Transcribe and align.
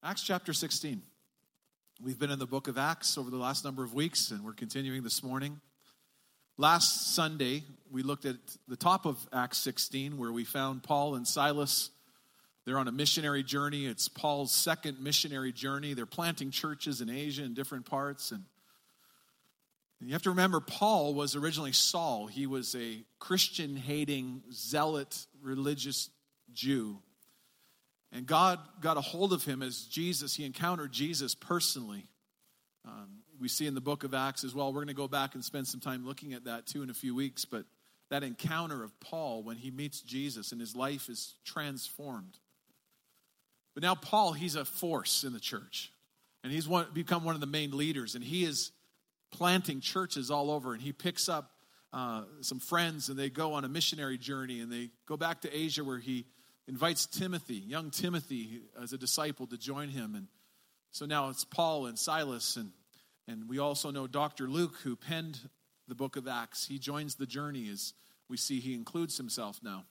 Acts 0.00 0.22
chapter 0.22 0.52
16. 0.52 1.02
We've 2.00 2.20
been 2.20 2.30
in 2.30 2.38
the 2.38 2.46
book 2.46 2.68
of 2.68 2.78
Acts 2.78 3.18
over 3.18 3.30
the 3.30 3.36
last 3.36 3.64
number 3.64 3.82
of 3.82 3.94
weeks, 3.94 4.30
and 4.30 4.44
we're 4.44 4.52
continuing 4.52 5.02
this 5.02 5.24
morning. 5.24 5.60
Last 6.56 7.16
Sunday, 7.16 7.64
we 7.90 8.04
looked 8.04 8.24
at 8.24 8.36
the 8.68 8.76
top 8.76 9.06
of 9.06 9.18
Acts 9.32 9.58
16, 9.58 10.16
where 10.16 10.30
we 10.30 10.44
found 10.44 10.84
Paul 10.84 11.16
and 11.16 11.26
Silas. 11.26 11.90
They're 12.64 12.78
on 12.78 12.86
a 12.86 12.92
missionary 12.92 13.42
journey. 13.42 13.86
It's 13.86 14.06
Paul's 14.06 14.52
second 14.52 15.00
missionary 15.00 15.50
journey. 15.52 15.94
They're 15.94 16.06
planting 16.06 16.52
churches 16.52 17.00
in 17.00 17.10
Asia 17.10 17.42
in 17.42 17.54
different 17.54 17.84
parts. 17.84 18.30
And 18.30 18.44
you 20.00 20.12
have 20.12 20.22
to 20.22 20.30
remember, 20.30 20.60
Paul 20.60 21.12
was 21.12 21.34
originally 21.34 21.72
Saul. 21.72 22.28
He 22.28 22.46
was 22.46 22.76
a 22.76 23.02
Christian 23.18 23.74
hating, 23.74 24.44
zealot, 24.52 25.26
religious 25.42 26.08
Jew 26.52 27.00
and 28.12 28.26
God 28.26 28.58
got 28.80 28.96
a 28.96 29.00
hold 29.00 29.32
of 29.32 29.44
him 29.44 29.62
as 29.62 29.82
Jesus. 29.82 30.34
He 30.34 30.44
encountered 30.44 30.92
Jesus 30.92 31.34
personally. 31.34 32.06
Um, 32.86 33.18
we 33.38 33.48
see 33.48 33.66
in 33.66 33.74
the 33.74 33.80
book 33.80 34.04
of 34.04 34.14
Acts 34.14 34.44
as 34.44 34.54
well. 34.54 34.68
We're 34.72 34.80
going 34.80 34.88
to 34.88 34.94
go 34.94 35.08
back 35.08 35.34
and 35.34 35.44
spend 35.44 35.66
some 35.66 35.80
time 35.80 36.06
looking 36.06 36.32
at 36.32 36.44
that 36.44 36.66
too 36.66 36.82
in 36.82 36.90
a 36.90 36.94
few 36.94 37.14
weeks. 37.14 37.44
But 37.44 37.64
that 38.10 38.22
encounter 38.22 38.82
of 38.82 38.98
Paul 39.00 39.42
when 39.42 39.56
he 39.56 39.70
meets 39.70 40.00
Jesus 40.00 40.52
and 40.52 40.60
his 40.60 40.74
life 40.74 41.08
is 41.08 41.34
transformed. 41.44 42.38
But 43.74 43.82
now, 43.82 43.94
Paul, 43.94 44.32
he's 44.32 44.56
a 44.56 44.64
force 44.64 45.22
in 45.22 45.32
the 45.32 45.40
church. 45.40 45.92
And 46.42 46.52
he's 46.52 46.66
one, 46.66 46.86
become 46.94 47.24
one 47.24 47.34
of 47.34 47.40
the 47.40 47.46
main 47.46 47.76
leaders. 47.76 48.14
And 48.14 48.24
he 48.24 48.44
is 48.44 48.72
planting 49.30 49.80
churches 49.80 50.30
all 50.30 50.50
over. 50.50 50.72
And 50.72 50.80
he 50.80 50.92
picks 50.92 51.28
up 51.28 51.50
uh, 51.92 52.22
some 52.40 52.58
friends 52.58 53.08
and 53.08 53.18
they 53.18 53.28
go 53.28 53.52
on 53.52 53.64
a 53.64 53.68
missionary 53.68 54.18
journey. 54.18 54.60
And 54.60 54.72
they 54.72 54.90
go 55.06 55.16
back 55.16 55.42
to 55.42 55.56
Asia 55.56 55.84
where 55.84 55.98
he 55.98 56.26
invites 56.68 57.06
Timothy, 57.06 57.54
young 57.54 57.90
Timothy, 57.90 58.60
as 58.80 58.92
a 58.92 58.98
disciple 58.98 59.46
to 59.46 59.56
join 59.56 59.88
him. 59.88 60.14
And 60.14 60.28
so 60.90 61.06
now 61.06 61.30
it's 61.30 61.44
Paul 61.44 61.86
and 61.86 61.98
Silas, 61.98 62.56
and, 62.56 62.70
and 63.26 63.48
we 63.48 63.58
also 63.58 63.90
know 63.90 64.06
Dr. 64.06 64.46
Luke, 64.46 64.76
who 64.84 64.94
penned 64.94 65.38
the 65.88 65.94
book 65.94 66.16
of 66.16 66.28
Acts. 66.28 66.66
He 66.66 66.78
joins 66.78 67.14
the 67.14 67.26
journey 67.26 67.70
as 67.70 67.94
we 68.28 68.36
see 68.36 68.60
he 68.60 68.74
includes 68.74 69.16
himself 69.16 69.58
now. 69.62 69.84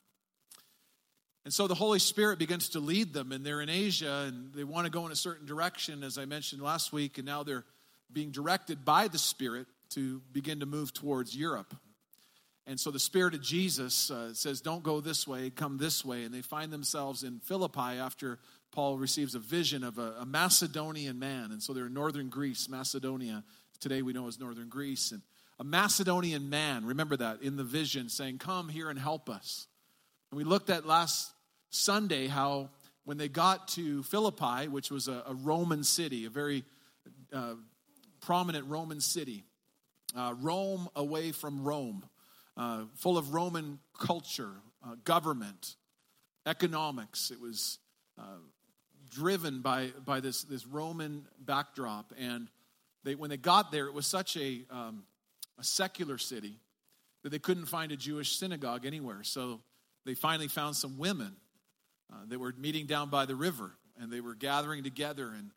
And 1.43 1.53
so 1.53 1.65
the 1.65 1.75
Holy 1.75 1.99
Spirit 1.99 2.39
begins 2.39 2.69
to 2.69 2.79
lead 2.79 3.13
them, 3.13 3.31
and 3.31 3.43
they're 3.43 3.61
in 3.61 3.69
Asia, 3.69 4.25
and 4.27 4.53
they 4.53 4.63
want 4.63 4.85
to 4.85 4.91
go 4.91 5.05
in 5.05 5.11
a 5.11 5.15
certain 5.15 5.47
direction, 5.47 6.03
as 6.03 6.17
I 6.17 6.25
mentioned 6.25 6.61
last 6.61 6.93
week, 6.93 7.17
and 7.17 7.25
now 7.25 7.41
they're 7.41 7.65
being 8.11 8.31
directed 8.31 8.85
by 8.85 9.07
the 9.07 9.17
Spirit 9.17 9.65
to 9.91 10.21
begin 10.31 10.59
to 10.59 10.65
move 10.65 10.93
towards 10.93 11.35
Europe. 11.35 11.73
And 12.69 12.77
so 12.77 12.91
the 12.91 12.99
Spirit 12.99 13.33
of 13.33 13.41
Jesus 13.41 14.11
uh, 14.11 14.33
says, 14.33 14.59
Don't 14.59 14.83
go 14.83 14.99
this 14.99 15.25
way, 15.25 15.49
come 15.49 15.77
this 15.77 16.03
way. 16.03 16.23
And 16.23 16.33
they 16.33 16.41
find 16.41 16.71
themselves 16.71 17.23
in 17.23 17.39
Philippi 17.39 17.79
after 17.79 18.39
Paul 18.73 18.97
receives 18.97 19.35
a 19.35 19.39
vision 19.39 19.85
of 19.85 19.97
a, 19.97 20.15
a 20.19 20.25
Macedonian 20.25 21.17
man. 21.17 21.51
And 21.51 21.63
so 21.63 21.71
they're 21.71 21.85
in 21.85 21.93
northern 21.93 22.27
Greece, 22.27 22.67
Macedonia. 22.67 23.45
Today 23.79 24.01
we 24.01 24.11
know 24.11 24.27
as 24.27 24.37
northern 24.37 24.67
Greece. 24.67 25.13
And 25.13 25.21
a 25.59 25.63
Macedonian 25.63 26.49
man, 26.49 26.85
remember 26.85 27.15
that, 27.15 27.41
in 27.41 27.55
the 27.55 27.63
vision 27.63 28.09
saying, 28.09 28.39
Come 28.39 28.67
here 28.67 28.89
and 28.89 28.99
help 28.99 29.29
us. 29.29 29.67
And 30.29 30.37
we 30.37 30.43
looked 30.43 30.69
at 30.69 30.85
last 30.85 31.31
Sunday 31.69 32.27
how 32.27 32.69
when 33.05 33.17
they 33.17 33.29
got 33.29 33.69
to 33.69 34.03
Philippi, 34.03 34.67
which 34.67 34.91
was 34.91 35.07
a, 35.07 35.23
a 35.25 35.33
Roman 35.33 35.85
city, 35.85 36.25
a 36.25 36.29
very 36.29 36.65
uh, 37.31 37.53
prominent 38.19 38.67
Roman 38.67 38.99
city, 38.99 39.45
uh, 40.17 40.33
Rome 40.41 40.89
away 40.97 41.31
from 41.31 41.63
Rome 41.63 42.03
uh, 42.57 42.85
full 42.95 43.17
of 43.17 43.33
Roman 43.33 43.79
culture, 43.97 44.51
uh, 44.85 44.95
government, 45.03 45.75
economics. 46.45 47.31
It 47.31 47.39
was 47.39 47.79
uh, 48.17 48.39
driven 49.09 49.61
by, 49.61 49.91
by 50.05 50.19
this, 50.19 50.43
this 50.43 50.65
Roman 50.65 51.27
backdrop. 51.39 52.13
And 52.17 52.47
they, 53.03 53.15
when 53.15 53.29
they 53.29 53.37
got 53.37 53.71
there, 53.71 53.85
it 53.85 53.93
was 53.93 54.07
such 54.07 54.35
a, 54.37 54.65
um, 54.71 55.03
a 55.59 55.63
secular 55.63 56.17
city 56.17 56.55
that 57.23 57.29
they 57.29 57.39
couldn't 57.39 57.65
find 57.67 57.91
a 57.91 57.97
Jewish 57.97 58.37
synagogue 58.37 58.85
anywhere. 58.85 59.23
So 59.23 59.59
they 60.05 60.15
finally 60.15 60.47
found 60.47 60.75
some 60.75 60.97
women 60.97 61.35
uh, 62.11 62.15
that 62.29 62.39
were 62.39 62.53
meeting 62.57 62.85
down 62.85 63.09
by 63.09 63.25
the 63.25 63.35
river, 63.35 63.71
and 63.99 64.11
they 64.11 64.21
were 64.21 64.35
gathering 64.35 64.83
together. 64.83 65.31
And 65.37 65.51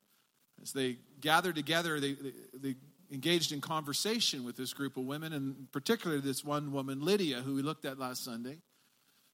as 0.63 0.73
they 0.73 0.99
gathered 1.21 1.55
together, 1.55 2.01
they, 2.01 2.13
they, 2.13 2.33
they 2.55 2.75
engaged 3.11 3.53
in 3.53 3.61
conversation 3.61 4.45
with 4.45 4.57
this 4.57 4.73
group 4.73 4.97
of 4.97 5.05
women, 5.05 5.33
and 5.33 5.71
particularly 5.73 6.21
this 6.21 6.45
one 6.45 6.73
woman, 6.73 7.01
Lydia, 7.01 7.41
who 7.41 7.55
we 7.55 7.63
looked 7.63 7.85
at 7.85 7.99
last 7.99 8.25
Sunday, 8.25 8.59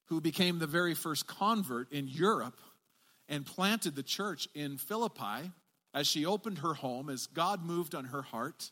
who 0.05 0.19
became 0.21 0.59
the 0.59 0.67
very 0.67 0.93
first 0.93 1.27
convert 1.27 1.91
in 1.91 2.07
Europe 2.07 2.59
and 3.29 3.45
planted 3.45 3.95
the 3.95 4.03
church 4.03 4.47
in 4.55 4.77
Philippi 4.77 5.51
as 5.93 6.07
she 6.07 6.25
opened 6.25 6.59
her 6.59 6.73
home, 6.73 7.09
as 7.09 7.27
God 7.27 7.63
moved 7.63 7.93
on 7.93 8.05
her 8.05 8.21
heart. 8.21 8.71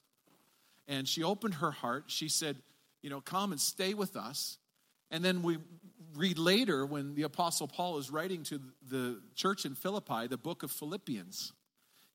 And 0.87 1.07
she 1.07 1.23
opened 1.23 1.55
her 1.55 1.71
heart. 1.71 2.05
She 2.07 2.29
said, 2.29 2.57
You 3.01 3.09
know, 3.09 3.21
come 3.21 3.51
and 3.51 3.59
stay 3.59 3.93
with 3.93 4.15
us. 4.15 4.57
And 5.11 5.23
then 5.23 5.41
we 5.41 5.57
read 6.15 6.37
later 6.37 6.85
when 6.85 7.15
the 7.15 7.23
Apostle 7.23 7.67
Paul 7.67 7.97
is 7.97 8.09
writing 8.09 8.43
to 8.43 8.61
the 8.89 9.21
church 9.35 9.65
in 9.65 9.75
Philippi 9.75 10.27
the 10.27 10.37
book 10.37 10.63
of 10.63 10.71
Philippians. 10.71 11.51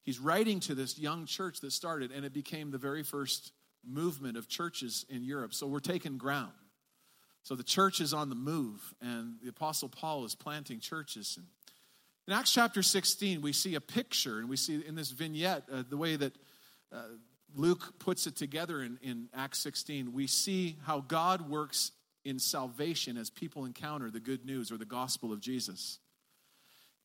He's 0.02 0.18
writing 0.18 0.60
to 0.60 0.74
this 0.74 0.98
young 0.98 1.26
church 1.26 1.60
that 1.60 1.72
started, 1.72 2.10
and 2.10 2.24
it 2.24 2.32
became 2.32 2.70
the 2.70 2.78
very 2.78 3.02
first 3.02 3.52
movement 3.86 4.36
of 4.36 4.48
churches 4.48 5.04
in 5.08 5.22
Europe. 5.22 5.54
So 5.54 5.66
we're 5.66 5.80
taking 5.80 6.18
ground. 6.18 6.52
So 7.42 7.54
the 7.54 7.62
church 7.62 8.00
is 8.00 8.12
on 8.12 8.28
the 8.28 8.34
move, 8.34 8.94
and 9.00 9.36
the 9.42 9.48
Apostle 9.48 9.88
Paul 9.88 10.24
is 10.24 10.34
planting 10.34 10.80
churches. 10.80 11.36
And 11.36 11.46
in 12.26 12.34
Acts 12.34 12.52
chapter 12.52 12.82
16, 12.82 13.40
we 13.40 13.52
see 13.52 13.74
a 13.74 13.80
picture, 13.80 14.38
and 14.38 14.48
we 14.48 14.56
see 14.56 14.82
in 14.86 14.94
this 14.94 15.10
vignette 15.10 15.64
uh, 15.72 15.82
the 15.88 15.96
way 15.96 16.16
that 16.16 16.34
uh, 16.92 17.02
Luke 17.54 17.98
puts 17.98 18.26
it 18.26 18.36
together 18.36 18.82
in, 18.82 18.98
in 19.02 19.28
Acts 19.34 19.60
16. 19.60 20.12
We 20.12 20.26
see 20.26 20.76
how 20.84 21.00
God 21.00 21.48
works 21.48 21.92
in 22.24 22.38
salvation 22.38 23.16
as 23.16 23.30
people 23.30 23.64
encounter 23.64 24.10
the 24.10 24.20
good 24.20 24.44
news 24.44 24.70
or 24.70 24.76
the 24.76 24.84
gospel 24.84 25.32
of 25.32 25.40
Jesus. 25.40 25.98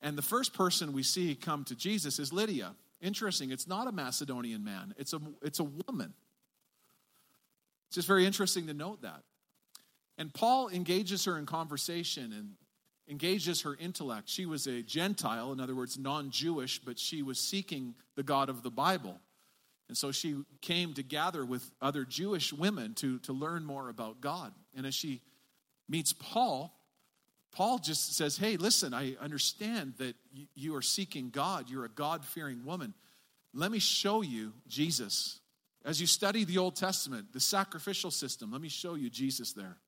And 0.02 0.16
the 0.16 0.22
first 0.22 0.52
person 0.52 0.92
we 0.92 1.02
see 1.02 1.34
come 1.34 1.64
to 1.64 1.74
Jesus 1.74 2.18
is 2.18 2.32
Lydia. 2.32 2.74
Interesting, 3.00 3.50
it's 3.50 3.66
not 3.66 3.86
a 3.86 3.92
Macedonian 3.92 4.64
man, 4.64 4.94
it's 4.96 5.12
a, 5.12 5.20
it's 5.42 5.60
a 5.60 5.64
woman. 5.64 6.14
It's 7.88 7.96
just 7.96 8.08
very 8.08 8.26
interesting 8.26 8.66
to 8.66 8.74
note 8.74 9.02
that. 9.02 9.22
And 10.18 10.32
Paul 10.32 10.68
engages 10.68 11.24
her 11.26 11.38
in 11.38 11.46
conversation 11.46 12.32
and 12.32 12.52
engages 13.08 13.62
her 13.62 13.76
intellect. 13.78 14.28
She 14.28 14.46
was 14.46 14.66
a 14.66 14.82
Gentile, 14.82 15.52
in 15.52 15.60
other 15.60 15.74
words, 15.74 15.98
non 15.98 16.30
Jewish, 16.30 16.78
but 16.78 16.98
she 16.98 17.22
was 17.22 17.38
seeking 17.38 17.94
the 18.16 18.22
God 18.22 18.48
of 18.48 18.62
the 18.62 18.70
Bible. 18.70 19.20
And 19.88 19.96
so 19.96 20.10
she 20.10 20.42
came 20.62 20.94
to 20.94 21.02
gather 21.02 21.44
with 21.44 21.70
other 21.80 22.04
Jewish 22.04 22.52
women 22.52 22.94
to, 22.94 23.18
to 23.20 23.32
learn 23.32 23.64
more 23.64 23.88
about 23.88 24.20
God. 24.20 24.52
And 24.74 24.84
as 24.84 24.94
she 24.94 25.20
meets 25.88 26.12
Paul, 26.12 26.76
Paul 27.56 27.78
just 27.78 28.14
says, 28.14 28.36
Hey, 28.36 28.58
listen, 28.58 28.92
I 28.92 29.16
understand 29.18 29.94
that 29.96 30.14
you 30.54 30.76
are 30.76 30.82
seeking 30.82 31.30
God. 31.30 31.70
You're 31.70 31.86
a 31.86 31.88
God 31.88 32.22
fearing 32.22 32.66
woman. 32.66 32.92
Let 33.54 33.72
me 33.72 33.78
show 33.78 34.20
you 34.20 34.52
Jesus. 34.68 35.40
As 35.82 35.98
you 35.98 36.06
study 36.06 36.44
the 36.44 36.58
Old 36.58 36.76
Testament, 36.76 37.32
the 37.32 37.40
sacrificial 37.40 38.10
system, 38.10 38.52
let 38.52 38.60
me 38.60 38.68
show 38.68 38.94
you 38.94 39.08
Jesus 39.08 39.54
there. 39.54 39.78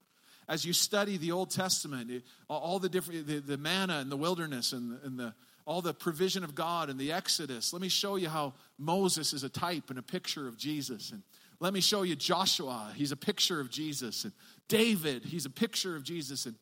As 0.49 0.65
you 0.65 0.73
study 0.73 1.19
the 1.19 1.33
Old 1.33 1.51
Testament, 1.51 2.11
all 2.49 2.79
the 2.79 2.89
different, 2.89 3.27
the, 3.27 3.41
the 3.41 3.59
manna 3.59 4.01
in 4.01 4.09
the 4.09 4.17
wilderness 4.17 4.73
and, 4.73 4.99
and 5.05 5.19
the, 5.19 5.35
all 5.67 5.83
the 5.83 5.93
provision 5.93 6.45
of 6.45 6.55
God 6.55 6.89
and 6.89 6.99
the 6.99 7.13
Exodus, 7.13 7.75
let 7.75 7.83
me 7.83 7.91
show 7.91 8.17
you 8.17 8.31
how 8.31 8.55
Moses 8.79 9.35
is 9.35 9.45
a 9.45 9.51
type 9.51 9.91
and 9.91 9.99
a 9.99 10.03
picture 10.03 10.49
of 10.49 10.57
Jesus. 10.57 11.11
And 11.11 11.23
let 11.61 11.75
me 11.75 11.83
show 11.83 12.01
you 12.01 12.17
Joshua, 12.17 12.93
he's 12.95 13.13
a 13.13 13.17
picture 13.17 13.61
of 13.61 13.69
Jesus. 13.69 14.25
And 14.25 14.33
David, 14.69 15.27
he's 15.27 15.45
a 15.45 15.51
picture 15.51 15.97
of 15.97 16.03
Jesus. 16.03 16.47
And 16.47 16.55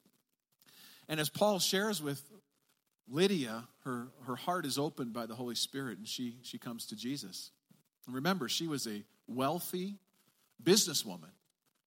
and 1.09 1.21
as 1.21 1.28
Paul 1.28 1.59
shares 1.59 2.03
with 2.03 2.22
Lydia, 3.09 3.65
her, 3.84 4.09
her 4.27 4.37
heart 4.37 4.67
is 4.67 4.78
opened 4.78 5.12
by 5.12 5.27
the 5.27 5.34
Holy 5.34 5.55
Spirit 5.55 5.99
and 5.99 6.08
she, 6.08 6.38
she 6.43 6.58
comes 6.58 6.87
to 6.87 6.97
Jesus. 6.97 7.50
And 8.06 8.14
remember, 8.14 8.49
she 8.49 8.67
was 8.67 8.87
a 8.87 9.05
wealthy 9.26 9.99
businesswoman. 10.62 11.31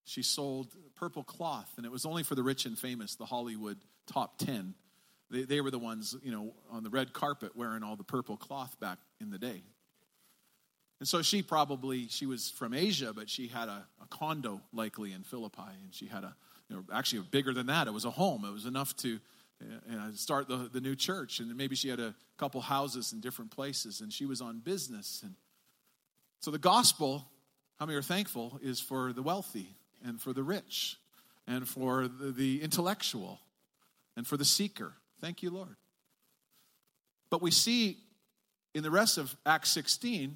She 0.05 0.23
sold 0.23 0.73
purple 0.95 1.23
cloth, 1.23 1.71
and 1.77 1.85
it 1.85 1.91
was 1.91 2.05
only 2.05 2.23
for 2.23 2.33
the 2.33 2.41
rich 2.41 2.65
and 2.65 2.77
famous, 2.77 3.15
the 3.15 3.25
Hollywood 3.25 3.77
top 4.07 4.39
10. 4.39 4.73
They, 5.29 5.43
they 5.43 5.61
were 5.61 5.69
the 5.69 5.79
ones, 5.79 6.15
you 6.23 6.31
know, 6.31 6.53
on 6.71 6.83
the 6.83 6.89
red 6.89 7.13
carpet 7.13 7.55
wearing 7.55 7.83
all 7.83 7.95
the 7.95 8.03
purple 8.03 8.35
cloth 8.35 8.79
back 8.79 8.97
in 9.21 9.29
the 9.29 9.37
day. 9.37 9.61
And 10.99 11.07
so 11.07 11.21
she 11.21 11.43
probably, 11.43 12.07
she 12.07 12.25
was 12.25 12.49
from 12.49 12.73
Asia, 12.73 13.13
but 13.13 13.29
she 13.29 13.47
had 13.47 13.69
a, 13.69 13.85
a 14.01 14.07
condo 14.09 14.61
likely 14.73 15.13
in 15.13 15.23
Philippi, 15.23 15.61
and 15.83 15.93
she 15.93 16.07
had 16.07 16.23
a, 16.23 16.35
you 16.69 16.75
know, 16.75 16.83
actually 16.93 17.21
bigger 17.31 17.53
than 17.53 17.67
that. 17.67 17.87
It 17.87 17.93
was 17.93 18.05
a 18.05 18.11
home. 18.11 18.45
It 18.45 18.53
was 18.53 18.65
enough 18.65 18.95
to 18.97 19.19
start 20.13 20.47
the, 20.47 20.69
the 20.71 20.81
new 20.81 20.95
church. 20.95 21.39
And 21.39 21.55
maybe 21.55 21.75
she 21.75 21.89
had 21.89 21.99
a 21.99 22.15
couple 22.37 22.61
houses 22.61 23.13
in 23.13 23.19
different 23.19 23.51
places, 23.51 24.01
and 24.01 24.11
she 24.11 24.25
was 24.25 24.41
on 24.41 24.59
business. 24.59 25.21
And 25.23 25.35
so 26.39 26.51
the 26.51 26.59
gospel, 26.59 27.25
how 27.79 27.85
many 27.85 27.97
are 27.97 28.01
thankful, 28.01 28.59
is 28.61 28.79
for 28.79 29.13
the 29.13 29.21
wealthy 29.21 29.75
and 30.05 30.21
for 30.21 30.33
the 30.33 30.43
rich 30.43 30.97
and 31.47 31.67
for 31.67 32.07
the, 32.07 32.31
the 32.31 32.61
intellectual 32.61 33.39
and 34.15 34.25
for 34.25 34.37
the 34.37 34.45
seeker. 34.45 34.93
Thank 35.19 35.43
you, 35.43 35.49
Lord. 35.49 35.75
But 37.29 37.41
we 37.41 37.51
see 37.51 37.97
in 38.73 38.83
the 38.83 38.91
rest 38.91 39.17
of 39.17 39.35
Acts 39.45 39.69
16, 39.71 40.35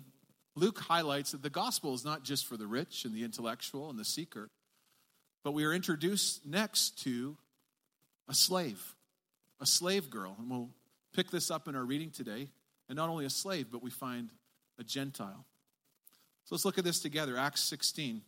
Luke 0.56 0.80
highlights 0.80 1.32
that 1.32 1.42
the 1.42 1.50
gospel 1.50 1.94
is 1.94 2.06
not 2.06 2.24
just 2.24 2.46
for 2.46 2.58
the 2.58 2.68
rich 2.68 3.06
and 3.06 3.16
the 3.16 3.24
intellectual 3.24 3.90
and 3.90 3.98
the 3.98 4.06
seeker, 4.06 4.50
but 5.44 5.54
we 5.54 5.66
are 5.66 5.74
introduced 5.74 6.46
next 6.46 7.04
to 7.04 7.38
a 8.28 8.34
slave, 8.34 8.96
a 9.60 9.66
slave 9.66 10.10
girl. 10.10 10.36
And 10.40 10.50
we'll 10.50 10.70
pick 11.14 11.30
this 11.30 11.52
up 11.52 11.68
in 11.68 11.76
our 11.76 11.84
reading 11.84 12.12
today. 12.12 12.48
And 12.90 12.96
not 12.96 13.10
only 13.10 13.26
a 13.26 13.30
slave, 13.30 13.68
but 13.72 13.84
we 13.84 13.90
find 13.90 14.30
a 14.80 14.84
Gentile. 14.84 15.46
So 16.46 16.56
let's 16.56 16.66
look 16.66 16.78
at 16.78 16.84
this 16.84 17.00
together. 17.00 17.38
Acts 17.38 17.62
16. 17.64 18.22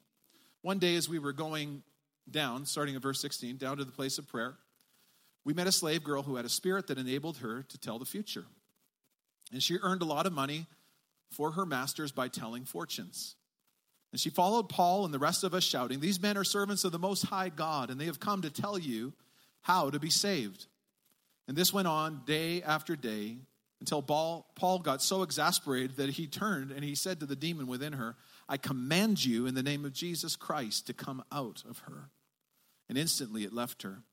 One 0.61 0.79
day, 0.79 0.95
as 0.95 1.09
we 1.09 1.19
were 1.19 1.33
going 1.33 1.83
down, 2.29 2.65
starting 2.65 2.95
at 2.95 3.01
verse 3.01 3.21
16, 3.21 3.57
down 3.57 3.77
to 3.77 3.85
the 3.85 3.91
place 3.91 4.17
of 4.17 4.27
prayer, 4.27 4.55
we 5.43 5.53
met 5.53 5.67
a 5.67 5.71
slave 5.71 6.03
girl 6.03 6.23
who 6.23 6.37
had 6.37 6.45
a 6.45 6.49
spirit 6.49 6.87
that 6.87 6.97
enabled 6.97 7.37
her 7.37 7.63
to 7.63 7.77
tell 7.77 7.99
the 7.99 8.05
future. 8.05 8.45
And 9.51 9.61
she 9.61 9.77
earned 9.81 10.01
a 10.01 10.05
lot 10.05 10.25
of 10.25 10.33
money 10.33 10.65
for 11.29 11.51
her 11.51 11.65
masters 11.65 12.11
by 12.11 12.27
telling 12.29 12.65
fortunes. 12.65 13.35
And 14.15 14.19
she 14.21 14.29
followed 14.29 14.69
Paul 14.69 15.03
and 15.03 15.13
the 15.13 15.19
rest 15.19 15.43
of 15.43 15.53
us, 15.53 15.65
shouting, 15.65 15.99
These 15.99 16.21
men 16.21 16.37
are 16.37 16.45
servants 16.45 16.85
of 16.85 16.93
the 16.93 16.97
Most 16.97 17.25
High 17.25 17.49
God, 17.49 17.89
and 17.89 17.99
they 17.99 18.05
have 18.05 18.17
come 18.17 18.43
to 18.43 18.49
tell 18.49 18.79
you 18.79 19.11
how 19.59 19.89
to 19.89 19.99
be 19.99 20.09
saved. 20.09 20.67
And 21.49 21.57
this 21.57 21.73
went 21.73 21.89
on 21.89 22.21
day 22.25 22.63
after 22.63 22.95
day 22.95 23.35
until 23.81 24.01
Paul, 24.01 24.79
got 24.81 25.01
so 25.01 25.21
exasperated 25.21 25.97
that 25.97 26.11
he 26.11 26.27
turned 26.27 26.71
and 26.71 26.81
he 26.81 26.95
said 26.95 27.19
to 27.19 27.25
the 27.25 27.35
demon 27.35 27.67
within 27.67 27.91
her, 27.91 28.15
I 28.47 28.55
command 28.55 29.25
you 29.25 29.47
in 29.47 29.53
the 29.53 29.61
name 29.61 29.83
of 29.83 29.91
Jesus 29.91 30.37
Christ 30.37 30.87
to 30.87 30.93
come 30.93 31.21
out 31.29 31.63
of 31.69 31.79
her. 31.79 32.09
And 32.87 32.97
instantly 32.97 33.43
it 33.43 33.51
left 33.51 33.81
her. 33.81 34.03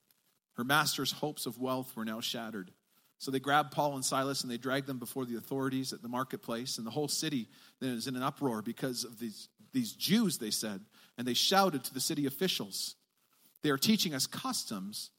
Her 0.54 0.64
master's 0.64 1.12
hopes 1.12 1.46
of 1.46 1.60
wealth 1.60 1.94
were 1.94 2.04
now 2.04 2.20
shattered. 2.20 2.72
So 3.18 3.30
they 3.30 3.38
grabbed 3.38 3.70
Paul 3.70 3.94
and 3.94 4.04
Silas 4.04 4.42
and 4.42 4.50
they 4.50 4.58
dragged 4.58 4.88
them 4.88 4.98
before 4.98 5.26
the 5.26 5.36
authorities 5.36 5.92
at 5.92 6.02
the 6.02 6.08
marketplace. 6.08 6.76
And 6.76 6.84
the 6.84 6.90
whole 6.90 7.06
city 7.06 7.46
then 7.78 7.90
is 7.90 8.08
in 8.08 8.16
an 8.16 8.22
uproar 8.24 8.62
because 8.62 9.04
of 9.04 9.20
these, 9.20 9.48
these 9.72 9.92
Jews, 9.92 10.38
they 10.38 10.50
said. 10.50 10.80
And 11.18 11.26
they 11.26 11.34
shouted 11.34 11.84
to 11.84 11.94
the 11.94 12.00
city 12.00 12.26
officials, 12.26 12.96
They 13.62 13.70
are 13.70 13.78
teaching 13.78 14.14
us 14.14 14.26
customs 14.26 15.10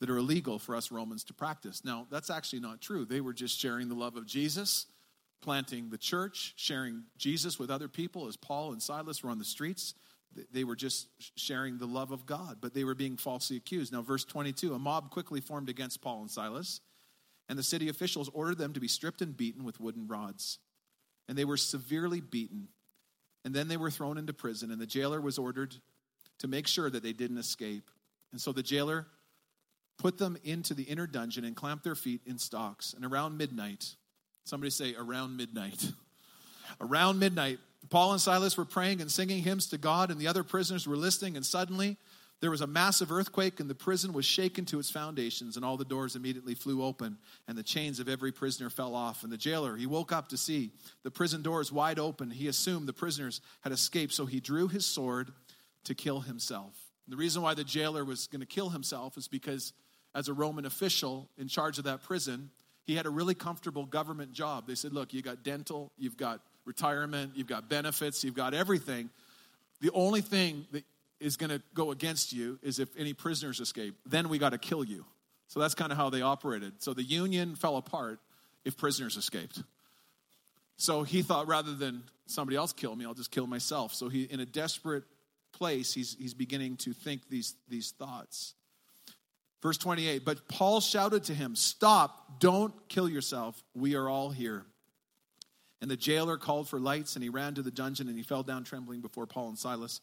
that 0.00 0.10
are 0.10 0.18
illegal 0.18 0.58
for 0.58 0.74
us 0.74 0.90
Romans 0.90 1.22
to 1.24 1.32
practice. 1.32 1.84
Now, 1.84 2.08
that's 2.10 2.28
actually 2.28 2.58
not 2.58 2.80
true. 2.80 3.04
They 3.04 3.20
were 3.20 3.32
just 3.32 3.58
sharing 3.60 3.88
the 3.88 3.94
love 3.94 4.16
of 4.16 4.26
Jesus, 4.26 4.86
planting 5.40 5.90
the 5.90 5.98
church, 5.98 6.54
sharing 6.56 7.04
Jesus 7.18 7.56
with 7.56 7.70
other 7.70 7.86
people 7.86 8.26
as 8.26 8.36
Paul 8.36 8.72
and 8.72 8.82
Silas 8.82 9.22
were 9.22 9.30
on 9.30 9.38
the 9.38 9.44
streets. 9.44 9.94
They 10.50 10.64
were 10.64 10.74
just 10.74 11.08
sharing 11.36 11.78
the 11.78 11.86
love 11.86 12.10
of 12.10 12.26
God, 12.26 12.58
but 12.60 12.74
they 12.74 12.84
were 12.84 12.94
being 12.94 13.16
falsely 13.16 13.56
accused. 13.56 13.92
Now, 13.92 14.02
verse 14.02 14.24
22 14.24 14.74
a 14.74 14.78
mob 14.78 15.10
quickly 15.10 15.40
formed 15.40 15.68
against 15.68 16.00
Paul 16.00 16.22
and 16.22 16.30
Silas, 16.30 16.80
and 17.48 17.58
the 17.58 17.62
city 17.62 17.88
officials 17.88 18.30
ordered 18.32 18.58
them 18.58 18.72
to 18.72 18.80
be 18.80 18.88
stripped 18.88 19.22
and 19.22 19.36
beaten 19.36 19.62
with 19.62 19.78
wooden 19.78 20.08
rods. 20.08 20.58
And 21.28 21.36
they 21.36 21.44
were 21.44 21.56
severely 21.56 22.20
beaten. 22.20 22.68
And 23.44 23.54
then 23.54 23.68
they 23.68 23.76
were 23.76 23.90
thrown 23.90 24.18
into 24.18 24.32
prison, 24.32 24.70
and 24.70 24.80
the 24.80 24.86
jailer 24.86 25.20
was 25.20 25.38
ordered 25.38 25.74
to 26.38 26.48
make 26.48 26.66
sure 26.66 26.90
that 26.90 27.02
they 27.02 27.12
didn't 27.12 27.38
escape. 27.38 27.90
And 28.30 28.40
so 28.40 28.52
the 28.52 28.62
jailer 28.62 29.06
put 29.98 30.18
them 30.18 30.36
into 30.44 30.74
the 30.74 30.84
inner 30.84 31.06
dungeon 31.06 31.44
and 31.44 31.54
clamped 31.54 31.84
their 31.84 31.94
feet 31.94 32.20
in 32.26 32.38
stocks. 32.38 32.94
And 32.94 33.04
around 33.04 33.36
midnight, 33.36 33.94
somebody 34.44 34.70
say, 34.70 34.94
around 34.98 35.36
midnight. 35.36 35.92
around 36.80 37.18
midnight, 37.18 37.58
Paul 37.90 38.12
and 38.12 38.20
Silas 38.20 38.56
were 38.56 38.64
praying 38.64 39.00
and 39.00 39.10
singing 39.10 39.42
hymns 39.42 39.68
to 39.68 39.78
God, 39.78 40.10
and 40.10 40.20
the 40.20 40.28
other 40.28 40.44
prisoners 40.44 40.86
were 40.86 40.96
listening, 40.96 41.36
and 41.36 41.44
suddenly 41.44 41.96
there 42.42 42.50
was 42.50 42.60
a 42.60 42.66
massive 42.66 43.12
earthquake, 43.12 43.60
and 43.60 43.70
the 43.70 43.74
prison 43.74 44.12
was 44.12 44.24
shaken 44.24 44.64
to 44.64 44.80
its 44.80 44.90
foundations, 44.90 45.54
and 45.54 45.64
all 45.64 45.76
the 45.76 45.84
doors 45.84 46.16
immediately 46.16 46.56
flew 46.56 46.82
open, 46.82 47.16
and 47.46 47.56
the 47.56 47.62
chains 47.62 48.00
of 48.00 48.08
every 48.08 48.32
prisoner 48.32 48.68
fell 48.68 48.96
off. 48.96 49.22
And 49.22 49.32
the 49.32 49.36
jailer, 49.36 49.76
he 49.76 49.86
woke 49.86 50.10
up 50.10 50.26
to 50.30 50.36
see 50.36 50.72
the 51.04 51.10
prison 51.12 51.42
doors 51.42 51.70
wide 51.70 52.00
open. 52.00 52.32
He 52.32 52.48
assumed 52.48 52.88
the 52.88 52.92
prisoners 52.92 53.40
had 53.60 53.70
escaped, 53.70 54.12
so 54.12 54.26
he 54.26 54.40
drew 54.40 54.66
his 54.66 54.84
sword 54.84 55.30
to 55.84 55.94
kill 55.94 56.18
himself. 56.18 56.74
The 57.06 57.16
reason 57.16 57.42
why 57.42 57.54
the 57.54 57.62
jailer 57.62 58.04
was 58.04 58.26
going 58.26 58.40
to 58.40 58.46
kill 58.46 58.70
himself 58.70 59.16
is 59.16 59.28
because, 59.28 59.72
as 60.12 60.28
a 60.28 60.32
Roman 60.32 60.66
official 60.66 61.28
in 61.38 61.46
charge 61.46 61.78
of 61.78 61.84
that 61.84 62.02
prison, 62.02 62.50
he 62.82 62.96
had 62.96 63.06
a 63.06 63.10
really 63.10 63.34
comfortable 63.34 63.86
government 63.86 64.32
job. 64.32 64.66
They 64.66 64.74
said, 64.74 64.92
Look, 64.92 65.14
you 65.14 65.22
got 65.22 65.44
dental, 65.44 65.92
you've 65.96 66.16
got 66.16 66.40
retirement, 66.64 67.36
you've 67.36 67.46
got 67.46 67.68
benefits, 67.68 68.24
you've 68.24 68.34
got 68.34 68.52
everything. 68.52 69.10
The 69.80 69.92
only 69.92 70.22
thing 70.22 70.66
that 70.72 70.84
is 71.22 71.36
going 71.36 71.50
to 71.50 71.62
go 71.74 71.90
against 71.90 72.32
you 72.32 72.58
is 72.62 72.78
if 72.78 72.88
any 72.98 73.12
prisoners 73.12 73.60
escape. 73.60 73.96
Then 74.04 74.28
we 74.28 74.38
got 74.38 74.50
to 74.50 74.58
kill 74.58 74.84
you. 74.84 75.04
So 75.48 75.60
that's 75.60 75.74
kind 75.74 75.92
of 75.92 75.98
how 75.98 76.10
they 76.10 76.22
operated. 76.22 76.82
So 76.82 76.94
the 76.94 77.02
union 77.02 77.56
fell 77.56 77.76
apart 77.76 78.20
if 78.64 78.76
prisoners 78.76 79.16
escaped. 79.16 79.62
So 80.76 81.02
he 81.02 81.22
thought 81.22 81.46
rather 81.46 81.74
than 81.74 82.04
somebody 82.26 82.56
else 82.56 82.72
kill 82.72 82.96
me, 82.96 83.04
I'll 83.04 83.14
just 83.14 83.30
kill 83.30 83.46
myself. 83.46 83.94
So 83.94 84.08
he, 84.08 84.22
in 84.24 84.40
a 84.40 84.46
desperate 84.46 85.04
place, 85.52 85.92
he's, 85.92 86.16
he's 86.18 86.34
beginning 86.34 86.76
to 86.78 86.92
think 86.92 87.28
these, 87.28 87.54
these 87.68 87.92
thoughts. 87.92 88.54
Verse 89.62 89.78
28 89.78 90.24
But 90.24 90.48
Paul 90.48 90.80
shouted 90.80 91.24
to 91.24 91.34
him, 91.34 91.54
Stop, 91.54 92.40
don't 92.40 92.74
kill 92.88 93.08
yourself. 93.08 93.62
We 93.74 93.94
are 93.94 94.08
all 94.08 94.30
here. 94.30 94.64
And 95.80 95.90
the 95.90 95.96
jailer 95.96 96.36
called 96.36 96.68
for 96.68 96.78
lights, 96.78 97.16
and 97.16 97.22
he 97.22 97.28
ran 97.28 97.54
to 97.54 97.62
the 97.62 97.70
dungeon, 97.70 98.08
and 98.08 98.16
he 98.16 98.22
fell 98.22 98.44
down 98.44 98.62
trembling 98.62 99.00
before 99.00 99.26
Paul 99.26 99.48
and 99.48 99.58
Silas. 99.58 100.00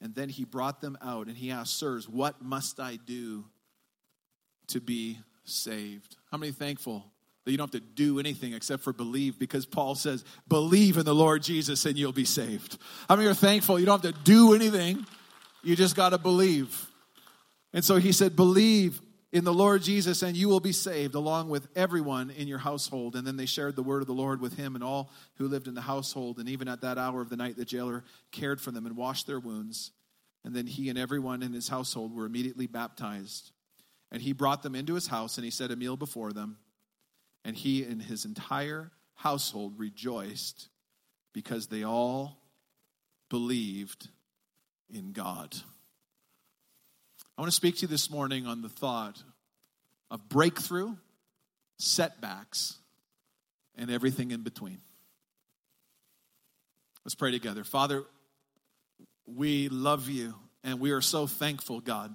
And 0.00 0.14
then 0.14 0.28
he 0.28 0.44
brought 0.44 0.80
them 0.80 0.98
out, 1.02 1.26
and 1.26 1.36
he 1.36 1.50
asked, 1.50 1.78
Sirs, 1.78 2.08
what 2.08 2.42
must 2.42 2.78
I 2.80 2.96
do 2.96 3.44
to 4.68 4.80
be 4.80 5.18
saved? 5.44 6.16
How 6.30 6.36
many 6.36 6.52
thankful 6.52 7.04
that 7.46 7.52
you 7.52 7.56
don't 7.56 7.72
have 7.72 7.80
to 7.80 7.88
do 7.94 8.18
anything 8.18 8.52
except 8.52 8.82
for 8.82 8.92
believe 8.92 9.38
because 9.38 9.64
Paul 9.64 9.94
says, 9.94 10.24
Believe 10.48 10.96
in 10.98 11.04
the 11.04 11.14
Lord 11.14 11.44
Jesus 11.44 11.86
and 11.86 11.96
you'll 11.96 12.10
be 12.10 12.24
saved. 12.24 12.76
How 13.08 13.14
many 13.14 13.28
are 13.28 13.34
thankful 13.34 13.78
you 13.78 13.86
don't 13.86 14.04
have 14.04 14.14
to 14.14 14.20
do 14.24 14.52
anything? 14.52 15.06
You 15.62 15.76
just 15.76 15.94
got 15.94 16.10
to 16.10 16.18
believe. 16.18 16.90
And 17.72 17.84
so 17.84 17.96
he 17.96 18.10
said, 18.10 18.34
Believe 18.34 19.00
in 19.36 19.44
the 19.44 19.52
Lord 19.52 19.82
Jesus, 19.82 20.22
and 20.22 20.34
you 20.34 20.48
will 20.48 20.60
be 20.60 20.72
saved, 20.72 21.14
along 21.14 21.50
with 21.50 21.68
everyone 21.76 22.30
in 22.30 22.48
your 22.48 22.56
household. 22.56 23.14
And 23.14 23.26
then 23.26 23.36
they 23.36 23.44
shared 23.44 23.76
the 23.76 23.82
word 23.82 24.00
of 24.00 24.06
the 24.06 24.14
Lord 24.14 24.40
with 24.40 24.56
him 24.56 24.74
and 24.74 24.82
all 24.82 25.10
who 25.34 25.46
lived 25.46 25.68
in 25.68 25.74
the 25.74 25.82
household. 25.82 26.38
And 26.38 26.48
even 26.48 26.68
at 26.68 26.80
that 26.80 26.96
hour 26.96 27.20
of 27.20 27.28
the 27.28 27.36
night, 27.36 27.58
the 27.58 27.66
jailer 27.66 28.02
cared 28.32 28.62
for 28.62 28.70
them 28.70 28.86
and 28.86 28.96
washed 28.96 29.26
their 29.26 29.38
wounds. 29.38 29.90
And 30.42 30.54
then 30.54 30.66
he 30.66 30.88
and 30.88 30.98
everyone 30.98 31.42
in 31.42 31.52
his 31.52 31.68
household 31.68 32.16
were 32.16 32.24
immediately 32.24 32.66
baptized. 32.66 33.50
And 34.10 34.22
he 34.22 34.32
brought 34.32 34.62
them 34.62 34.74
into 34.74 34.94
his 34.94 35.08
house, 35.08 35.36
and 35.36 35.44
he 35.44 35.50
set 35.50 35.70
a 35.70 35.76
meal 35.76 35.98
before 35.98 36.32
them. 36.32 36.56
And 37.44 37.54
he 37.54 37.84
and 37.84 38.00
his 38.00 38.24
entire 38.24 38.90
household 39.16 39.74
rejoiced 39.78 40.68
because 41.34 41.66
they 41.66 41.82
all 41.82 42.40
believed 43.28 44.08
in 44.88 45.12
God. 45.12 45.54
I 47.36 47.42
want 47.42 47.52
to 47.52 47.56
speak 47.56 47.76
to 47.76 47.82
you 47.82 47.88
this 47.88 48.10
morning 48.10 48.46
on 48.46 48.62
the 48.62 48.70
thought 48.70 49.22
of 50.10 50.26
breakthrough, 50.26 50.96
setbacks, 51.78 52.78
and 53.76 53.90
everything 53.90 54.30
in 54.30 54.42
between. 54.42 54.80
Let's 57.04 57.14
pray 57.14 57.32
together. 57.32 57.62
Father, 57.62 58.04
we 59.26 59.68
love 59.68 60.08
you 60.08 60.34
and 60.64 60.80
we 60.80 60.92
are 60.92 61.02
so 61.02 61.26
thankful, 61.26 61.80
God, 61.80 62.14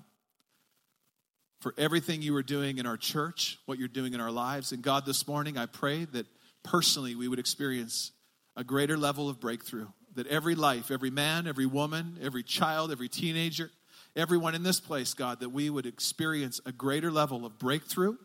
for 1.60 1.75
everything 1.78 2.24
you 2.24 2.36
are 2.36 2.44
doing 2.44 2.80
in 2.80 2.88
our 2.88 2.98
church, 2.98 3.60
what 3.68 3.78
you're 3.78 3.88
doing 3.88 4.16
in 4.16 4.22
our 4.22 4.32
lives. 4.32 4.72
And 4.72 4.82
God, 4.82 5.06
this 5.06 5.28
morning, 5.28 5.56
I 5.56 5.68
pray 5.68 6.06
that 6.06 6.25
personally 6.63 7.13
we 7.13 7.28
would 7.28 7.38
experience 7.38 8.12
a 8.56 8.63
greater 8.63 8.98
level 8.98 9.30
of 9.30 9.40
breakthrough, 9.40 9.88
that 10.16 10.25
every 10.25 10.56
life, 10.56 10.90
every 10.90 11.12
man, 11.12 11.46
every 11.46 11.68
woman, 11.68 12.18
every 12.24 12.42
child, 12.42 12.92
every 12.92 13.08
teenager, 13.08 13.70
everyone 14.15 14.56
in 14.56 14.63
this 14.63 14.80
place, 14.80 15.13
God, 15.13 15.39
that 15.39 15.50
we 15.50 15.70
would 15.70 15.86
experience 15.86 16.60
a 16.65 16.72
greater 16.72 17.12
level 17.12 17.46
of 17.46 17.58
breakthrough. 17.58 18.18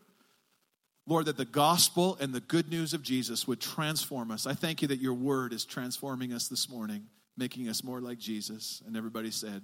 Lord, 1.05 1.25
that 1.27 1.37
the 1.37 1.45
gospel 1.45 2.17
and 2.19 2.33
the 2.33 2.41
good 2.41 2.69
news 2.69 2.93
of 2.93 3.01
Jesus 3.01 3.47
would 3.47 3.61
transform 3.61 4.29
us. 4.29 4.45
I 4.45 4.53
thank 4.53 4.81
you 4.81 4.89
that 4.89 4.99
your 4.99 5.13
word 5.13 5.53
is 5.53 5.63
transforming 5.63 6.33
us 6.33 6.49
this 6.49 6.69
morning, 6.69 7.05
making 7.37 7.69
us 7.69 7.81
more 7.81 8.01
like 8.01 8.19
Jesus. 8.19 8.81
And 8.85 8.97
everybody 8.97 9.31
said, 9.31 9.61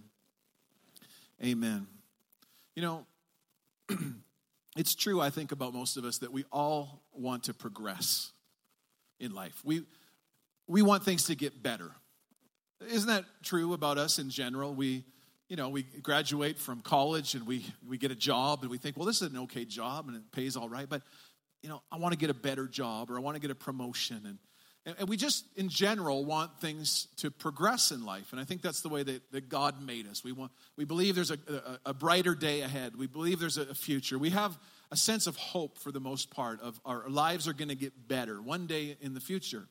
Amen. 1.44 1.88
You 2.76 2.82
know, 2.82 3.06
it's 4.78 4.96
true, 4.96 5.20
I 5.20 5.30
think, 5.30 5.52
about 5.52 5.74
most 5.74 5.98
of 5.98 6.06
us 6.06 6.20
that 6.20 6.32
we 6.32 6.46
all 6.52 7.02
want 7.12 7.44
to 7.44 7.54
progress 7.54 8.32
in 9.20 9.34
life. 9.34 9.60
We, 9.66 9.84
we 10.68 10.82
want 10.82 11.04
things 11.04 11.26
to 11.26 11.36
get 11.36 11.62
better. 11.62 11.92
Isn't 12.88 13.10
that 13.10 13.26
true 13.44 13.74
about 13.74 13.98
us 13.98 14.20
in 14.20 14.30
general? 14.30 14.74
We, 14.74 15.04
you 15.54 15.58
know, 15.58 15.70
we 15.70 15.84
graduate 15.84 16.58
from 16.58 16.82
college 16.82 17.36
and 17.36 17.46
we, 17.46 17.64
we 17.88 18.00
get 18.00 18.10
a 18.10 18.16
job 18.16 18.64
and 18.64 18.72
we 18.72 18.80
think, 18.80 18.98
well, 18.98 19.06
this 19.06 19.22
is 19.22 19.32
an 19.32 19.38
okay 19.38 19.66
job 19.66 20.08
and 20.08 20.18
it 20.18 20.32
pays 20.32 20.58
all 20.58 20.68
right, 20.68 20.90
but, 20.90 21.04
you 21.62 21.70
know, 21.70 21.84
I 21.92 21.98
want 21.98 22.12
to 22.14 22.18
get 22.18 22.32
a 22.32 22.34
better 22.34 22.66
job 22.66 23.12
or 23.12 23.18
I 23.18 23.22
want 23.22 23.36
to 23.36 23.40
get 23.40 23.52
a 23.52 23.56
promotion. 23.56 24.20
And, 24.26 24.40
and, 24.88 24.96
and 24.98 25.08
we 25.08 25.16
just, 25.16 25.46
in 25.56 25.70
general, 25.70 26.26
want 26.26 26.60
things 26.60 27.08
to 27.18 27.30
progress 27.30 27.92
in 27.92 28.04
life. 28.04 28.32
And 28.32 28.42
I 28.42 28.46
think 28.46 28.64
that's 28.64 28.82
the 28.82 28.90
way 28.90 29.04
that, 29.04 29.32
that 29.32 29.48
God 29.48 29.80
made 29.80 30.08
us. 30.08 30.24
We, 30.24 30.32
want, 30.32 30.52
we 30.76 30.86
believe 30.86 31.14
there's 31.14 31.30
a, 31.30 31.38
a, 31.86 31.92
a 31.92 31.94
brighter 31.94 32.34
day 32.34 32.62
ahead, 32.62 32.96
we 32.96 33.06
believe 33.06 33.40
there's 33.40 33.60
a 33.60 33.76
future. 33.76 34.18
We 34.18 34.32
have 34.32 34.58
a 34.90 34.98
sense 34.98 35.28
of 35.28 35.36
hope 35.36 35.78
for 35.78 35.92
the 35.92 36.00
most 36.00 36.32
part 36.32 36.62
of 36.62 36.82
our 36.84 37.08
lives 37.08 37.48
are 37.48 37.54
going 37.54 37.70
to 37.70 37.76
get 37.76 38.08
better 38.08 38.42
one 38.42 38.66
day 38.66 38.98
in 39.02 39.14
the 39.14 39.22
future. 39.22 39.68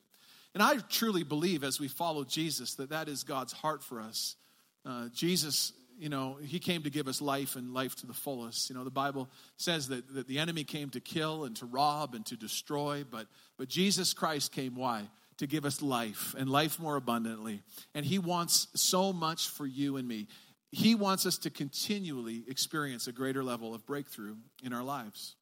And 0.53 0.63
I 0.63 0.77
truly 0.87 1.23
believe 1.23 1.61
as 1.61 1.77
we 1.77 1.89
follow 1.89 2.23
Jesus 2.23 2.75
that 2.75 2.91
that 2.91 3.09
is 3.09 3.25
God's 3.25 3.51
heart 3.51 3.83
for 3.83 3.99
us. 3.99 4.37
Uh, 4.85 5.07
Jesus, 5.13 5.73
you 5.97 6.09
know, 6.09 6.37
he 6.43 6.59
came 6.59 6.83
to 6.83 6.89
give 6.89 7.07
us 7.07 7.21
life 7.21 7.55
and 7.55 7.73
life 7.73 7.95
to 7.97 8.07
the 8.07 8.13
fullest. 8.13 8.69
You 8.69 8.75
know, 8.75 8.83
the 8.83 8.91
Bible 8.91 9.29
says 9.57 9.87
that, 9.89 10.13
that 10.13 10.27
the 10.27 10.39
enemy 10.39 10.63
came 10.63 10.89
to 10.91 10.99
kill 10.99 11.45
and 11.45 11.55
to 11.57 11.65
rob 11.65 12.15
and 12.15 12.25
to 12.27 12.35
destroy, 12.35 13.03
but, 13.09 13.27
but 13.57 13.69
Jesus 13.69 14.13
Christ 14.13 14.51
came, 14.51 14.75
why? 14.75 15.03
To 15.37 15.47
give 15.47 15.65
us 15.65 15.81
life 15.81 16.35
and 16.37 16.49
life 16.49 16.79
more 16.79 16.95
abundantly. 16.95 17.61
And 17.95 18.05
he 18.05 18.19
wants 18.19 18.67
so 18.75 19.13
much 19.13 19.49
for 19.49 19.65
you 19.65 19.97
and 19.97 20.07
me. 20.07 20.27
He 20.71 20.95
wants 20.95 21.25
us 21.25 21.37
to 21.39 21.49
continually 21.49 22.43
experience 22.47 23.07
a 23.07 23.11
greater 23.11 23.43
level 23.43 23.73
of 23.73 23.85
breakthrough 23.85 24.35
in 24.63 24.73
our 24.73 24.83
lives. 24.83 25.35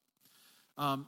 Um, 0.77 1.07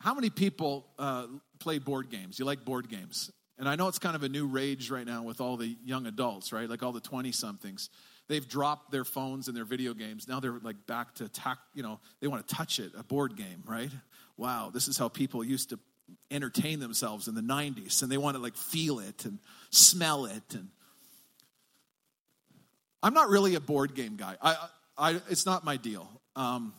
how 0.00 0.14
many 0.14 0.30
people 0.30 0.86
uh, 0.98 1.26
play 1.58 1.78
board 1.78 2.10
games? 2.10 2.38
You 2.38 2.44
like 2.44 2.64
board 2.64 2.88
games? 2.88 3.30
And 3.62 3.68
I 3.68 3.76
know 3.76 3.86
it's 3.86 4.00
kind 4.00 4.16
of 4.16 4.24
a 4.24 4.28
new 4.28 4.48
rage 4.48 4.90
right 4.90 5.06
now 5.06 5.22
with 5.22 5.40
all 5.40 5.56
the 5.56 5.76
young 5.84 6.06
adults, 6.06 6.52
right? 6.52 6.68
Like 6.68 6.82
all 6.82 6.90
the 6.90 7.00
20 7.00 7.30
somethings. 7.30 7.90
They've 8.26 8.46
dropped 8.48 8.90
their 8.90 9.04
phones 9.04 9.46
and 9.46 9.56
their 9.56 9.64
video 9.64 9.94
games. 9.94 10.26
Now 10.26 10.40
they're 10.40 10.58
like 10.60 10.84
back 10.88 11.14
to, 11.14 11.28
tack, 11.28 11.58
you 11.72 11.84
know, 11.84 12.00
they 12.20 12.26
want 12.26 12.44
to 12.44 12.52
touch 12.56 12.80
it, 12.80 12.90
a 12.98 13.04
board 13.04 13.36
game, 13.36 13.62
right? 13.64 13.92
Wow, 14.36 14.72
this 14.74 14.88
is 14.88 14.98
how 14.98 15.08
people 15.08 15.44
used 15.44 15.70
to 15.70 15.78
entertain 16.28 16.80
themselves 16.80 17.28
in 17.28 17.36
the 17.36 17.40
90s. 17.40 18.02
And 18.02 18.10
they 18.10 18.16
want 18.16 18.36
to 18.36 18.42
like 18.42 18.56
feel 18.56 18.98
it 18.98 19.24
and 19.24 19.38
smell 19.70 20.24
it. 20.24 20.42
And 20.54 20.66
I'm 23.00 23.14
not 23.14 23.28
really 23.28 23.54
a 23.54 23.60
board 23.60 23.94
game 23.94 24.16
guy. 24.16 24.34
I, 24.42 24.56
I, 24.98 25.20
it's 25.30 25.46
not 25.46 25.64
my 25.64 25.76
deal. 25.76 26.10
Um, 26.34 26.74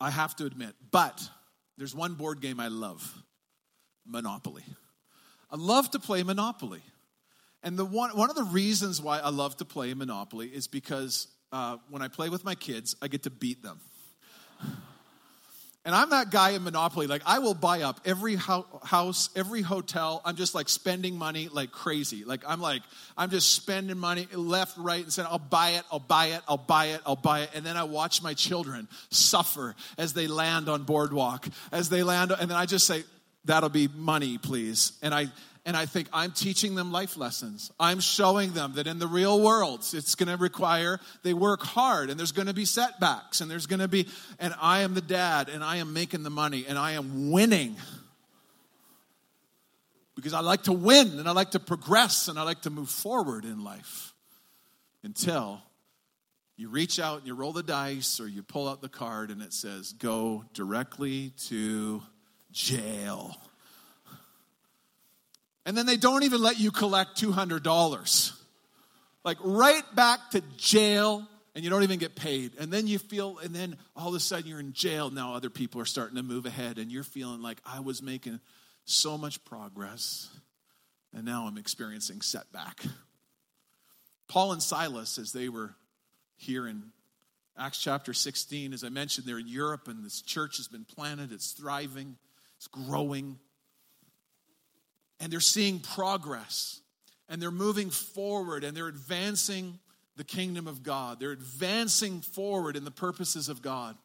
I 0.00 0.10
have 0.10 0.34
to 0.38 0.44
admit. 0.44 0.74
But 0.90 1.22
there's 1.78 1.94
one 1.94 2.14
board 2.14 2.40
game 2.40 2.58
I 2.58 2.66
love 2.66 3.22
Monopoly. 4.04 4.64
I 5.52 5.56
love 5.56 5.90
to 5.90 5.98
play 5.98 6.22
Monopoly. 6.22 6.80
And 7.62 7.78
the 7.78 7.84
one, 7.84 8.16
one 8.16 8.30
of 8.30 8.36
the 8.36 8.44
reasons 8.44 9.00
why 9.00 9.18
I 9.20 9.28
love 9.28 9.56
to 9.58 9.64
play 9.64 9.92
Monopoly 9.94 10.48
is 10.48 10.66
because 10.66 11.28
uh, 11.52 11.76
when 11.90 12.02
I 12.02 12.08
play 12.08 12.30
with 12.30 12.44
my 12.44 12.54
kids, 12.54 12.96
I 13.02 13.08
get 13.08 13.24
to 13.24 13.30
beat 13.30 13.62
them. 13.62 13.78
And 15.84 15.96
I'm 15.96 16.10
that 16.10 16.30
guy 16.30 16.50
in 16.50 16.62
Monopoly. 16.62 17.08
Like, 17.08 17.22
I 17.26 17.40
will 17.40 17.54
buy 17.54 17.82
up 17.82 18.00
every 18.04 18.36
ho- 18.36 18.66
house, 18.84 19.30
every 19.34 19.62
hotel. 19.62 20.22
I'm 20.24 20.36
just 20.36 20.54
like 20.54 20.68
spending 20.68 21.16
money 21.16 21.48
like 21.48 21.72
crazy. 21.72 22.24
Like, 22.24 22.42
I'm 22.46 22.60
like, 22.60 22.82
I'm 23.16 23.30
just 23.30 23.52
spending 23.52 23.98
money 23.98 24.28
left, 24.32 24.78
right, 24.78 25.02
and 25.02 25.12
center. 25.12 25.28
I'll 25.28 25.40
buy 25.40 25.70
it, 25.70 25.82
I'll 25.90 25.98
buy 25.98 26.26
it, 26.26 26.40
I'll 26.46 26.56
buy 26.56 26.86
it, 26.86 27.00
I'll 27.04 27.16
buy 27.16 27.40
it. 27.40 27.50
And 27.54 27.66
then 27.66 27.76
I 27.76 27.82
watch 27.82 28.22
my 28.22 28.32
children 28.32 28.86
suffer 29.10 29.74
as 29.98 30.12
they 30.12 30.28
land 30.28 30.68
on 30.68 30.84
Boardwalk, 30.84 31.48
as 31.72 31.88
they 31.88 32.04
land. 32.04 32.30
And 32.30 32.48
then 32.48 32.56
I 32.56 32.64
just 32.64 32.86
say, 32.86 33.02
that'll 33.44 33.68
be 33.68 33.88
money, 33.88 34.38
please. 34.38 34.92
And 35.02 35.14
I, 35.14 35.26
and 35.64 35.76
I 35.76 35.86
think 35.86 36.08
I'm 36.12 36.32
teaching 36.32 36.74
them 36.74 36.90
life 36.90 37.16
lessons. 37.16 37.70
I'm 37.78 38.00
showing 38.00 38.52
them 38.52 38.74
that 38.74 38.86
in 38.86 38.98
the 38.98 39.06
real 39.06 39.40
world, 39.40 39.80
it's 39.92 40.14
going 40.14 40.28
to 40.28 40.36
require 40.36 40.98
they 41.22 41.34
work 41.34 41.62
hard 41.62 42.10
and 42.10 42.18
there's 42.18 42.32
going 42.32 42.48
to 42.48 42.54
be 42.54 42.64
setbacks 42.64 43.40
and 43.40 43.50
there's 43.50 43.66
going 43.66 43.80
to 43.80 43.88
be, 43.88 44.08
and 44.40 44.54
I 44.60 44.80
am 44.80 44.94
the 44.94 45.00
dad 45.00 45.48
and 45.48 45.62
I 45.62 45.76
am 45.76 45.92
making 45.92 46.24
the 46.24 46.30
money 46.30 46.64
and 46.68 46.76
I 46.76 46.92
am 46.92 47.30
winning. 47.30 47.76
Because 50.16 50.34
I 50.34 50.40
like 50.40 50.64
to 50.64 50.72
win 50.72 51.18
and 51.18 51.28
I 51.28 51.32
like 51.32 51.52
to 51.52 51.60
progress 51.60 52.28
and 52.28 52.38
I 52.38 52.42
like 52.42 52.62
to 52.62 52.70
move 52.70 52.90
forward 52.90 53.44
in 53.44 53.64
life 53.64 54.12
until 55.04 55.62
you 56.56 56.68
reach 56.68 57.00
out 57.00 57.18
and 57.18 57.26
you 57.26 57.34
roll 57.34 57.52
the 57.52 57.62
dice 57.62 58.20
or 58.20 58.28
you 58.28 58.42
pull 58.42 58.68
out 58.68 58.82
the 58.82 58.88
card 58.88 59.30
and 59.30 59.42
it 59.42 59.52
says, 59.52 59.92
go 59.94 60.44
directly 60.54 61.30
to 61.48 62.02
jail. 62.52 63.36
And 65.64 65.76
then 65.76 65.86
they 65.86 65.96
don't 65.96 66.24
even 66.24 66.42
let 66.42 66.58
you 66.58 66.70
collect 66.70 67.20
$200. 67.20 68.32
Like 69.24 69.38
right 69.42 69.84
back 69.94 70.30
to 70.32 70.42
jail, 70.56 71.26
and 71.54 71.62
you 71.62 71.70
don't 71.70 71.82
even 71.82 71.98
get 71.98 72.16
paid. 72.16 72.52
And 72.58 72.72
then 72.72 72.86
you 72.86 72.98
feel, 72.98 73.38
and 73.38 73.54
then 73.54 73.76
all 73.94 74.08
of 74.08 74.14
a 74.14 74.20
sudden 74.20 74.46
you're 74.48 74.58
in 74.58 74.72
jail. 74.72 75.10
Now 75.10 75.34
other 75.34 75.50
people 75.50 75.80
are 75.80 75.86
starting 75.86 76.16
to 76.16 76.22
move 76.22 76.46
ahead, 76.46 76.78
and 76.78 76.90
you're 76.90 77.04
feeling 77.04 77.42
like 77.42 77.58
I 77.64 77.80
was 77.80 78.02
making 78.02 78.40
so 78.84 79.16
much 79.16 79.44
progress, 79.44 80.28
and 81.14 81.24
now 81.24 81.46
I'm 81.46 81.58
experiencing 81.58 82.20
setback. 82.20 82.82
Paul 84.28 84.52
and 84.52 84.62
Silas, 84.62 85.18
as 85.18 85.32
they 85.32 85.48
were 85.48 85.74
here 86.36 86.66
in 86.66 86.84
Acts 87.56 87.78
chapter 87.78 88.12
16, 88.14 88.72
as 88.72 88.82
I 88.82 88.88
mentioned, 88.88 89.26
they're 89.26 89.38
in 89.38 89.46
Europe, 89.46 89.86
and 89.86 90.04
this 90.04 90.22
church 90.22 90.56
has 90.56 90.68
been 90.68 90.84
planted, 90.84 91.30
it's 91.32 91.52
thriving, 91.52 92.16
it's 92.62 92.68
growing 92.68 93.40
and 95.18 95.32
they're 95.32 95.40
seeing 95.40 95.80
progress 95.80 96.80
and 97.28 97.42
they're 97.42 97.50
moving 97.50 97.90
forward 97.90 98.62
and 98.62 98.76
they're 98.76 98.86
advancing 98.86 99.80
the 100.16 100.22
kingdom 100.22 100.68
of 100.68 100.84
God. 100.84 101.18
They're 101.18 101.32
advancing 101.32 102.20
forward 102.20 102.76
in 102.76 102.84
the 102.84 102.92
purposes 102.92 103.48
of 103.48 103.62
God. 103.62 103.96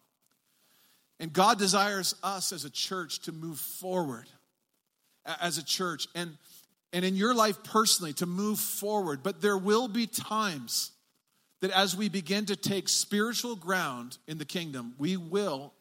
And 1.20 1.32
God 1.32 1.60
desires 1.60 2.16
us 2.24 2.52
as 2.52 2.66
a 2.66 2.72
church 2.72 3.20
to 3.24 3.32
move 3.32 3.60
forward 3.60 4.26
as 5.40 5.60
a 5.60 5.64
church 5.64 6.08
and, 6.16 6.36
and 6.92 7.06
in 7.06 7.16
your 7.16 7.36
life 7.36 7.64
personally 7.64 8.14
to 8.14 8.26
move 8.26 8.58
forward. 8.58 9.22
But 9.22 9.40
there 9.40 9.58
will 9.58 9.88
be 9.88 10.08
times 10.08 10.94
that 11.62 11.70
as 11.70 11.96
we 11.96 12.10
begin 12.10 12.48
to 12.48 12.56
take 12.56 12.90
spiritual 12.90 13.56
ground 13.56 14.18
in 14.28 14.40
the 14.40 14.46
kingdom, 14.46 14.96
we 14.98 15.16
will 15.16 15.74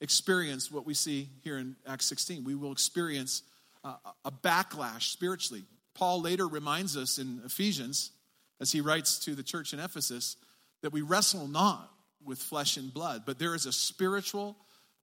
experience 0.00 0.70
what 0.70 0.86
we 0.86 0.94
see 0.94 1.28
here 1.42 1.58
in 1.58 1.76
Acts 1.86 2.06
16. 2.06 2.44
We 2.44 2.54
will 2.54 2.72
experience 2.72 3.42
uh, 3.84 3.94
a 4.24 4.30
backlash 4.30 5.10
spiritually. 5.10 5.64
Paul 5.94 6.20
later 6.20 6.46
reminds 6.46 6.96
us 6.96 7.18
in 7.18 7.40
Ephesians, 7.44 8.12
as 8.60 8.72
he 8.72 8.80
writes 8.80 9.18
to 9.20 9.34
the 9.34 9.42
church 9.42 9.72
in 9.72 9.80
Ephesus, 9.80 10.36
that 10.82 10.92
we 10.92 11.02
wrestle 11.02 11.48
not 11.48 11.90
with 12.24 12.38
flesh 12.38 12.76
and 12.76 12.92
blood, 12.92 13.22
but 13.26 13.38
there 13.38 13.54
is 13.54 13.66
a 13.66 13.72
spiritual 13.72 14.56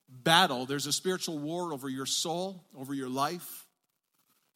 battle. 0.09 0.65
There's 0.65 0.87
a 0.87 0.93
spiritual 0.93 1.37
war 1.37 1.73
over 1.73 1.89
your 1.89 2.05
soul, 2.05 2.63
over 2.77 2.93
your 2.93 3.09
life. 3.09 3.64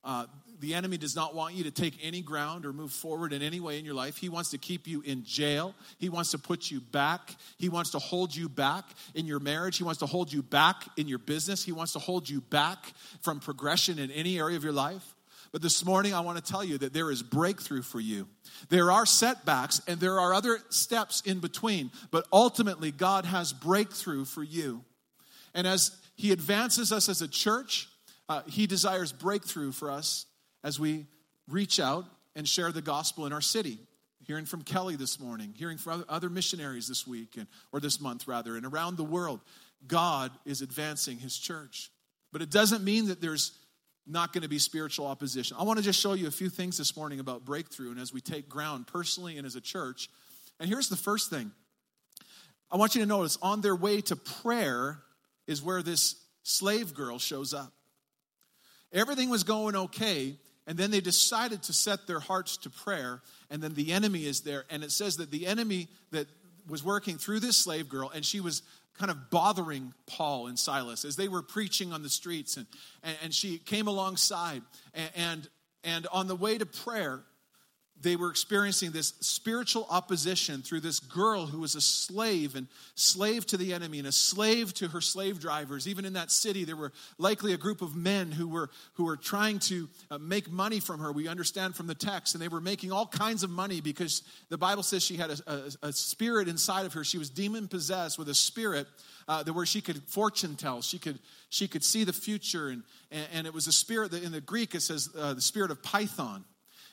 Uh, 0.04 0.26
the 0.60 0.76
enemy 0.76 0.98
does 0.98 1.16
not 1.16 1.36
want 1.36 1.56
you 1.56 1.64
to 1.66 1.72
take 1.72 1.98
any 2.02 2.22
ground 2.22 2.66
or 2.66 2.74
move 2.74 2.92
forward 2.92 3.32
in 3.32 3.42
any 3.42 3.60
way 3.60 3.80
in 3.80 3.86
your 3.86 3.94
life. 3.94 4.18
He 4.18 4.30
wants 4.30 4.52
to 4.52 4.58
keep 4.58 4.88
you 4.88 5.02
in 5.02 5.24
jail. 5.24 5.74
He 5.98 6.10
wants 6.10 6.32
to 6.32 6.38
put 6.38 6.70
you 6.70 6.82
back. 6.82 7.36
He 7.58 7.70
wants 7.70 7.92
to 7.92 8.00
hold 8.00 8.36
you 8.36 8.50
back 8.50 8.86
in 9.16 9.26
your 9.26 9.40
marriage. 9.40 9.78
He 9.78 9.84
wants 9.84 10.00
to 10.00 10.06
hold 10.06 10.32
you 10.32 10.44
back 10.44 10.84
in 10.98 11.08
your 11.08 11.20
business. 11.20 11.64
He 11.64 11.72
wants 11.72 11.94
to 11.94 12.00
hold 12.00 12.30
you 12.30 12.42
back 12.42 12.94
from 13.22 13.40
progression 13.40 14.00
in 14.00 14.12
any 14.12 14.38
area 14.38 14.58
of 14.58 14.64
your 14.64 14.74
life. 14.74 15.16
But 15.52 15.62
this 15.62 15.84
morning, 15.84 16.14
I 16.14 16.20
want 16.20 16.44
to 16.44 16.52
tell 16.52 16.64
you 16.64 16.78
that 16.78 16.94
there 16.94 17.10
is 17.10 17.24
breakthrough 17.24 17.82
for 17.82 18.00
you. 18.00 18.28
There 18.70 18.92
are 18.92 19.06
setbacks 19.06 19.82
and 19.88 20.00
there 20.00 20.20
are 20.20 20.34
other 20.34 20.60
steps 20.70 21.22
in 21.22 21.40
between, 21.40 21.92
but 22.12 22.28
ultimately, 22.32 22.92
God 22.92 23.26
has 23.26 23.52
breakthrough 23.52 24.26
for 24.26 24.44
you. 24.44 24.84
And 25.56 25.66
as 25.66 25.92
He 26.16 26.32
advances 26.32 26.92
us 26.92 27.10
as 27.10 27.22
a 27.22 27.28
church, 27.28 27.89
uh, 28.30 28.44
he 28.48 28.68
desires 28.68 29.12
breakthrough 29.12 29.72
for 29.72 29.92
us 29.92 30.28
as 30.64 30.80
we 30.80 31.08
reach 31.50 31.80
out 31.80 32.06
and 32.36 32.48
share 32.48 32.72
the 32.72 32.82
gospel 32.82 33.26
in 33.26 33.34
our 33.34 33.42
city. 33.42 33.80
Hearing 34.26 34.46
from 34.46 34.62
Kelly 34.62 34.96
this 34.96 35.20
morning, 35.20 35.54
hearing 35.58 35.80
from 35.80 36.06
other 36.08 36.30
missionaries 36.30 36.88
this 36.88 37.08
week, 37.08 37.36
and, 37.36 37.48
or 37.72 37.80
this 37.80 38.00
month 38.00 38.28
rather, 38.28 38.56
and 38.56 38.66
around 38.66 38.98
the 38.98 39.04
world, 39.04 39.40
God 39.88 40.32
is 40.46 40.62
advancing 40.62 41.18
his 41.18 41.36
church. 41.36 41.90
But 42.32 42.44
it 42.44 42.52
doesn't 42.52 42.84
mean 42.84 43.08
that 43.08 43.22
there's 43.22 43.58
not 44.06 44.34
going 44.34 44.44
to 44.44 44.50
be 44.50 44.60
spiritual 44.60 45.08
opposition. 45.08 45.58
I 45.60 45.64
want 45.64 45.78
to 45.80 45.84
just 45.84 46.00
show 46.00 46.14
you 46.14 46.28
a 46.28 46.32
few 46.32 46.50
things 46.50 46.78
this 46.78 46.96
morning 46.96 47.20
about 47.20 47.46
breakthrough 47.46 47.92
and 47.92 48.00
as 48.00 48.14
we 48.14 48.22
take 48.22 48.50
ground 48.50 48.86
personally 48.88 49.38
and 49.38 49.48
as 49.48 49.56
a 49.56 49.62
church. 49.62 50.10
And 50.60 50.70
here's 50.70 50.90
the 50.90 50.98
first 50.98 51.32
thing 51.32 51.52
I 52.72 52.78
want 52.78 52.94
you 52.94 53.02
to 53.02 53.08
notice 53.08 53.38
on 53.42 53.62
their 53.62 53.76
way 53.76 54.02
to 54.02 54.16
prayer 54.16 55.00
is 55.48 55.64
where 55.64 55.82
this 55.82 56.16
slave 56.44 56.94
girl 56.94 57.18
shows 57.18 57.54
up. 57.54 57.74
Everything 58.92 59.30
was 59.30 59.44
going 59.44 59.76
okay, 59.76 60.36
and 60.66 60.78
then 60.78 60.92
they 60.92 61.02
decided 61.02 61.64
to 61.64 61.74
set 61.74 62.08
their 62.08 62.20
hearts 62.20 62.58
to 62.58 62.70
prayer, 62.70 63.22
and 63.50 63.62
then 63.62 63.74
the 63.74 63.92
enemy 63.92 64.26
is 64.26 64.42
there. 64.42 64.66
And 64.70 64.84
it 64.84 64.92
says 64.92 65.18
that 65.18 65.32
the 65.32 65.48
enemy 65.48 65.88
that 66.12 66.28
was 66.68 66.84
working 66.84 67.18
through 67.18 67.40
this 67.40 67.58
slave 67.58 67.90
girl, 67.90 68.12
and 68.14 68.26
she 68.26 68.40
was 68.40 68.62
kind 68.98 69.12
of 69.12 69.30
bothering 69.30 69.94
Paul 70.08 70.48
and 70.48 70.60
Silas 70.60 71.06
as 71.06 71.16
they 71.16 71.28
were 71.28 71.42
preaching 71.42 71.94
on 71.94 72.04
the 72.04 72.10
streets, 72.10 72.58
and, 72.58 72.66
and, 73.04 73.18
and 73.24 73.34
she 73.34 73.58
came 73.58 73.88
alongside. 73.88 74.62
And, 74.94 75.12
and, 75.16 75.50
and 75.84 76.08
on 76.12 76.28
the 76.28 76.36
way 76.36 76.58
to 76.58 76.66
prayer, 76.66 77.24
they 78.02 78.16
were 78.16 78.30
experiencing 78.30 78.92
this 78.92 79.14
spiritual 79.20 79.86
opposition 79.90 80.62
through 80.62 80.80
this 80.80 81.00
girl 81.00 81.46
who 81.46 81.60
was 81.60 81.76
a 81.76 81.82
slave 81.82 82.56
and 82.56 82.68
slave 82.96 83.46
to 83.48 83.58
the 83.58 83.74
enemy 83.74 84.00
and 84.00 84.08
a 84.08 84.12
slave 84.12 84.74
to 84.76 84.88
her 84.88 85.02
slave 85.02 85.40
drivers. 85.40 85.88
Even 85.88 86.06
in 86.06 86.14
that 86.14 86.32
city, 86.32 86.64
there 86.64 86.76
were 86.76 86.94
likely 87.18 87.54
a 87.54 87.58
group 87.58 87.82
of 87.82 87.96
men 87.96 88.32
who 88.32 88.48
were, 88.48 88.70
who 88.94 89.06
were 89.06 89.18
trying 89.18 89.60
to 89.60 89.90
uh, 90.10 90.18
make 90.18 90.50
money 90.50 90.80
from 90.80 91.00
her. 91.00 91.12
We 91.12 91.28
understand 91.28 91.76
from 91.76 91.88
the 91.88 91.96
text, 91.96 92.36
and 92.36 92.42
they 92.42 92.48
were 92.48 92.62
making 92.62 92.92
all 92.92 93.08
kinds 93.08 93.44
of 93.44 93.50
money 93.50 93.82
because 93.82 94.24
the 94.50 94.58
Bible 94.58 94.84
says 94.84 95.04
she 95.04 95.18
had 95.18 95.32
a, 95.32 95.38
a, 95.84 95.88
a 95.88 95.94
spirit 95.94 96.48
inside 96.48 96.86
of 96.86 96.94
her. 96.94 97.04
She 97.04 97.18
was 97.18 97.30
demon 97.30 97.68
possessed 97.68 98.18
with 98.18 98.30
a 98.30 98.36
spirit 98.36 98.88
uh, 99.28 99.44
where 99.46 99.66
she 99.66 99.82
could 99.82 100.02
fortune 100.08 100.56
tell. 100.56 100.82
She 100.82 101.00
could, 101.00 101.20
she 101.50 101.68
could 101.68 101.84
see 101.84 102.04
the 102.04 102.14
future, 102.14 102.70
and, 102.70 102.84
and, 103.12 103.28
and 103.34 103.48
it 103.48 103.54
was 103.54 103.68
a 103.68 103.72
spirit 103.72 104.12
that 104.12 104.24
in 104.24 104.32
the 104.32 104.42
Greek 104.42 104.74
it 104.74 104.82
says 104.82 105.10
uh, 105.18 105.34
the 105.34 105.42
spirit 105.42 105.70
of 105.70 105.84
Python. 105.84 106.46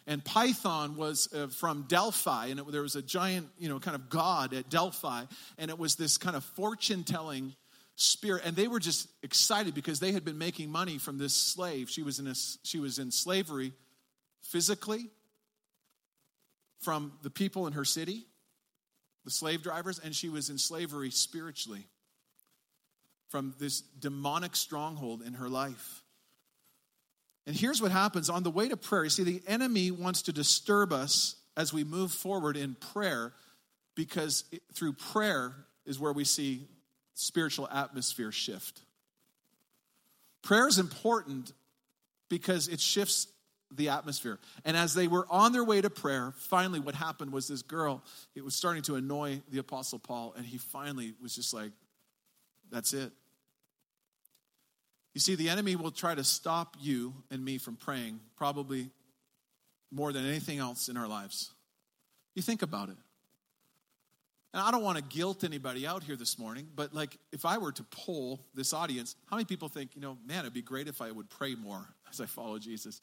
And 0.07 0.25
Python 0.25 0.97
was 0.97 1.29
uh, 1.35 1.49
from 1.49 1.85
Delphi, 1.89 2.47
and 2.47 2.61
it, 2.61 2.71
there 2.71 2.83
was 2.83 2.95
a 2.95 3.03
giant, 3.03 3.49
you 3.59 3.69
know, 3.69 3.81
kind 3.81 3.97
of 3.97 4.09
god 4.09 4.55
at 4.55 4.71
Delphi, 4.71 5.25
and 5.59 5.71
it 5.71 5.79
was 5.79 5.97
this 5.97 6.17
kind 6.17 6.37
of 6.37 6.45
fortune 6.45 7.03
telling 7.03 7.55
spirit. 7.97 8.43
And 8.45 8.55
they 8.55 8.69
were 8.69 8.79
just 8.79 9.09
excited 9.23 9.75
because 9.75 9.99
they 9.99 10.13
had 10.13 10.25
been 10.25 10.39
making 10.39 10.71
money 10.71 10.99
from 10.99 11.19
this 11.19 11.35
slave. 11.35 11.91
She 11.91 12.03
was 12.03 12.21
in, 12.21 12.29
a, 12.29 12.35
she 12.63 12.79
was 12.79 12.99
in 12.99 13.11
slavery 13.11 13.73
physically 14.43 15.11
from 16.81 17.13
the 17.23 17.31
people 17.31 17.67
in 17.67 17.73
her 17.73 17.85
city, 17.85 18.27
the 19.25 19.31
slave 19.31 19.63
drivers, 19.63 19.99
and 19.99 20.15
she 20.15 20.29
was 20.29 20.51
in 20.51 20.59
slavery 20.59 21.11
spiritually 21.11 21.85
from 23.29 23.55
this 23.59 23.81
demonic 23.81 24.55
stronghold 24.55 25.23
in 25.23 25.35
her 25.35 25.49
life. 25.49 26.03
And 27.47 27.55
here's 27.55 27.81
what 27.81 27.93
happens 27.93 28.29
on 28.29 28.43
the 28.43 28.51
way 28.51 28.69
to 28.69 28.77
prayer. 28.77 29.05
You 29.05 29.11
see, 29.11 29.23
the 29.23 29.43
enemy 29.47 29.91
wants 29.91 30.23
to 30.23 30.33
disturb 30.33 30.93
us 30.93 31.37
as 31.57 31.73
we 31.73 31.85
move 31.85 32.13
forward 32.13 32.57
in 32.57 32.75
prayer 32.75 33.33
because 33.95 34.45
it, 34.51 34.63
through 34.75 34.95
prayer 34.95 35.55
is 35.85 35.99
where 35.99 36.13
we 36.13 36.25
see 36.25 36.67
spiritual 37.15 37.69
atmosphere 37.69 38.33
shift. 38.33 38.83
Prayer 40.43 40.69
is 40.69 40.79
important 40.79 41.53
because 42.29 42.69
it 42.69 42.81
shifts 42.81 43.29
the 43.73 43.89
atmosphere. 43.89 44.39
And 44.65 44.77
as 44.77 44.95
they 44.95 45.09
were 45.09 45.27
on 45.31 45.53
their 45.53 45.65
way 45.65 45.81
to 45.81 45.91
prayer, 45.91 46.35
finally 46.37 46.79
what 46.81 46.95
happened 46.95 47.33
was 47.33 47.49
this 47.49 47.63
girl, 47.63 48.03
it 48.35 48.45
was 48.45 48.55
starting 48.55 48.83
to 48.85 48.97
annoy 48.97 49.41
the 49.51 49.59
apostle 49.59 49.99
Paul 49.99 50.35
and 50.37 50.47
he 50.47 50.59
finally 50.59 51.15
was 51.21 51.35
just 51.35 51.53
like 51.53 51.73
that's 52.71 52.93
it. 52.93 53.13
You 55.17 55.21
see, 55.21 55.35
the 55.35 55.49
enemy 55.49 55.77
will 55.77 55.93
try 55.93 56.15
to 56.15 56.23
stop 56.23 56.77
you 56.79 57.15
and 57.31 57.43
me 57.43 57.57
from 57.57 57.77
praying, 57.77 58.21
probably 58.37 58.91
more 59.91 60.13
than 60.13 60.27
anything 60.27 60.59
else 60.59 60.91
in 60.91 60.99
our 60.99 61.09
lives. 61.09 61.55
You 62.35 62.43
think 62.43 62.61
about 62.61 62.91
it. 62.91 62.99
And 64.53 64.63
I 64.63 64.71
don't 64.71 64.83
want 64.83 64.99
to 64.99 65.03
guilt 65.03 65.43
anybody 65.43 65.87
out 65.87 66.05
here 66.05 66.17
this 66.17 66.39
morning, 66.39 66.69
but 66.75 66.93
like 66.93 67.17
if 67.33 67.47
I 67.47 67.57
were 67.57 67.73
to 67.73 67.83
poll 67.85 68.45
this 68.55 68.75
audience, 68.75 69.17
how 69.31 69.37
many 69.37 69.47
people 69.47 69.71
think, 69.71 69.95
you 69.95 70.03
know, 70.03 70.19
man, 70.27 70.41
it'd 70.41 70.53
be 70.53 70.61
great 70.61 70.87
if 70.87 71.01
I 71.01 71.11
would 71.11 71.31
pray 71.31 71.55
more 71.55 71.89
as 72.11 72.21
I 72.21 72.27
follow 72.27 72.59
Jesus? 72.59 73.01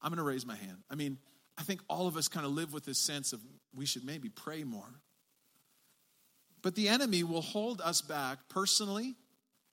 I'm 0.00 0.08
going 0.08 0.16
to 0.16 0.24
raise 0.24 0.46
my 0.46 0.56
hand. 0.56 0.78
I 0.90 0.94
mean, 0.94 1.18
I 1.58 1.62
think 1.62 1.82
all 1.90 2.06
of 2.06 2.16
us 2.16 2.26
kind 2.26 2.46
of 2.46 2.52
live 2.52 2.72
with 2.72 2.86
this 2.86 2.98
sense 2.98 3.34
of 3.34 3.40
we 3.76 3.84
should 3.84 4.06
maybe 4.06 4.30
pray 4.30 4.64
more. 4.64 4.94
But 6.62 6.74
the 6.74 6.88
enemy 6.88 7.22
will 7.22 7.42
hold 7.42 7.82
us 7.82 8.00
back 8.00 8.38
personally 8.48 9.14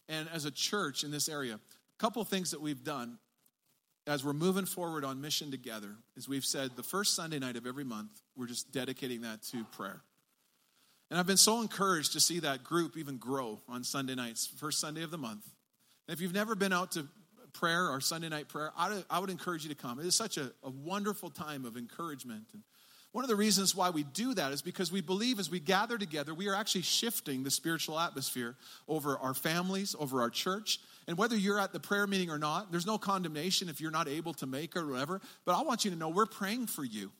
and 0.09 0.27
as 0.33 0.43
a 0.43 0.51
church 0.51 1.05
in 1.05 1.11
this 1.11 1.29
area 1.29 1.59
couple 1.97 2.23
things 2.23 2.51
that 2.51 2.61
we've 2.61 2.83
done 2.83 3.17
as 4.07 4.23
we're 4.23 4.33
moving 4.33 4.65
forward 4.65 5.03
on 5.03 5.19
mission 5.19 5.51
together 5.51 5.95
is 6.15 6.29
we've 6.29 6.45
said 6.45 6.71
the 6.75 6.83
first 6.83 7.15
Sunday 7.15 7.39
night 7.39 7.57
of 7.57 7.67
every 7.67 7.83
month, 7.83 8.09
we're 8.35 8.47
just 8.47 8.71
dedicating 8.71 9.21
that 9.21 9.43
to 9.43 9.63
prayer. 9.65 10.01
And 11.09 11.19
I've 11.19 11.27
been 11.27 11.37
so 11.37 11.61
encouraged 11.61 12.13
to 12.13 12.19
see 12.19 12.39
that 12.39 12.63
group 12.63 12.97
even 12.97 13.17
grow 13.17 13.59
on 13.67 13.83
Sunday 13.83 14.15
nights, 14.15 14.47
first 14.47 14.79
Sunday 14.79 15.03
of 15.03 15.11
the 15.11 15.17
month. 15.17 15.45
And 16.07 16.13
if 16.13 16.21
you've 16.21 16.33
never 16.33 16.55
been 16.55 16.73
out 16.73 16.91
to 16.93 17.05
prayer 17.53 17.89
or 17.89 17.99
Sunday 18.01 18.29
night 18.29 18.47
prayer, 18.47 18.71
I 18.77 19.19
would 19.19 19.29
encourage 19.29 19.63
you 19.63 19.69
to 19.69 19.75
come. 19.75 19.99
It 19.99 20.05
is 20.05 20.15
such 20.15 20.37
a, 20.37 20.51
a 20.63 20.69
wonderful 20.69 21.29
time 21.29 21.65
of 21.65 21.75
encouragement. 21.75 22.45
And 22.53 22.63
one 23.13 23.23
of 23.23 23.29
the 23.29 23.35
reasons 23.35 23.73
why 23.73 23.89
we 23.89 24.03
do 24.03 24.33
that 24.33 24.51
is 24.51 24.61
because 24.61 24.91
we 24.91 25.01
believe 25.01 25.39
as 25.39 25.49
we 25.49 25.59
gather 25.59 25.97
together, 25.97 26.33
we 26.33 26.47
are 26.49 26.55
actually 26.55 26.83
shifting 26.83 27.43
the 27.43 27.51
spiritual 27.51 27.99
atmosphere 27.99 28.55
over 28.87 29.17
our 29.17 29.33
families, 29.33 29.95
over 29.97 30.21
our 30.21 30.29
church, 30.29 30.79
and 31.07 31.17
whether 31.17 31.35
you're 31.35 31.59
at 31.59 31.71
the 31.71 31.79
prayer 31.79 32.05
meeting 32.05 32.29
or 32.29 32.37
not, 32.37 32.71
there's 32.71 32.85
no 32.85 32.97
condemnation 32.97 33.69
if 33.69 33.79
you're 33.79 33.91
not 33.91 34.07
able 34.07 34.33
to 34.35 34.45
make 34.45 34.75
it 34.75 34.79
or 34.79 34.87
whatever. 34.87 35.21
But 35.45 35.55
I 35.55 35.61
want 35.61 35.85
you 35.85 35.91
to 35.91 35.97
know 35.97 36.09
we're 36.09 36.25
praying 36.25 36.67
for 36.67 36.83
you. 36.83 37.11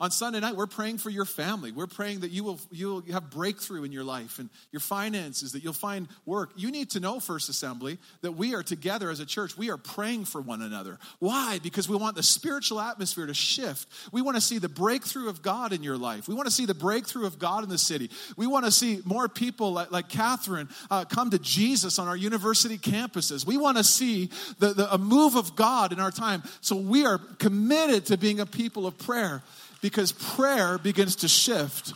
On 0.00 0.10
Sunday 0.10 0.40
night, 0.40 0.56
we're 0.56 0.66
praying 0.66 0.98
for 0.98 1.10
your 1.10 1.24
family. 1.24 1.70
We're 1.70 1.86
praying 1.86 2.20
that 2.20 2.30
you 2.30 2.42
will 2.42 2.60
you'll 2.70 3.02
have 3.12 3.30
breakthrough 3.30 3.84
in 3.84 3.92
your 3.92 4.02
life 4.02 4.38
and 4.38 4.50
your 4.72 4.80
finances, 4.80 5.52
that 5.52 5.62
you'll 5.62 5.72
find 5.72 6.08
work. 6.26 6.50
You 6.56 6.70
need 6.70 6.90
to 6.90 7.00
know, 7.00 7.20
First 7.20 7.48
Assembly, 7.48 7.98
that 8.22 8.32
we 8.32 8.54
are 8.54 8.62
together 8.62 9.10
as 9.10 9.20
a 9.20 9.26
church. 9.26 9.56
We 9.56 9.70
are 9.70 9.76
praying 9.76 10.24
for 10.24 10.40
one 10.40 10.62
another. 10.62 10.98
Why? 11.20 11.60
Because 11.62 11.88
we 11.88 11.96
want 11.96 12.16
the 12.16 12.22
spiritual 12.22 12.80
atmosphere 12.80 13.26
to 13.26 13.34
shift. 13.34 13.88
We 14.10 14.20
want 14.20 14.36
to 14.36 14.40
see 14.40 14.58
the 14.58 14.68
breakthrough 14.68 15.28
of 15.28 15.42
God 15.42 15.72
in 15.72 15.82
your 15.82 15.96
life. 15.96 16.26
We 16.26 16.34
want 16.34 16.46
to 16.46 16.54
see 16.54 16.66
the 16.66 16.74
breakthrough 16.74 17.26
of 17.26 17.38
God 17.38 17.62
in 17.62 17.70
the 17.70 17.78
city. 17.78 18.10
We 18.36 18.46
want 18.46 18.64
to 18.64 18.72
see 18.72 19.00
more 19.04 19.28
people 19.28 19.72
like, 19.72 19.92
like 19.92 20.08
Catherine 20.08 20.68
uh, 20.90 21.04
come 21.04 21.30
to 21.30 21.38
Jesus 21.38 21.98
on 21.98 22.08
our 22.08 22.16
university 22.16 22.78
campuses. 22.78 23.46
We 23.46 23.56
want 23.56 23.76
to 23.76 23.84
see 23.84 24.30
the, 24.58 24.74
the, 24.74 24.92
a 24.92 24.98
move 24.98 25.36
of 25.36 25.54
God 25.54 25.92
in 25.92 26.00
our 26.00 26.10
time. 26.10 26.42
So 26.60 26.76
we 26.76 27.06
are 27.06 27.18
committed 27.38 28.06
to 28.06 28.16
being 28.16 28.40
a 28.40 28.46
people 28.46 28.86
of 28.86 28.98
prayer 28.98 29.42
because 29.84 30.12
prayer 30.12 30.78
begins 30.78 31.16
to 31.16 31.28
shift 31.28 31.92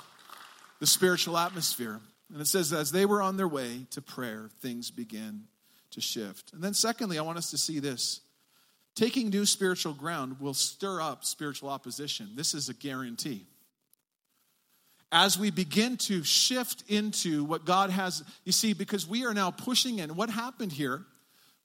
the 0.79 0.87
spiritual 0.87 1.39
atmosphere. 1.39 1.99
And 2.31 2.39
it 2.39 2.47
says, 2.47 2.71
as 2.71 2.93
they 2.93 3.07
were 3.07 3.23
on 3.23 3.39
their 3.39 3.49
way 3.49 3.87
to 3.93 4.03
prayer, 4.03 4.51
things 4.61 4.91
began 4.91 5.45
to 5.93 6.03
shift. 6.03 6.53
And 6.53 6.63
then, 6.63 6.75
secondly, 6.75 7.19
I 7.19 7.23
want 7.23 7.39
us 7.39 7.51
to 7.53 7.57
see 7.57 7.79
this. 7.79 8.21
Taking 8.95 9.31
new 9.31 9.47
spiritual 9.47 9.95
ground 9.95 10.39
will 10.39 10.53
stir 10.53 11.01
up 11.01 11.25
spiritual 11.25 11.71
opposition. 11.71 12.33
This 12.35 12.53
is 12.53 12.69
a 12.69 12.75
guarantee. 12.75 13.47
As 15.11 15.39
we 15.39 15.51
begin 15.51 15.97
to 16.09 16.23
shift 16.25 16.85
into 16.89 17.43
what 17.43 17.65
God 17.65 17.89
has, 17.89 18.23
you 18.45 18.53
see, 18.53 18.75
because 18.75 19.09
we 19.09 19.25
are 19.25 19.33
now 19.33 19.51
pushing 19.51 19.99
in. 19.99 20.15
What 20.15 20.29
happened 20.29 20.73
here 20.73 21.07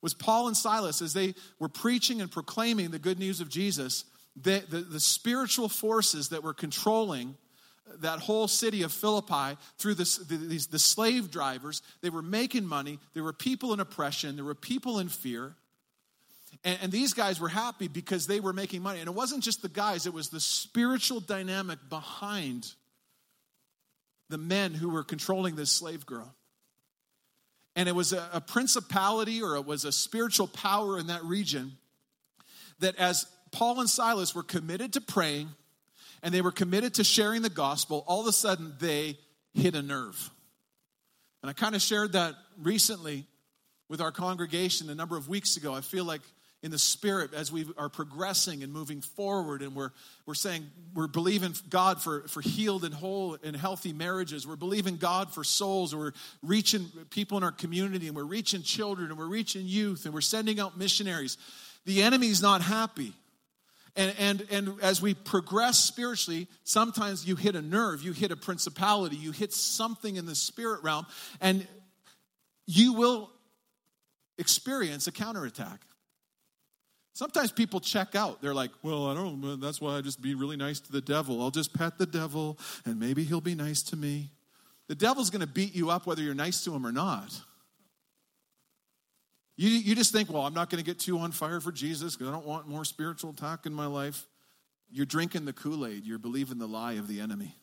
was 0.01 0.13
Paul 0.13 0.47
and 0.47 0.55
Silas, 0.55 1.01
as 1.01 1.11
they 1.11 1.33
were 1.59 1.67
preaching 1.67 2.21
and 2.21 2.31
proclaiming 2.31 2.91
the 2.91 2.99
good 2.99 3.19
news 3.19 3.41
of 3.41 3.49
Jesus, 3.49 4.05
the, 4.35 4.63
the, 4.69 4.79
the 4.79 4.99
spiritual 4.99 5.69
forces 5.69 6.29
that 6.29 6.43
were 6.43 6.53
controlling 6.53 7.35
that 7.99 8.19
whole 8.19 8.47
city 8.47 8.83
of 8.83 8.91
Philippi 8.91 9.57
through 9.77 9.95
this, 9.95 10.17
the, 10.17 10.37
these, 10.37 10.67
the 10.67 10.79
slave 10.79 11.29
drivers. 11.29 11.81
They 12.01 12.09
were 12.09 12.21
making 12.21 12.65
money. 12.65 12.99
There 13.13 13.23
were 13.23 13.33
people 13.33 13.73
in 13.73 13.79
oppression. 13.79 14.35
There 14.35 14.45
were 14.45 14.55
people 14.55 14.99
in 14.99 15.09
fear. 15.09 15.55
And, 16.63 16.79
and, 16.83 16.91
these 16.91 17.13
guys 17.13 17.39
were 17.39 17.49
happy 17.49 17.87
because 17.87 18.27
they 18.27 18.39
were 18.39 18.53
making 18.53 18.81
money. 18.81 18.99
And 18.99 19.07
it 19.07 19.13
wasn't 19.13 19.43
just 19.43 19.61
the 19.61 19.69
guys, 19.69 20.05
it 20.05 20.13
was 20.13 20.29
the 20.29 20.39
spiritual 20.39 21.19
dynamic 21.19 21.79
behind 21.89 22.73
the 24.29 24.37
men 24.37 24.73
who 24.73 24.89
were 24.89 25.03
controlling 25.03 25.55
this 25.55 25.71
slave 25.71 26.05
girl. 26.05 26.33
And 27.75 27.89
it 27.89 27.95
was 27.95 28.13
a, 28.13 28.29
a 28.33 28.39
principality 28.39 29.41
or 29.41 29.55
it 29.55 29.65
was 29.65 29.83
a 29.83 29.91
spiritual 29.91 30.47
power 30.47 30.99
in 30.99 31.07
that 31.07 31.23
region 31.23 31.73
that 32.79 32.95
as 32.97 33.25
Paul 33.53 33.79
and 33.79 33.89
Silas 33.89 34.35
were 34.35 34.43
committed 34.43 34.93
to 34.93 35.01
praying 35.01 35.47
and 36.21 36.33
they 36.33 36.41
were 36.41 36.51
committed 36.51 36.95
to 36.95 37.03
sharing 37.03 37.41
the 37.41 37.49
gospel, 37.49 38.03
all 38.07 38.21
of 38.21 38.27
a 38.27 38.33
sudden 38.33 38.73
they 38.79 39.17
hit 39.53 39.75
a 39.75 39.81
nerve. 39.81 40.31
And 41.41 41.49
I 41.49 41.53
kind 41.53 41.75
of 41.75 41.81
shared 41.81 42.13
that 42.13 42.33
recently 42.61 43.25
with 43.89 44.01
our 44.01 44.11
congregation 44.11 44.89
a 44.89 44.95
number 44.95 45.17
of 45.17 45.29
weeks 45.29 45.55
ago. 45.55 45.73
I 45.73 45.81
feel 45.81 46.03
like 46.03 46.21
in 46.63 46.71
the 46.71 46.79
spirit 46.79 47.33
as 47.33 47.51
we 47.51 47.65
are 47.77 47.89
progressing 47.89 48.63
and 48.63 48.71
moving 48.73 49.01
forward 49.01 49.61
and 49.61 49.75
we're, 49.75 49.91
we're 50.25 50.33
saying 50.33 50.65
we're 50.95 51.07
believing 51.07 51.53
god 51.69 52.01
for, 52.01 52.21
for 52.29 52.39
healed 52.41 52.85
and 52.85 52.93
whole 52.93 53.37
and 53.43 53.53
healthy 53.53 53.91
marriages 53.91 54.47
we're 54.47 54.55
believing 54.55 54.95
god 54.95 55.29
for 55.29 55.43
souls 55.43 55.93
we're 55.93 56.13
reaching 56.41 56.85
people 57.09 57.37
in 57.37 57.43
our 57.43 57.51
community 57.51 58.07
and 58.07 58.15
we're 58.15 58.23
reaching 58.23 58.61
children 58.61 59.09
and 59.09 59.19
we're 59.19 59.27
reaching 59.27 59.65
youth 59.65 60.05
and 60.05 60.13
we're 60.13 60.21
sending 60.21 60.57
out 60.57 60.77
missionaries 60.77 61.37
the 61.85 62.01
enemy's 62.01 62.41
not 62.41 62.61
happy 62.61 63.11
and, 63.95 64.15
and, 64.17 64.47
and 64.49 64.81
as 64.81 65.01
we 65.01 65.13
progress 65.13 65.77
spiritually, 65.77 66.47
sometimes 66.63 67.27
you 67.27 67.35
hit 67.35 67.55
a 67.55 67.61
nerve, 67.61 68.01
you 68.01 68.11
hit 68.11 68.31
a 68.31 68.35
principality, 68.35 69.15
you 69.15 69.31
hit 69.31 69.53
something 69.53 70.15
in 70.15 70.25
the 70.25 70.35
spirit 70.35 70.81
realm, 70.83 71.05
and 71.39 71.67
you 72.65 72.93
will 72.93 73.29
experience 74.37 75.05
a 75.07 75.11
counterattack. 75.11 75.81
Sometimes 77.13 77.51
people 77.51 77.79
check 77.79 78.15
out. 78.15 78.41
They're 78.41 78.55
like, 78.55 78.71
well, 78.81 79.07
I 79.07 79.13
don't 79.13 79.59
that's 79.59 79.79
why 79.79 79.97
I 79.97 80.01
just 80.01 80.19
be 80.21 80.33
really 80.33 80.57
nice 80.57 80.79
to 80.79 80.91
the 80.91 81.01
devil. 81.01 81.43
I'll 81.43 81.51
just 81.51 81.73
pet 81.73 81.99
the 81.99 82.07
devil 82.07 82.57
and 82.85 82.99
maybe 82.99 83.23
he'll 83.23 83.41
be 83.41 83.53
nice 83.53 83.83
to 83.83 83.95
me. 83.95 84.31
The 84.87 84.95
devil's 84.95 85.29
going 85.29 85.41
to 85.41 85.47
beat 85.47 85.75
you 85.75 85.91
up 85.91 86.07
whether 86.07 86.23
you're 86.23 86.33
nice 86.33 86.63
to 86.63 86.73
him 86.73 86.87
or 86.87 86.91
not. 86.91 87.39
You, 89.55 89.69
you 89.69 89.95
just 89.95 90.11
think, 90.11 90.31
well, 90.31 90.43
I'm 90.43 90.53
not 90.53 90.69
going 90.69 90.83
to 90.83 90.85
get 90.85 90.99
too 90.99 91.19
on 91.19 91.31
fire 91.31 91.59
for 91.59 91.71
Jesus 91.71 92.15
because 92.15 92.27
I 92.27 92.31
don't 92.31 92.45
want 92.45 92.67
more 92.67 92.85
spiritual 92.85 93.33
talk 93.33 93.65
in 93.65 93.73
my 93.73 93.85
life. 93.85 94.27
you're 94.89 95.05
drinking 95.05 95.45
the 95.45 95.53
Kool 95.53 95.85
Aid, 95.85 96.05
you're 96.05 96.19
believing 96.19 96.57
the 96.57 96.67
lie 96.67 96.93
of 96.93 97.07
the 97.07 97.19
enemy. 97.19 97.55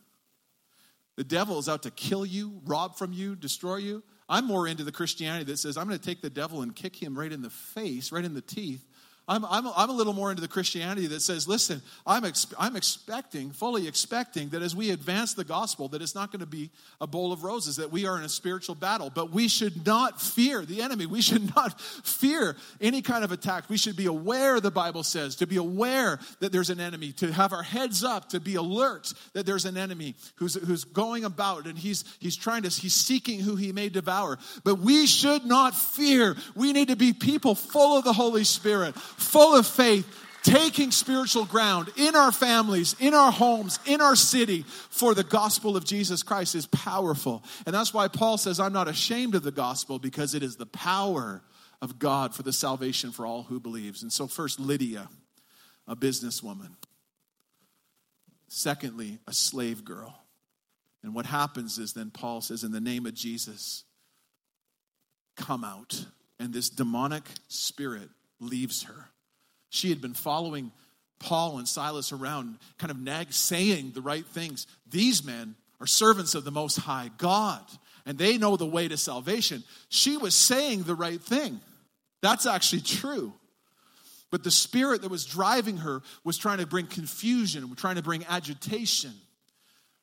The 1.16 1.24
devil 1.24 1.58
is 1.58 1.68
out 1.68 1.82
to 1.82 1.90
kill 1.90 2.24
you, 2.24 2.60
rob 2.64 2.96
from 2.96 3.12
you, 3.12 3.36
destroy 3.36 3.76
you. 3.76 4.02
I'm 4.28 4.46
more 4.46 4.68
into 4.68 4.84
the 4.84 4.92
Christianity 4.92 5.44
that 5.44 5.58
says 5.58 5.76
I'm 5.76 5.86
going 5.86 5.98
to 5.98 6.04
take 6.04 6.22
the 6.22 6.30
devil 6.30 6.62
and 6.62 6.74
kick 6.74 6.94
him 6.94 7.18
right 7.18 7.32
in 7.32 7.42
the 7.42 7.50
face, 7.50 8.12
right 8.12 8.24
in 8.24 8.34
the 8.34 8.40
teeth, 8.40 8.86
I'm, 9.30 9.44
I'm, 9.44 9.64
I'm 9.76 9.90
a 9.90 9.92
little 9.92 10.12
more 10.12 10.30
into 10.30 10.42
the 10.42 10.48
Christianity 10.48 11.06
that 11.06 11.20
says, 11.20 11.46
listen, 11.46 11.80
I'm, 12.04 12.24
ex- 12.24 12.52
I'm 12.58 12.74
expecting, 12.74 13.52
fully 13.52 13.86
expecting 13.86 14.48
that 14.48 14.60
as 14.60 14.74
we 14.74 14.90
advance 14.90 15.34
the 15.34 15.44
gospel, 15.44 15.86
that 15.90 16.02
it's 16.02 16.16
not 16.16 16.32
going 16.32 16.40
to 16.40 16.46
be 16.46 16.68
a 17.00 17.06
bowl 17.06 17.32
of 17.32 17.44
roses, 17.44 17.76
that 17.76 17.92
we 17.92 18.06
are 18.06 18.18
in 18.18 18.24
a 18.24 18.28
spiritual 18.28 18.74
battle. 18.74 19.08
But 19.08 19.30
we 19.30 19.46
should 19.46 19.86
not 19.86 20.20
fear 20.20 20.64
the 20.64 20.82
enemy. 20.82 21.06
We 21.06 21.22
should 21.22 21.54
not 21.54 21.80
fear 21.80 22.56
any 22.80 23.02
kind 23.02 23.22
of 23.22 23.30
attack. 23.30 23.70
We 23.70 23.76
should 23.76 23.94
be 23.94 24.06
aware, 24.06 24.58
the 24.58 24.72
Bible 24.72 25.04
says, 25.04 25.36
to 25.36 25.46
be 25.46 25.58
aware 25.58 26.18
that 26.40 26.50
there's 26.50 26.70
an 26.70 26.80
enemy, 26.80 27.12
to 27.12 27.32
have 27.32 27.52
our 27.52 27.62
heads 27.62 28.02
up, 28.02 28.30
to 28.30 28.40
be 28.40 28.56
alert 28.56 29.12
that 29.34 29.46
there's 29.46 29.64
an 29.64 29.76
enemy 29.76 30.16
who's, 30.34 30.54
who's 30.54 30.82
going 30.82 31.22
about 31.22 31.66
and 31.66 31.78
he's, 31.78 32.04
he's 32.18 32.36
trying 32.36 32.64
to, 32.64 32.68
he's 32.68 32.94
seeking 32.94 33.38
who 33.38 33.54
he 33.54 33.70
may 33.70 33.90
devour. 33.90 34.40
But 34.64 34.80
we 34.80 35.06
should 35.06 35.44
not 35.44 35.76
fear. 35.76 36.34
We 36.56 36.72
need 36.72 36.88
to 36.88 36.96
be 36.96 37.12
people 37.12 37.54
full 37.54 37.96
of 37.96 38.02
the 38.02 38.12
Holy 38.12 38.42
Spirit 38.42 38.96
full 39.20 39.56
of 39.56 39.66
faith, 39.66 40.06
taking 40.42 40.90
spiritual 40.90 41.44
ground 41.44 41.90
in 41.96 42.16
our 42.16 42.32
families, 42.32 42.96
in 42.98 43.14
our 43.14 43.30
homes, 43.30 43.78
in 43.86 44.00
our 44.00 44.16
city 44.16 44.64
for 44.90 45.14
the 45.14 45.24
gospel 45.24 45.76
of 45.76 45.84
Jesus 45.84 46.22
Christ 46.22 46.54
is 46.54 46.66
powerful. 46.66 47.44
And 47.66 47.74
that's 47.74 47.92
why 47.92 48.08
Paul 48.08 48.38
says, 48.38 48.58
I'm 48.58 48.72
not 48.72 48.88
ashamed 48.88 49.34
of 49.34 49.42
the 49.42 49.52
gospel 49.52 49.98
because 49.98 50.34
it 50.34 50.42
is 50.42 50.56
the 50.56 50.66
power 50.66 51.42
of 51.82 51.98
God 51.98 52.34
for 52.34 52.42
the 52.42 52.52
salvation 52.52 53.10
for 53.12 53.26
all 53.26 53.44
who 53.44 53.60
believes. 53.60 54.02
And 54.02 54.12
so, 54.12 54.26
first, 54.26 54.60
Lydia, 54.60 55.08
a 55.86 55.96
businesswoman. 55.96 56.76
Secondly, 58.48 59.18
a 59.28 59.32
slave 59.32 59.84
girl. 59.84 60.24
And 61.02 61.14
what 61.14 61.26
happens 61.26 61.78
is 61.78 61.92
then 61.92 62.10
Paul 62.10 62.40
says, 62.40 62.64
In 62.64 62.72
the 62.72 62.80
name 62.80 63.06
of 63.06 63.14
Jesus, 63.14 63.84
come 65.36 65.64
out. 65.64 66.04
And 66.38 66.52
this 66.52 66.70
demonic 66.70 67.24
spirit 67.48 68.08
leaves 68.40 68.84
her. 68.84 69.09
She 69.70 69.88
had 69.88 70.00
been 70.00 70.14
following 70.14 70.72
Paul 71.18 71.58
and 71.58 71.68
Silas 71.68 72.12
around, 72.12 72.58
kind 72.78 72.90
of 72.90 72.98
nag, 72.98 73.32
saying 73.32 73.92
the 73.92 74.00
right 74.02 74.26
things. 74.26 74.66
These 74.90 75.24
men 75.24 75.54
are 75.80 75.86
servants 75.86 76.34
of 76.34 76.44
the 76.44 76.50
Most 76.50 76.76
High 76.76 77.10
God, 77.18 77.62
and 78.04 78.18
they 78.18 78.36
know 78.36 78.56
the 78.56 78.66
way 78.66 78.88
to 78.88 78.96
salvation. 78.96 79.64
She 79.88 80.16
was 80.16 80.34
saying 80.34 80.82
the 80.82 80.94
right 80.94 81.20
thing. 81.20 81.60
That's 82.22 82.46
actually 82.46 82.82
true. 82.82 83.32
But 84.30 84.44
the 84.44 84.50
spirit 84.50 85.02
that 85.02 85.10
was 85.10 85.24
driving 85.24 85.78
her 85.78 86.02
was 86.24 86.38
trying 86.38 86.58
to 86.58 86.66
bring 86.66 86.86
confusion, 86.86 87.74
trying 87.74 87.96
to 87.96 88.02
bring 88.02 88.24
agitation. 88.26 89.12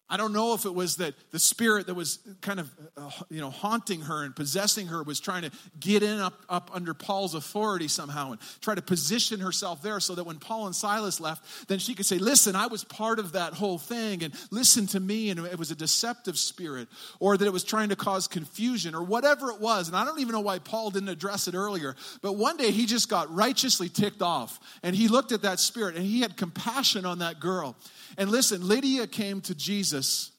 I 0.09 0.15
don't 0.15 0.31
know 0.31 0.53
if 0.53 0.65
it 0.65 0.73
was 0.73 0.97
that 0.97 1.15
the 1.31 1.39
spirit 1.39 1.87
that 1.87 1.93
was 1.93 2.19
kind 2.39 2.61
of, 2.61 2.71
uh, 2.95 3.09
you 3.29 3.41
know, 3.41 3.49
haunting 3.49 4.01
her 4.01 4.23
and 4.23 4.33
possessing 4.33 4.87
her 4.87 5.03
was 5.03 5.19
trying 5.19 5.41
to 5.41 5.51
get 5.81 6.01
in 6.01 6.19
up, 6.19 6.41
up 6.47 6.71
under 6.73 6.93
Paul's 6.93 7.35
authority 7.35 7.89
somehow 7.89 8.31
and 8.31 8.39
try 8.61 8.73
to 8.73 8.81
position 8.81 9.41
herself 9.41 9.81
there 9.81 9.99
so 9.99 10.15
that 10.15 10.23
when 10.23 10.39
Paul 10.39 10.67
and 10.67 10.75
Silas 10.75 11.19
left, 11.19 11.67
then 11.67 11.79
she 11.79 11.93
could 11.93 12.05
say, 12.05 12.19
Listen, 12.19 12.55
I 12.55 12.67
was 12.67 12.85
part 12.85 13.19
of 13.19 13.33
that 13.33 13.51
whole 13.51 13.77
thing 13.77 14.23
and 14.23 14.33
listen 14.49 14.87
to 14.87 14.99
me. 15.01 15.29
And 15.29 15.45
it 15.45 15.59
was 15.59 15.71
a 15.71 15.75
deceptive 15.75 16.37
spirit 16.37 16.87
or 17.19 17.35
that 17.35 17.45
it 17.45 17.51
was 17.51 17.65
trying 17.65 17.89
to 17.89 17.97
cause 17.97 18.29
confusion 18.29 18.95
or 18.95 19.03
whatever 19.03 19.51
it 19.51 19.59
was. 19.59 19.89
And 19.89 19.97
I 19.97 20.05
don't 20.05 20.21
even 20.21 20.31
know 20.31 20.39
why 20.39 20.59
Paul 20.59 20.89
didn't 20.89 21.09
address 21.09 21.49
it 21.49 21.53
earlier. 21.53 21.97
But 22.21 22.33
one 22.33 22.55
day 22.55 22.71
he 22.71 22.85
just 22.85 23.09
got 23.09 23.33
righteously 23.35 23.89
ticked 23.89 24.21
off 24.21 24.57
and 24.83 24.95
he 24.95 25.09
looked 25.09 25.33
at 25.33 25.41
that 25.41 25.59
spirit 25.59 25.95
and 25.97 26.05
he 26.05 26.21
had 26.21 26.37
compassion 26.37 27.05
on 27.05 27.19
that 27.19 27.41
girl. 27.41 27.75
And 28.17 28.31
listen, 28.31 28.65
Lydia 28.65 29.05
came 29.05 29.41
to 29.41 29.53
Jesus 29.97 30.31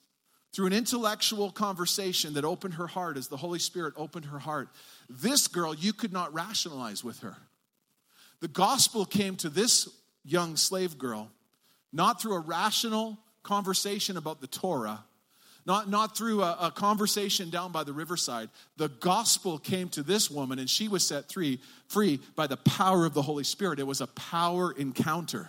through 0.52 0.66
an 0.66 0.72
intellectual 0.72 1.50
conversation 1.50 2.34
that 2.34 2.44
opened 2.44 2.74
her 2.74 2.86
heart 2.86 3.16
as 3.16 3.28
the 3.28 3.36
Holy 3.36 3.58
Spirit 3.58 3.94
opened 3.96 4.24
her 4.26 4.38
heart. 4.38 4.68
This 5.08 5.46
girl, 5.46 5.74
you 5.74 5.92
could 5.92 6.12
not 6.12 6.32
rationalize 6.32 7.04
with 7.04 7.20
her. 7.20 7.36
The 8.40 8.48
gospel 8.48 9.04
came 9.04 9.36
to 9.36 9.48
this 9.48 9.88
young 10.24 10.56
slave 10.56 10.98
girl 10.98 11.30
not 11.92 12.20
through 12.20 12.34
a 12.34 12.40
rational 12.40 13.18
conversation 13.42 14.16
about 14.16 14.40
the 14.40 14.46
Torah, 14.46 15.04
not, 15.64 15.88
not 15.88 16.16
through 16.16 16.42
a, 16.42 16.56
a, 16.60 16.70
conversation 16.70 17.50
down 17.50 17.72
by 17.72 17.82
the 17.82 17.92
riverside. 17.92 18.50
The 18.76 18.88
gospel 18.88 19.58
came 19.58 19.88
to 19.90 20.02
this 20.02 20.30
woman 20.30 20.58
and 20.58 20.68
she 20.68 20.88
was 20.88 21.06
set 21.06 21.32
free, 21.32 21.60
free 21.88 22.20
by 22.36 22.46
the 22.46 22.58
power 22.58 23.06
of 23.06 23.14
the 23.14 23.22
Holy 23.22 23.44
Spirit. 23.44 23.78
It 23.78 23.86
was 23.86 24.00
a 24.00 24.06
power 24.08 24.72
encounter. 24.72 25.48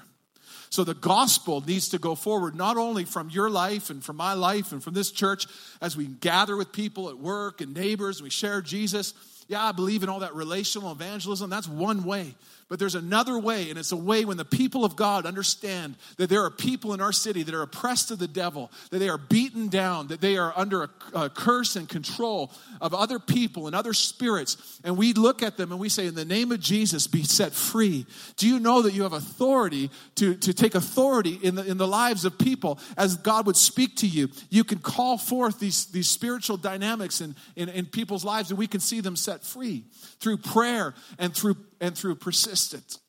So 0.70 0.84
the 0.84 0.94
gospel 0.94 1.62
needs 1.62 1.90
to 1.90 1.98
go 1.98 2.14
forward 2.14 2.56
not 2.56 2.78
only 2.78 3.04
from 3.04 3.30
your 3.30 3.50
life 3.50 3.90
and 3.90 4.04
from 4.04 4.18
my 4.18 4.34
life 4.34 4.72
and 4.72 4.84
from 4.84 4.94
this 4.94 5.12
church 5.12 5.48
as 5.82 5.98
we 5.98 6.06
gather 6.06 6.56
with 6.56 6.72
people 6.72 7.10
at 7.10 7.18
work 7.18 7.62
and 7.62 7.74
neighbors 7.74 8.18
and 8.18 8.26
we 8.26 8.30
share 8.30 8.62
Jesus. 8.62 9.14
Yeah, 9.48 9.66
I 9.66 9.72
believe 9.72 10.04
in 10.04 10.10
all 10.10 10.20
that 10.20 10.36
relational 10.36 10.92
evangelism. 10.92 11.50
That's 11.50 11.68
one 11.68 12.04
way. 12.04 12.36
But 12.70 12.78
there's 12.78 12.94
another 12.94 13.40
way, 13.40 13.72
and 13.72 13.80
it's 13.80 13.92
a 13.92 13.98
way 13.98 14.26
when 14.26 14.38
the 14.38 14.46
people 14.46 14.86
of 14.86 14.96
God 14.96 15.26
understand 15.26 15.96
that 16.18 16.30
there 16.30 16.44
are 16.44 16.52
people 16.52 16.94
in 16.94 17.02
our 17.02 17.12
city 17.12 17.42
that 17.42 17.56
are 17.56 17.64
oppressed 17.64 18.12
of 18.12 18.20
the 18.20 18.28
devil, 18.28 18.72
that 18.92 19.00
they 19.00 19.10
are 19.10 19.18
beaten 19.18 19.70
down, 19.70 20.08
that 20.10 20.22
they 20.22 20.38
are 20.38 20.54
under 20.56 20.84
a, 20.84 20.90
a 21.16 21.30
curse 21.32 21.76
and 21.76 21.90
control 21.90 22.52
of 22.80 22.94
other 22.94 23.18
people 23.18 23.66
and 23.66 23.76
other 23.76 23.94
spirits. 23.94 24.80
And 24.84 24.98
we 24.98 25.14
look 25.14 25.42
at 25.42 25.58
them 25.58 25.72
and 25.72 25.82
we 25.82 25.90
say, 25.90 26.06
In 26.06 26.14
the 26.14 26.26
name 26.26 26.52
of 26.52 26.60
Jesus, 26.60 27.08
be 27.08 27.24
set 27.24 27.54
free. 27.54 28.06
Do 28.38 28.48
you 28.48 28.60
know 28.60 28.84
that 28.84 28.94
you 28.94 29.02
have 29.02 29.14
authority 29.14 29.90
to, 30.16 30.36
to 30.36 30.54
take 30.54 30.76
authority 30.76 31.40
in 31.42 31.56
the, 31.56 31.66
in 31.66 31.78
the 31.78 31.88
lives 31.88 32.24
of 32.24 32.38
people 32.38 32.80
as 32.96 33.18
God 33.18 33.48
would 33.48 33.58
speak 33.58 33.96
to 33.98 34.08
you? 34.08 34.30
You 34.52 34.64
can 34.64 34.78
call 34.78 35.18
forth 35.18 35.60
these, 35.60 35.88
these 35.88 36.08
spiritual 36.08 36.58
dynamics 36.58 37.20
in, 37.20 37.36
in, 37.56 37.68
in 37.70 37.88
people's 37.88 38.24
lives, 38.24 38.52
and 38.52 38.60
we 38.60 38.68
can 38.68 38.80
see 38.80 39.02
them 39.02 39.16
set 39.16 39.44
free 39.44 39.86
through 40.20 40.38
prayer 40.38 40.94
and 41.18 41.34
through 41.34 41.56
and 41.80 41.98
through 41.98 42.16
persistence. 42.16 43.00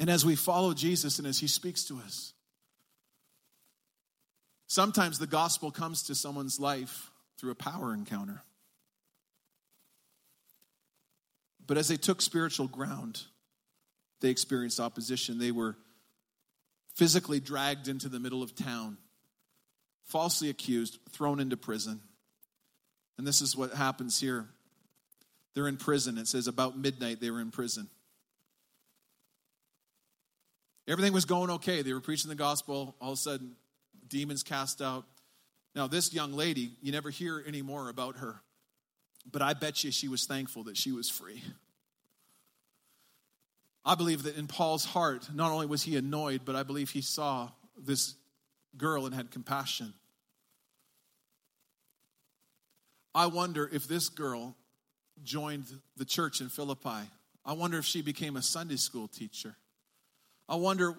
And 0.00 0.10
as 0.10 0.24
we 0.24 0.36
follow 0.36 0.74
Jesus 0.74 1.18
and 1.18 1.26
as 1.26 1.38
he 1.38 1.46
speaks 1.46 1.84
to 1.84 1.98
us, 1.98 2.32
sometimes 4.66 5.18
the 5.18 5.26
gospel 5.26 5.70
comes 5.70 6.02
to 6.04 6.14
someone's 6.14 6.58
life 6.58 7.10
through 7.38 7.52
a 7.52 7.56
power 7.56 7.94
encounter. 7.94 8.42
But 11.66 11.78
as 11.78 11.88
they 11.88 11.96
took 11.96 12.20
spiritual 12.20 12.68
ground, 12.68 13.22
they 14.20 14.30
experienced 14.30 14.80
opposition. 14.80 15.38
They 15.38 15.52
were 15.52 15.76
physically 16.94 17.40
dragged 17.40 17.88
into 17.88 18.08
the 18.08 18.20
middle 18.20 18.42
of 18.42 18.54
town, 18.54 18.98
falsely 20.04 20.50
accused, 20.50 20.98
thrown 21.10 21.40
into 21.40 21.56
prison. 21.56 22.00
And 23.16 23.26
this 23.26 23.40
is 23.40 23.56
what 23.56 23.72
happens 23.72 24.20
here 24.20 24.48
they're 25.54 25.68
in 25.68 25.76
prison. 25.76 26.18
It 26.18 26.28
says 26.28 26.46
about 26.46 26.76
midnight 26.76 27.20
they 27.20 27.30
were 27.30 27.40
in 27.40 27.50
prison. 27.50 27.88
Everything 30.86 31.12
was 31.12 31.24
going 31.24 31.50
okay. 31.50 31.82
They 31.82 31.92
were 31.92 32.00
preaching 32.00 32.28
the 32.28 32.34
gospel. 32.34 32.94
All 33.00 33.12
of 33.12 33.18
a 33.18 33.20
sudden, 33.20 33.52
demons 34.08 34.42
cast 34.42 34.82
out. 34.82 35.04
Now, 35.74 35.86
this 35.86 36.12
young 36.12 36.34
lady, 36.34 36.72
you 36.82 36.92
never 36.92 37.10
hear 37.10 37.42
any 37.46 37.62
more 37.62 37.88
about 37.88 38.18
her. 38.18 38.40
But 39.30 39.42
I 39.42 39.54
bet 39.54 39.82
you 39.82 39.90
she 39.90 40.08
was 40.08 40.26
thankful 40.26 40.64
that 40.64 40.76
she 40.76 40.92
was 40.92 41.08
free. 41.08 41.42
I 43.84 43.94
believe 43.94 44.22
that 44.24 44.36
in 44.36 44.46
Paul's 44.46 44.84
heart, 44.84 45.28
not 45.34 45.50
only 45.50 45.66
was 45.66 45.82
he 45.82 45.96
annoyed, 45.96 46.42
but 46.44 46.56
I 46.56 46.62
believe 46.62 46.90
he 46.90 47.00
saw 47.00 47.50
this 47.76 48.14
girl 48.76 49.06
and 49.06 49.14
had 49.14 49.30
compassion. 49.30 49.94
I 53.14 53.26
wonder 53.26 53.68
if 53.72 53.86
this 53.86 54.08
girl 54.08 54.56
joined 55.22 55.66
the 55.96 56.04
church 56.04 56.40
in 56.40 56.48
Philippi. 56.48 57.08
I 57.44 57.52
wonder 57.52 57.78
if 57.78 57.84
she 57.84 58.02
became 58.02 58.36
a 58.36 58.42
Sunday 58.42 58.76
school 58.76 59.08
teacher. 59.08 59.56
I 60.48 60.56
wonder 60.56 60.94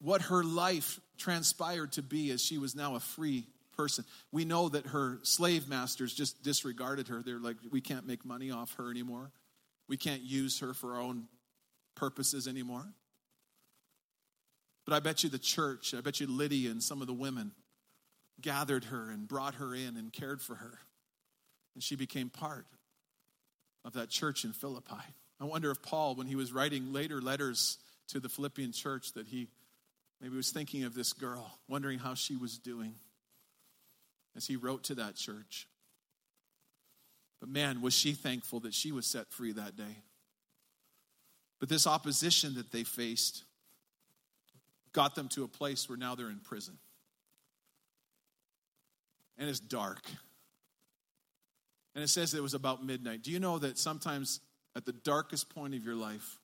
what 0.00 0.22
her 0.22 0.42
life 0.42 0.98
transpired 1.18 1.92
to 1.92 2.02
be 2.02 2.30
as 2.30 2.42
she 2.42 2.58
was 2.58 2.74
now 2.74 2.94
a 2.94 3.00
free 3.00 3.46
person. 3.76 4.04
We 4.32 4.44
know 4.44 4.68
that 4.70 4.86
her 4.88 5.18
slave 5.22 5.68
masters 5.68 6.14
just 6.14 6.42
disregarded 6.42 7.08
her. 7.08 7.22
They're 7.22 7.38
like, 7.38 7.56
we 7.70 7.80
can't 7.80 8.06
make 8.06 8.24
money 8.24 8.50
off 8.50 8.74
her 8.74 8.90
anymore. 8.90 9.30
We 9.88 9.96
can't 9.96 10.22
use 10.22 10.60
her 10.60 10.74
for 10.74 10.94
our 10.94 11.00
own 11.00 11.24
purposes 11.94 12.48
anymore. 12.48 12.86
But 14.86 14.94
I 14.94 15.00
bet 15.00 15.22
you 15.22 15.30
the 15.30 15.38
church, 15.38 15.94
I 15.94 16.00
bet 16.00 16.20
you 16.20 16.26
Lydia 16.26 16.70
and 16.70 16.82
some 16.82 17.00
of 17.00 17.06
the 17.06 17.12
women 17.12 17.52
gathered 18.40 18.84
her 18.84 19.10
and 19.10 19.28
brought 19.28 19.56
her 19.56 19.74
in 19.74 19.96
and 19.96 20.12
cared 20.12 20.40
for 20.40 20.54
her. 20.54 20.78
And 21.74 21.82
she 21.82 21.96
became 21.96 22.30
part 22.30 22.66
of 23.84 23.94
that 23.94 24.10
church 24.10 24.44
in 24.44 24.52
Philippi. 24.52 25.02
I 25.40 25.44
wonder 25.44 25.70
if 25.70 25.82
Paul, 25.82 26.14
when 26.14 26.26
he 26.26 26.36
was 26.36 26.52
writing 26.52 26.92
later 26.92 27.20
letters 27.20 27.78
to 28.08 28.20
the 28.20 28.28
Philippian 28.28 28.72
church, 28.72 29.14
that 29.14 29.26
he 29.26 29.48
maybe 30.20 30.36
was 30.36 30.50
thinking 30.50 30.84
of 30.84 30.94
this 30.94 31.12
girl, 31.12 31.58
wondering 31.68 31.98
how 31.98 32.14
she 32.14 32.36
was 32.36 32.58
doing 32.58 32.94
as 34.36 34.46
he 34.46 34.56
wrote 34.56 34.84
to 34.84 34.94
that 34.96 35.16
church. 35.16 35.66
But 37.40 37.48
man, 37.48 37.80
was 37.80 37.94
she 37.94 38.12
thankful 38.12 38.60
that 38.60 38.74
she 38.74 38.92
was 38.92 39.06
set 39.06 39.30
free 39.30 39.52
that 39.52 39.76
day. 39.76 39.96
But 41.58 41.68
this 41.68 41.86
opposition 41.86 42.54
that 42.54 42.70
they 42.70 42.84
faced 42.84 43.44
got 44.92 45.14
them 45.14 45.28
to 45.28 45.44
a 45.44 45.48
place 45.48 45.88
where 45.88 45.98
now 45.98 46.14
they're 46.14 46.28
in 46.28 46.40
prison. 46.40 46.78
And 49.38 49.48
it's 49.48 49.60
dark. 49.60 50.02
And 51.94 52.04
it 52.04 52.08
says 52.08 52.34
it 52.34 52.42
was 52.42 52.54
about 52.54 52.84
midnight. 52.84 53.22
Do 53.22 53.30
you 53.30 53.40
know 53.40 53.58
that 53.58 53.78
sometimes 53.78 54.40
at 54.76 54.84
the 54.84 54.92
darkest 54.92 55.52
point 55.52 55.74
of 55.74 55.84
your 55.84 55.96
life, 55.96 56.38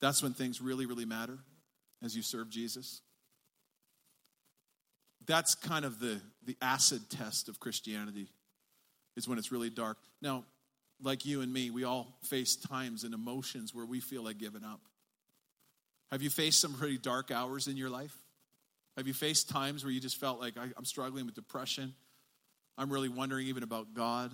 that's 0.00 0.22
when 0.22 0.32
things 0.32 0.60
really, 0.60 0.86
really 0.86 1.04
matter 1.04 1.38
as 2.02 2.14
you 2.14 2.22
serve 2.22 2.48
Jesus? 2.48 3.00
That's 5.26 5.54
kind 5.54 5.84
of 5.84 5.98
the, 5.98 6.20
the 6.44 6.56
acid 6.62 7.10
test 7.10 7.48
of 7.48 7.58
Christianity, 7.58 8.28
is 9.16 9.26
when 9.26 9.38
it's 9.38 9.50
really 9.50 9.70
dark. 9.70 9.98
Now, 10.22 10.44
like 11.02 11.26
you 11.26 11.40
and 11.40 11.52
me, 11.52 11.70
we 11.70 11.84
all 11.84 12.16
face 12.22 12.56
times 12.56 13.04
and 13.04 13.12
emotions 13.12 13.74
where 13.74 13.84
we 13.84 14.00
feel 14.00 14.22
like 14.22 14.38
giving 14.38 14.64
up. 14.64 14.80
Have 16.12 16.22
you 16.22 16.30
faced 16.30 16.60
some 16.60 16.74
pretty 16.74 16.98
dark 16.98 17.30
hours 17.30 17.66
in 17.66 17.76
your 17.76 17.90
life? 17.90 18.16
Have 18.96 19.06
you 19.06 19.14
faced 19.14 19.50
times 19.50 19.84
where 19.84 19.92
you 19.92 20.00
just 20.00 20.18
felt 20.18 20.40
like 20.40 20.56
I, 20.56 20.64
am 20.78 20.84
struggling 20.84 21.26
with 21.26 21.34
depression? 21.34 21.94
I'm 22.78 22.90
really 22.92 23.08
wondering 23.08 23.46
even 23.46 23.62
about 23.62 23.94
God. 23.94 24.32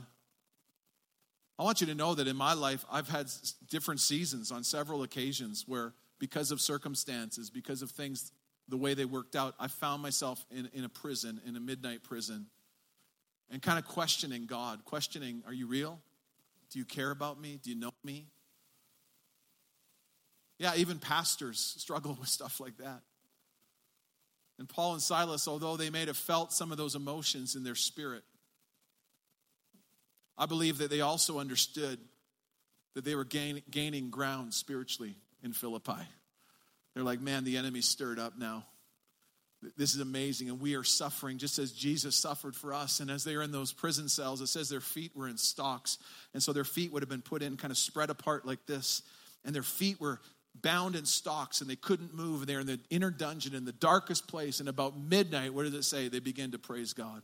I 1.58 1.64
want 1.64 1.80
you 1.80 1.86
to 1.88 1.94
know 1.94 2.14
that 2.14 2.26
in 2.26 2.36
my 2.36 2.54
life, 2.54 2.84
I've 2.90 3.08
had 3.08 3.30
different 3.70 4.00
seasons 4.00 4.50
on 4.50 4.64
several 4.64 5.02
occasions 5.02 5.64
where, 5.66 5.92
because 6.18 6.50
of 6.50 6.60
circumstances, 6.60 7.50
because 7.50 7.82
of 7.82 7.90
things, 7.90 8.32
the 8.68 8.76
way 8.76 8.94
they 8.94 9.04
worked 9.04 9.36
out, 9.36 9.54
I 9.60 9.68
found 9.68 10.02
myself 10.02 10.44
in, 10.50 10.68
in 10.72 10.84
a 10.84 10.88
prison, 10.88 11.40
in 11.46 11.56
a 11.56 11.60
midnight 11.60 12.02
prison, 12.02 12.46
and 13.50 13.60
kind 13.60 13.78
of 13.78 13.86
questioning 13.86 14.46
God, 14.46 14.84
questioning, 14.84 15.42
Are 15.46 15.52
you 15.52 15.66
real? 15.66 16.00
Do 16.70 16.78
you 16.78 16.84
care 16.84 17.10
about 17.10 17.40
me? 17.40 17.60
Do 17.62 17.70
you 17.70 17.76
know 17.76 17.92
me? 18.02 18.26
Yeah, 20.58 20.72
even 20.76 20.98
pastors 20.98 21.58
struggle 21.78 22.16
with 22.18 22.28
stuff 22.28 22.60
like 22.60 22.78
that. 22.78 23.02
And 24.58 24.68
Paul 24.68 24.94
and 24.94 25.02
Silas, 25.02 25.48
although 25.48 25.76
they 25.76 25.90
may 25.90 26.06
have 26.06 26.16
felt 26.16 26.52
some 26.52 26.70
of 26.72 26.78
those 26.78 26.94
emotions 26.94 27.56
in 27.56 27.64
their 27.64 27.74
spirit, 27.74 28.22
I 30.36 30.46
believe 30.46 30.78
that 30.78 30.90
they 30.90 31.00
also 31.00 31.38
understood 31.38 31.98
that 32.94 33.04
they 33.04 33.14
were 33.14 33.24
gain, 33.24 33.62
gaining 33.70 34.10
ground 34.10 34.54
spiritually 34.54 35.14
in 35.42 35.52
Philippi. 35.52 36.02
They're 36.94 37.04
like, 37.04 37.20
man, 37.20 37.44
the 37.44 37.56
enemy 37.56 37.80
stirred 37.80 38.18
up 38.18 38.38
now. 38.38 38.64
This 39.76 39.94
is 39.94 40.00
amazing. 40.00 40.48
And 40.48 40.60
we 40.60 40.74
are 40.74 40.84
suffering 40.84 41.38
just 41.38 41.58
as 41.58 41.72
Jesus 41.72 42.16
suffered 42.16 42.56
for 42.56 42.74
us. 42.74 43.00
And 43.00 43.10
as 43.10 43.22
they 43.24 43.34
are 43.34 43.42
in 43.42 43.52
those 43.52 43.72
prison 43.72 44.08
cells, 44.08 44.40
it 44.40 44.48
says 44.48 44.68
their 44.68 44.80
feet 44.80 45.16
were 45.16 45.28
in 45.28 45.38
stocks. 45.38 45.98
And 46.34 46.42
so 46.42 46.52
their 46.52 46.64
feet 46.64 46.92
would 46.92 47.02
have 47.02 47.08
been 47.08 47.22
put 47.22 47.42
in 47.42 47.56
kind 47.56 47.70
of 47.70 47.78
spread 47.78 48.10
apart 48.10 48.44
like 48.44 48.66
this. 48.66 49.02
And 49.44 49.54
their 49.54 49.62
feet 49.62 50.00
were 50.00 50.20
bound 50.60 50.96
in 50.96 51.06
stocks 51.06 51.60
and 51.60 51.70
they 51.70 51.76
couldn't 51.76 52.12
move. 52.12 52.40
And 52.40 52.48
they're 52.48 52.60
in 52.60 52.66
the 52.66 52.80
inner 52.90 53.10
dungeon 53.10 53.54
in 53.54 53.64
the 53.64 53.72
darkest 53.72 54.26
place. 54.26 54.58
And 54.58 54.68
about 54.68 54.98
midnight, 54.98 55.54
what 55.54 55.62
does 55.62 55.74
it 55.74 55.84
say? 55.84 56.08
They 56.08 56.18
begin 56.18 56.50
to 56.50 56.58
praise 56.58 56.92
God. 56.92 57.22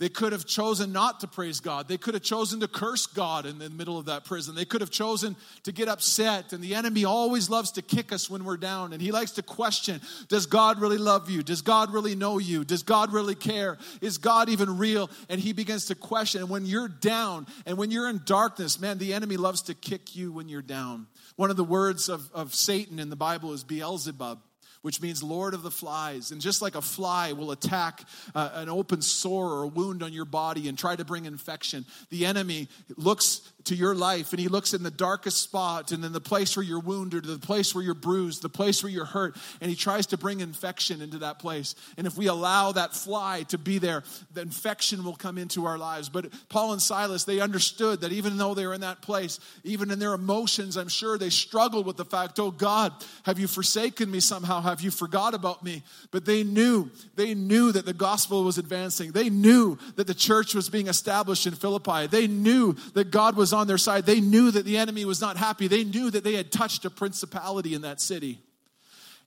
They 0.00 0.08
could 0.08 0.32
have 0.32 0.46
chosen 0.46 0.92
not 0.92 1.20
to 1.20 1.28
praise 1.28 1.60
God. 1.60 1.86
They 1.86 1.98
could 1.98 2.14
have 2.14 2.22
chosen 2.22 2.60
to 2.60 2.68
curse 2.68 3.06
God 3.06 3.44
in 3.44 3.58
the 3.58 3.68
middle 3.68 3.98
of 3.98 4.06
that 4.06 4.24
prison. 4.24 4.54
They 4.54 4.64
could 4.64 4.80
have 4.80 4.90
chosen 4.90 5.36
to 5.64 5.72
get 5.72 5.88
upset. 5.88 6.54
And 6.54 6.64
the 6.64 6.74
enemy 6.74 7.04
always 7.04 7.50
loves 7.50 7.72
to 7.72 7.82
kick 7.82 8.10
us 8.10 8.30
when 8.30 8.46
we're 8.46 8.56
down. 8.56 8.94
And 8.94 9.02
he 9.02 9.12
likes 9.12 9.32
to 9.32 9.42
question 9.42 10.00
Does 10.28 10.46
God 10.46 10.80
really 10.80 10.96
love 10.96 11.28
you? 11.28 11.42
Does 11.42 11.60
God 11.60 11.92
really 11.92 12.16
know 12.16 12.38
you? 12.38 12.64
Does 12.64 12.82
God 12.82 13.12
really 13.12 13.34
care? 13.34 13.76
Is 14.00 14.16
God 14.16 14.48
even 14.48 14.78
real? 14.78 15.10
And 15.28 15.38
he 15.38 15.52
begins 15.52 15.84
to 15.86 15.94
question. 15.94 16.40
And 16.40 16.48
when 16.48 16.64
you're 16.64 16.88
down 16.88 17.46
and 17.66 17.76
when 17.76 17.90
you're 17.90 18.08
in 18.08 18.22
darkness, 18.24 18.80
man, 18.80 18.96
the 18.96 19.12
enemy 19.12 19.36
loves 19.36 19.60
to 19.62 19.74
kick 19.74 20.16
you 20.16 20.32
when 20.32 20.48
you're 20.48 20.62
down. 20.62 21.08
One 21.36 21.50
of 21.50 21.58
the 21.58 21.64
words 21.64 22.08
of, 22.08 22.30
of 22.32 22.54
Satan 22.54 22.98
in 22.98 23.10
the 23.10 23.16
Bible 23.16 23.52
is 23.52 23.64
Beelzebub 23.64 24.40
which 24.82 25.00
means 25.00 25.22
Lord 25.22 25.54
of 25.54 25.62
the 25.62 25.70
Flies. 25.70 26.30
And 26.30 26.40
just 26.40 26.62
like 26.62 26.74
a 26.74 26.82
fly 26.82 27.32
will 27.32 27.50
attack 27.50 28.02
uh, 28.34 28.50
an 28.54 28.68
open 28.68 29.02
sore 29.02 29.50
or 29.50 29.62
a 29.64 29.68
wound 29.68 30.02
on 30.02 30.12
your 30.12 30.24
body 30.24 30.68
and 30.68 30.78
try 30.78 30.96
to 30.96 31.04
bring 31.04 31.26
infection, 31.26 31.84
the 32.10 32.26
enemy 32.26 32.68
looks 32.96 33.40
to 33.64 33.74
your 33.74 33.94
life 33.94 34.32
and 34.32 34.40
he 34.40 34.48
looks 34.48 34.74
in 34.74 34.82
the 34.82 34.90
darkest 34.90 35.40
spot 35.40 35.92
and 35.92 36.04
in 36.04 36.12
the 36.12 36.20
place 36.20 36.56
where 36.56 36.64
you're 36.64 36.80
wounded, 36.80 37.24
the 37.24 37.38
place 37.38 37.74
where 37.74 37.84
you're 37.84 37.94
bruised, 37.94 38.42
the 38.42 38.48
place 38.48 38.82
where 38.82 38.90
you're 38.90 39.04
hurt, 39.04 39.36
and 39.60 39.70
he 39.70 39.76
tries 39.76 40.06
to 40.06 40.16
bring 40.16 40.40
infection 40.40 41.02
into 41.02 41.18
that 41.18 41.38
place. 41.38 41.74
And 41.96 42.06
if 42.06 42.16
we 42.16 42.26
allow 42.26 42.72
that 42.72 42.94
fly 42.94 43.44
to 43.48 43.58
be 43.58 43.78
there, 43.78 44.02
the 44.32 44.42
infection 44.42 45.04
will 45.04 45.16
come 45.16 45.38
into 45.38 45.66
our 45.66 45.78
lives. 45.78 46.08
But 46.08 46.26
Paul 46.48 46.72
and 46.72 46.82
Silas, 46.82 47.24
they 47.24 47.40
understood 47.40 48.00
that 48.00 48.12
even 48.12 48.36
though 48.36 48.54
they 48.54 48.66
were 48.66 48.74
in 48.74 48.80
that 48.80 49.02
place, 49.02 49.40
even 49.64 49.90
in 49.90 49.98
their 49.98 50.14
emotions, 50.14 50.76
I'm 50.76 50.88
sure 50.88 51.18
they 51.18 51.30
struggled 51.30 51.86
with 51.86 51.96
the 51.96 52.04
fact, 52.04 52.38
oh 52.38 52.50
God, 52.50 52.92
have 53.24 53.38
you 53.38 53.46
forsaken 53.46 54.10
me 54.10 54.20
somehow? 54.20 54.60
Have 54.60 54.80
you 54.80 54.90
forgot 54.90 55.34
about 55.34 55.62
me? 55.62 55.82
But 56.10 56.24
they 56.24 56.44
knew, 56.44 56.90
they 57.16 57.34
knew 57.34 57.72
that 57.72 57.86
the 57.86 57.92
gospel 57.92 58.44
was 58.44 58.58
advancing. 58.58 59.12
They 59.12 59.30
knew 59.30 59.78
that 59.96 60.06
the 60.06 60.14
church 60.14 60.54
was 60.54 60.68
being 60.68 60.88
established 60.88 61.46
in 61.46 61.54
Philippi. 61.54 62.06
They 62.06 62.26
knew 62.26 62.74
that 62.94 63.10
God 63.10 63.36
was 63.36 63.49
on 63.52 63.66
their 63.66 63.78
side. 63.78 64.06
They 64.06 64.20
knew 64.20 64.50
that 64.50 64.64
the 64.64 64.76
enemy 64.78 65.04
was 65.04 65.20
not 65.20 65.36
happy. 65.36 65.68
They 65.68 65.84
knew 65.84 66.10
that 66.10 66.24
they 66.24 66.34
had 66.34 66.50
touched 66.50 66.84
a 66.84 66.90
principality 66.90 67.74
in 67.74 67.82
that 67.82 68.00
city. 68.00 68.38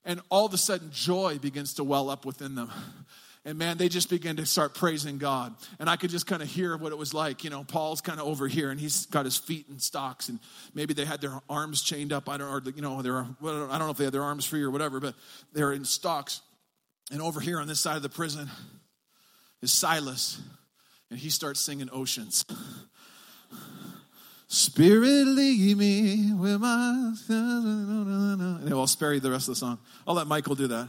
And 0.04 0.20
all 0.28 0.44
of 0.44 0.52
a 0.52 0.58
sudden, 0.58 0.90
joy 0.90 1.38
begins 1.38 1.74
to 1.74 1.84
well 1.84 2.10
up 2.10 2.24
within 2.26 2.54
them. 2.54 2.70
And 3.46 3.58
man, 3.58 3.76
they 3.76 3.90
just 3.90 4.08
begin 4.08 4.36
to 4.36 4.46
start 4.46 4.74
praising 4.74 5.18
God. 5.18 5.54
And 5.78 5.90
I 5.90 5.96
could 5.96 6.08
just 6.08 6.26
kind 6.26 6.40
of 6.40 6.48
hear 6.48 6.76
what 6.78 6.92
it 6.92 6.98
was 6.98 7.12
like. 7.12 7.44
You 7.44 7.50
know, 7.50 7.62
Paul's 7.62 8.00
kind 8.00 8.18
of 8.18 8.26
over 8.26 8.48
here 8.48 8.70
and 8.70 8.80
he's 8.80 9.04
got 9.06 9.26
his 9.26 9.36
feet 9.36 9.66
in 9.68 9.78
stocks 9.78 10.30
and 10.30 10.40
maybe 10.74 10.94
they 10.94 11.04
had 11.04 11.20
their 11.20 11.40
arms 11.48 11.82
chained 11.82 12.12
up. 12.12 12.28
I 12.28 12.38
don't 12.38 12.64
know, 12.64 12.72
you 12.74 12.80
know, 12.80 13.02
they're, 13.02 13.18
I 13.18 13.26
don't 13.42 13.80
know 13.80 13.90
if 13.90 13.98
they 13.98 14.04
had 14.04 14.14
their 14.14 14.22
arms 14.22 14.46
free 14.46 14.62
or 14.62 14.70
whatever, 14.70 14.98
but 14.98 15.14
they're 15.52 15.72
in 15.72 15.84
stocks. 15.84 16.40
And 17.12 17.20
over 17.20 17.38
here 17.38 17.60
on 17.60 17.68
this 17.68 17.80
side 17.80 17.96
of 17.96 18.02
the 18.02 18.08
prison 18.08 18.48
is 19.60 19.72
Silas. 19.72 20.40
And 21.10 21.18
he 21.18 21.28
starts 21.28 21.60
singing 21.60 21.90
Oceans. 21.92 22.46
Spirit, 24.54 25.26
lead 25.26 25.76
me 25.76 26.32
where 26.32 26.58
my. 26.58 27.14
And 27.28 28.70
I'll 28.70 28.86
spare 28.86 29.12
you 29.14 29.20
the 29.20 29.30
rest 29.30 29.48
of 29.48 29.54
the 29.54 29.58
song. 29.58 29.78
I'll 30.06 30.14
let 30.14 30.28
Michael 30.28 30.54
do 30.54 30.68
that. 30.68 30.88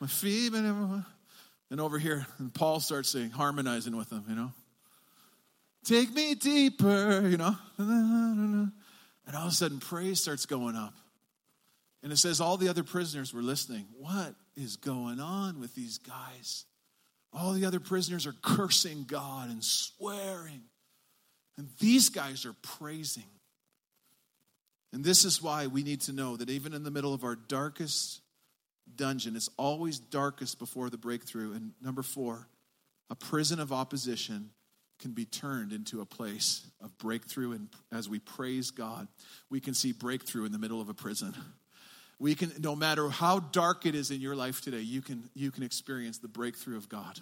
My 0.00 0.06
feet, 0.06 0.52
and 0.54 1.04
over 1.80 1.98
here, 1.98 2.26
and 2.38 2.54
Paul 2.54 2.80
starts 2.80 3.10
singing, 3.10 3.30
harmonizing 3.30 3.96
with 3.96 4.10
them, 4.10 4.24
you 4.28 4.34
know. 4.34 4.52
Take 5.84 6.12
me 6.12 6.36
deeper, 6.36 7.26
you 7.26 7.36
know. 7.36 7.56
And 7.78 8.72
all 9.34 9.46
of 9.46 9.52
a 9.52 9.54
sudden, 9.54 9.80
praise 9.80 10.20
starts 10.22 10.46
going 10.46 10.76
up. 10.76 10.94
And 12.02 12.12
it 12.12 12.16
says 12.16 12.40
all 12.40 12.56
the 12.56 12.68
other 12.68 12.84
prisoners 12.84 13.34
were 13.34 13.42
listening. 13.42 13.86
What 13.98 14.34
is 14.56 14.76
going 14.76 15.18
on 15.18 15.58
with 15.60 15.74
these 15.74 15.98
guys? 15.98 16.64
All 17.32 17.52
the 17.52 17.64
other 17.64 17.80
prisoners 17.80 18.26
are 18.26 18.34
cursing 18.42 19.04
God 19.04 19.50
and 19.50 19.64
swearing. 19.64 20.62
And 21.58 21.68
these 21.78 22.08
guys 22.08 22.46
are 22.46 22.54
praising. 22.62 23.24
And 24.92 25.04
this 25.04 25.24
is 25.24 25.42
why 25.42 25.66
we 25.66 25.82
need 25.82 26.02
to 26.02 26.12
know 26.12 26.36
that 26.36 26.50
even 26.50 26.74
in 26.74 26.82
the 26.82 26.90
middle 26.90 27.14
of 27.14 27.24
our 27.24 27.36
darkest 27.36 28.20
dungeon, 28.94 29.36
it's 29.36 29.50
always 29.56 29.98
darkest 29.98 30.58
before 30.58 30.90
the 30.90 30.98
breakthrough. 30.98 31.52
And 31.52 31.72
number 31.80 32.02
four, 32.02 32.48
a 33.10 33.14
prison 33.14 33.58
of 33.58 33.72
opposition 33.72 34.50
can 34.98 35.12
be 35.12 35.24
turned 35.24 35.72
into 35.72 36.00
a 36.00 36.06
place 36.06 36.66
of 36.80 36.96
breakthrough. 36.98 37.52
And 37.52 37.68
as 37.90 38.08
we 38.08 38.18
praise 38.18 38.70
God, 38.70 39.08
we 39.50 39.60
can 39.60 39.74
see 39.74 39.92
breakthrough 39.92 40.44
in 40.44 40.52
the 40.52 40.58
middle 40.58 40.80
of 40.80 40.88
a 40.88 40.94
prison. 40.94 41.34
We 42.18 42.34
can, 42.34 42.52
no 42.60 42.76
matter 42.76 43.08
how 43.08 43.40
dark 43.40 43.84
it 43.84 43.94
is 43.94 44.10
in 44.10 44.20
your 44.20 44.36
life 44.36 44.60
today, 44.60 44.80
you 44.80 45.02
can, 45.02 45.28
you 45.34 45.50
can 45.50 45.64
experience 45.64 46.18
the 46.18 46.28
breakthrough 46.28 46.76
of 46.76 46.88
God 46.88 47.18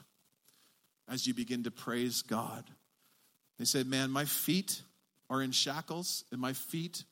as 1.09 1.27
you 1.27 1.33
begin 1.33 1.63
to 1.65 1.71
praise 1.71 2.23
God 2.23 2.65
they 3.61 3.67
said, 3.67 3.87
Man, 3.87 4.11
my 4.11 4.25
feet 4.25 4.81
are 5.29 5.43
in 5.43 5.53
shackles 5.53 6.25
and 6.33 6.41
my 6.41 6.55
feet 6.55 7.05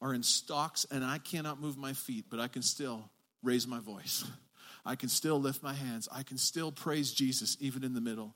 are 0.00 0.14
in 0.14 0.22
stocks, 0.22 0.86
and 0.90 1.04
I 1.04 1.18
cannot 1.18 1.60
move 1.60 1.76
my 1.76 1.92
feet, 1.92 2.24
but 2.30 2.40
I 2.40 2.48
can 2.48 2.62
still 2.62 3.10
raise 3.42 3.66
my 3.66 3.80
voice. 3.80 4.24
I 4.86 4.94
can 4.94 5.10
still 5.10 5.38
lift 5.38 5.62
my 5.62 5.74
hands. 5.74 6.08
I 6.10 6.22
can 6.22 6.38
still 6.38 6.72
praise 6.72 7.12
Jesus 7.12 7.58
even 7.60 7.84
in 7.84 7.92
the 7.92 8.00
middle 8.00 8.34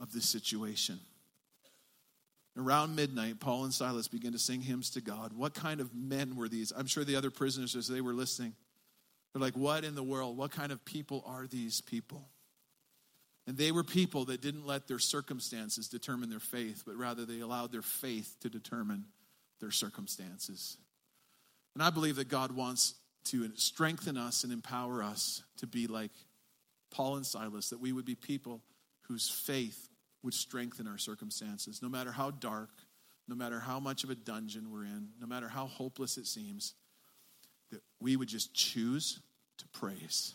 of 0.00 0.12
this 0.12 0.26
situation. 0.26 0.98
Around 2.56 2.96
midnight, 2.96 3.38
Paul 3.38 3.64
and 3.64 3.74
Silas 3.74 4.08
began 4.08 4.32
to 4.32 4.38
sing 4.38 4.62
hymns 4.62 4.88
to 4.92 5.02
God. 5.02 5.34
What 5.34 5.52
kind 5.52 5.82
of 5.82 5.94
men 5.94 6.36
were 6.36 6.48
these? 6.48 6.72
I'm 6.74 6.86
sure 6.86 7.04
the 7.04 7.16
other 7.16 7.30
prisoners, 7.30 7.76
as 7.76 7.86
they 7.86 8.00
were 8.00 8.14
listening, 8.14 8.54
they're 9.34 9.42
like, 9.42 9.58
What 9.58 9.84
in 9.84 9.94
the 9.94 10.02
world? 10.02 10.38
What 10.38 10.52
kind 10.52 10.72
of 10.72 10.82
people 10.86 11.22
are 11.26 11.46
these 11.46 11.82
people? 11.82 12.30
And 13.46 13.56
they 13.56 13.70
were 13.70 13.84
people 13.84 14.24
that 14.26 14.40
didn't 14.40 14.66
let 14.66 14.88
their 14.88 14.98
circumstances 14.98 15.88
determine 15.88 16.30
their 16.30 16.40
faith, 16.40 16.82
but 16.84 16.96
rather 16.96 17.24
they 17.24 17.40
allowed 17.40 17.70
their 17.70 17.82
faith 17.82 18.36
to 18.40 18.48
determine 18.48 19.04
their 19.60 19.70
circumstances. 19.70 20.76
And 21.74 21.82
I 21.82 21.90
believe 21.90 22.16
that 22.16 22.28
God 22.28 22.52
wants 22.52 22.94
to 23.26 23.50
strengthen 23.54 24.16
us 24.16 24.44
and 24.44 24.52
empower 24.52 25.02
us 25.02 25.42
to 25.58 25.66
be 25.66 25.86
like 25.86 26.10
Paul 26.90 27.16
and 27.16 27.26
Silas, 27.26 27.70
that 27.70 27.80
we 27.80 27.92
would 27.92 28.04
be 28.04 28.14
people 28.14 28.62
whose 29.02 29.28
faith 29.28 29.88
would 30.22 30.34
strengthen 30.34 30.88
our 30.88 30.98
circumstances, 30.98 31.80
no 31.82 31.88
matter 31.88 32.10
how 32.10 32.30
dark, 32.32 32.70
no 33.28 33.36
matter 33.36 33.60
how 33.60 33.78
much 33.78 34.04
of 34.04 34.10
a 34.10 34.14
dungeon 34.14 34.72
we're 34.72 34.84
in, 34.84 35.08
no 35.20 35.26
matter 35.26 35.48
how 35.48 35.66
hopeless 35.66 36.16
it 36.16 36.26
seems. 36.26 36.74
that 37.70 37.82
we 38.00 38.16
would 38.16 38.28
just 38.28 38.54
choose 38.54 39.20
to 39.58 39.68
praise. 39.68 40.34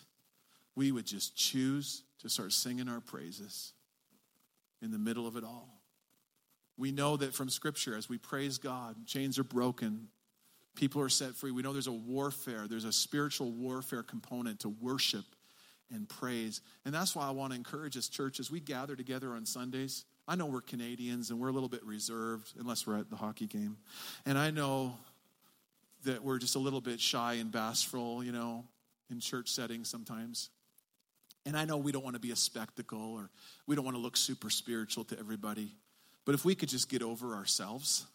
We 0.75 0.91
would 0.91 1.05
just 1.05 1.35
choose 1.35 2.03
to 2.21 2.29
start 2.29 2.53
singing 2.53 2.87
our 2.87 2.99
praises 2.99 3.73
in 4.81 4.91
the 4.91 4.99
middle 4.99 5.27
of 5.27 5.35
it 5.35 5.43
all. 5.43 5.81
We 6.77 6.91
know 6.91 7.17
that 7.17 7.33
from 7.33 7.49
Scripture, 7.49 7.95
as 7.95 8.09
we 8.09 8.17
praise 8.17 8.57
God, 8.57 8.95
chains 9.05 9.37
are 9.37 9.43
broken, 9.43 10.07
people 10.75 11.01
are 11.01 11.09
set 11.09 11.35
free. 11.35 11.51
We 11.51 11.61
know 11.61 11.73
there's 11.73 11.87
a 11.87 11.91
warfare, 11.91 12.65
there's 12.67 12.85
a 12.85 12.91
spiritual 12.91 13.51
warfare 13.51 14.03
component 14.03 14.61
to 14.61 14.69
worship 14.69 15.25
and 15.93 16.07
praise. 16.07 16.61
And 16.85 16.93
that's 16.93 17.15
why 17.15 17.27
I 17.27 17.31
want 17.31 17.51
to 17.51 17.57
encourage 17.57 17.97
us, 17.97 18.07
church, 18.07 18.39
as 18.39 18.49
we 18.49 18.59
gather 18.59 18.95
together 18.95 19.33
on 19.33 19.45
Sundays. 19.45 20.05
I 20.27 20.35
know 20.35 20.45
we're 20.45 20.61
Canadians 20.61 21.29
and 21.29 21.39
we're 21.39 21.49
a 21.49 21.51
little 21.51 21.69
bit 21.69 21.83
reserved, 21.85 22.53
unless 22.57 22.87
we're 22.87 22.97
at 22.97 23.09
the 23.09 23.17
hockey 23.17 23.47
game. 23.47 23.77
And 24.25 24.37
I 24.37 24.51
know 24.51 24.95
that 26.05 26.23
we're 26.23 26.39
just 26.39 26.55
a 26.55 26.59
little 26.59 26.81
bit 26.81 26.99
shy 26.99 27.33
and 27.33 27.51
bashful, 27.51 28.23
you 28.23 28.31
know, 28.31 28.63
in 29.09 29.19
church 29.19 29.49
settings 29.49 29.89
sometimes. 29.89 30.49
And 31.45 31.57
I 31.57 31.65
know 31.65 31.77
we 31.77 31.91
don't 31.91 32.03
want 32.03 32.15
to 32.15 32.19
be 32.21 32.31
a 32.31 32.35
spectacle 32.35 33.13
or 33.13 33.29
we 33.65 33.75
don't 33.75 33.85
want 33.85 33.97
to 33.97 34.01
look 34.01 34.15
super 34.15 34.49
spiritual 34.49 35.03
to 35.05 35.19
everybody. 35.19 35.73
But 36.25 36.35
if 36.35 36.45
we 36.45 36.53
could 36.55 36.69
just 36.69 36.89
get 36.89 37.01
over 37.01 37.33
ourselves 37.33 38.05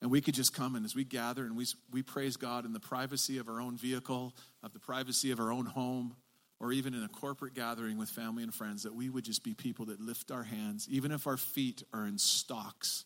and 0.00 0.10
we 0.10 0.20
could 0.20 0.34
just 0.34 0.54
come 0.54 0.76
and 0.76 0.84
as 0.84 0.94
we 0.94 1.04
gather 1.04 1.44
and 1.44 1.56
we, 1.56 1.66
we 1.90 2.02
praise 2.02 2.36
God 2.36 2.64
in 2.64 2.72
the 2.72 2.80
privacy 2.80 3.38
of 3.38 3.48
our 3.48 3.60
own 3.60 3.76
vehicle, 3.76 4.34
of 4.62 4.72
the 4.72 4.78
privacy 4.78 5.32
of 5.32 5.40
our 5.40 5.50
own 5.50 5.66
home, 5.66 6.14
or 6.60 6.72
even 6.72 6.94
in 6.94 7.02
a 7.02 7.08
corporate 7.08 7.54
gathering 7.54 7.96
with 7.96 8.08
family 8.08 8.42
and 8.42 8.54
friends, 8.54 8.82
that 8.84 8.94
we 8.94 9.08
would 9.08 9.24
just 9.24 9.42
be 9.42 9.54
people 9.54 9.86
that 9.86 10.00
lift 10.00 10.30
our 10.30 10.42
hands, 10.42 10.86
even 10.90 11.10
if 11.10 11.26
our 11.26 11.38
feet 11.38 11.82
are 11.92 12.06
in 12.06 12.18
stocks, 12.18 13.04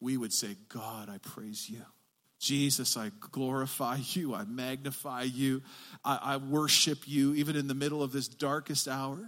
we 0.00 0.16
would 0.16 0.32
say, 0.32 0.56
God, 0.68 1.08
I 1.10 1.18
praise 1.18 1.68
you. 1.68 1.82
Jesus, 2.42 2.96
I 2.96 3.12
glorify 3.30 3.98
you. 4.12 4.34
I 4.34 4.44
magnify 4.44 5.22
you. 5.22 5.62
I, 6.04 6.18
I, 6.20 6.36
worship 6.36 7.06
you, 7.06 7.34
even 7.34 7.56
in 7.56 7.68
the 7.68 7.74
middle 7.74 8.02
of 8.02 8.12
this 8.12 8.28
darkest 8.28 8.88
hour. 8.88 9.18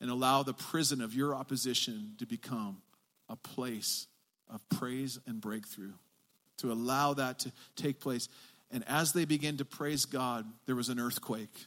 And 0.00 0.10
allow 0.10 0.42
the 0.42 0.52
prison 0.52 1.00
of 1.00 1.14
your 1.14 1.34
opposition 1.34 2.16
to 2.18 2.26
become 2.26 2.82
a 3.30 3.36
place 3.36 4.08
of 4.52 4.68
praise 4.68 5.18
and 5.26 5.40
breakthrough. 5.40 5.92
To 6.58 6.72
allow 6.72 7.14
that 7.14 7.38
to 7.40 7.52
take 7.76 8.00
place. 8.00 8.28
And 8.70 8.84
as 8.88 9.12
they 9.12 9.24
begin 9.24 9.56
to 9.58 9.64
praise 9.64 10.04
God, 10.04 10.44
there 10.66 10.74
was 10.74 10.88
an 10.88 10.98
earthquake. 10.98 11.66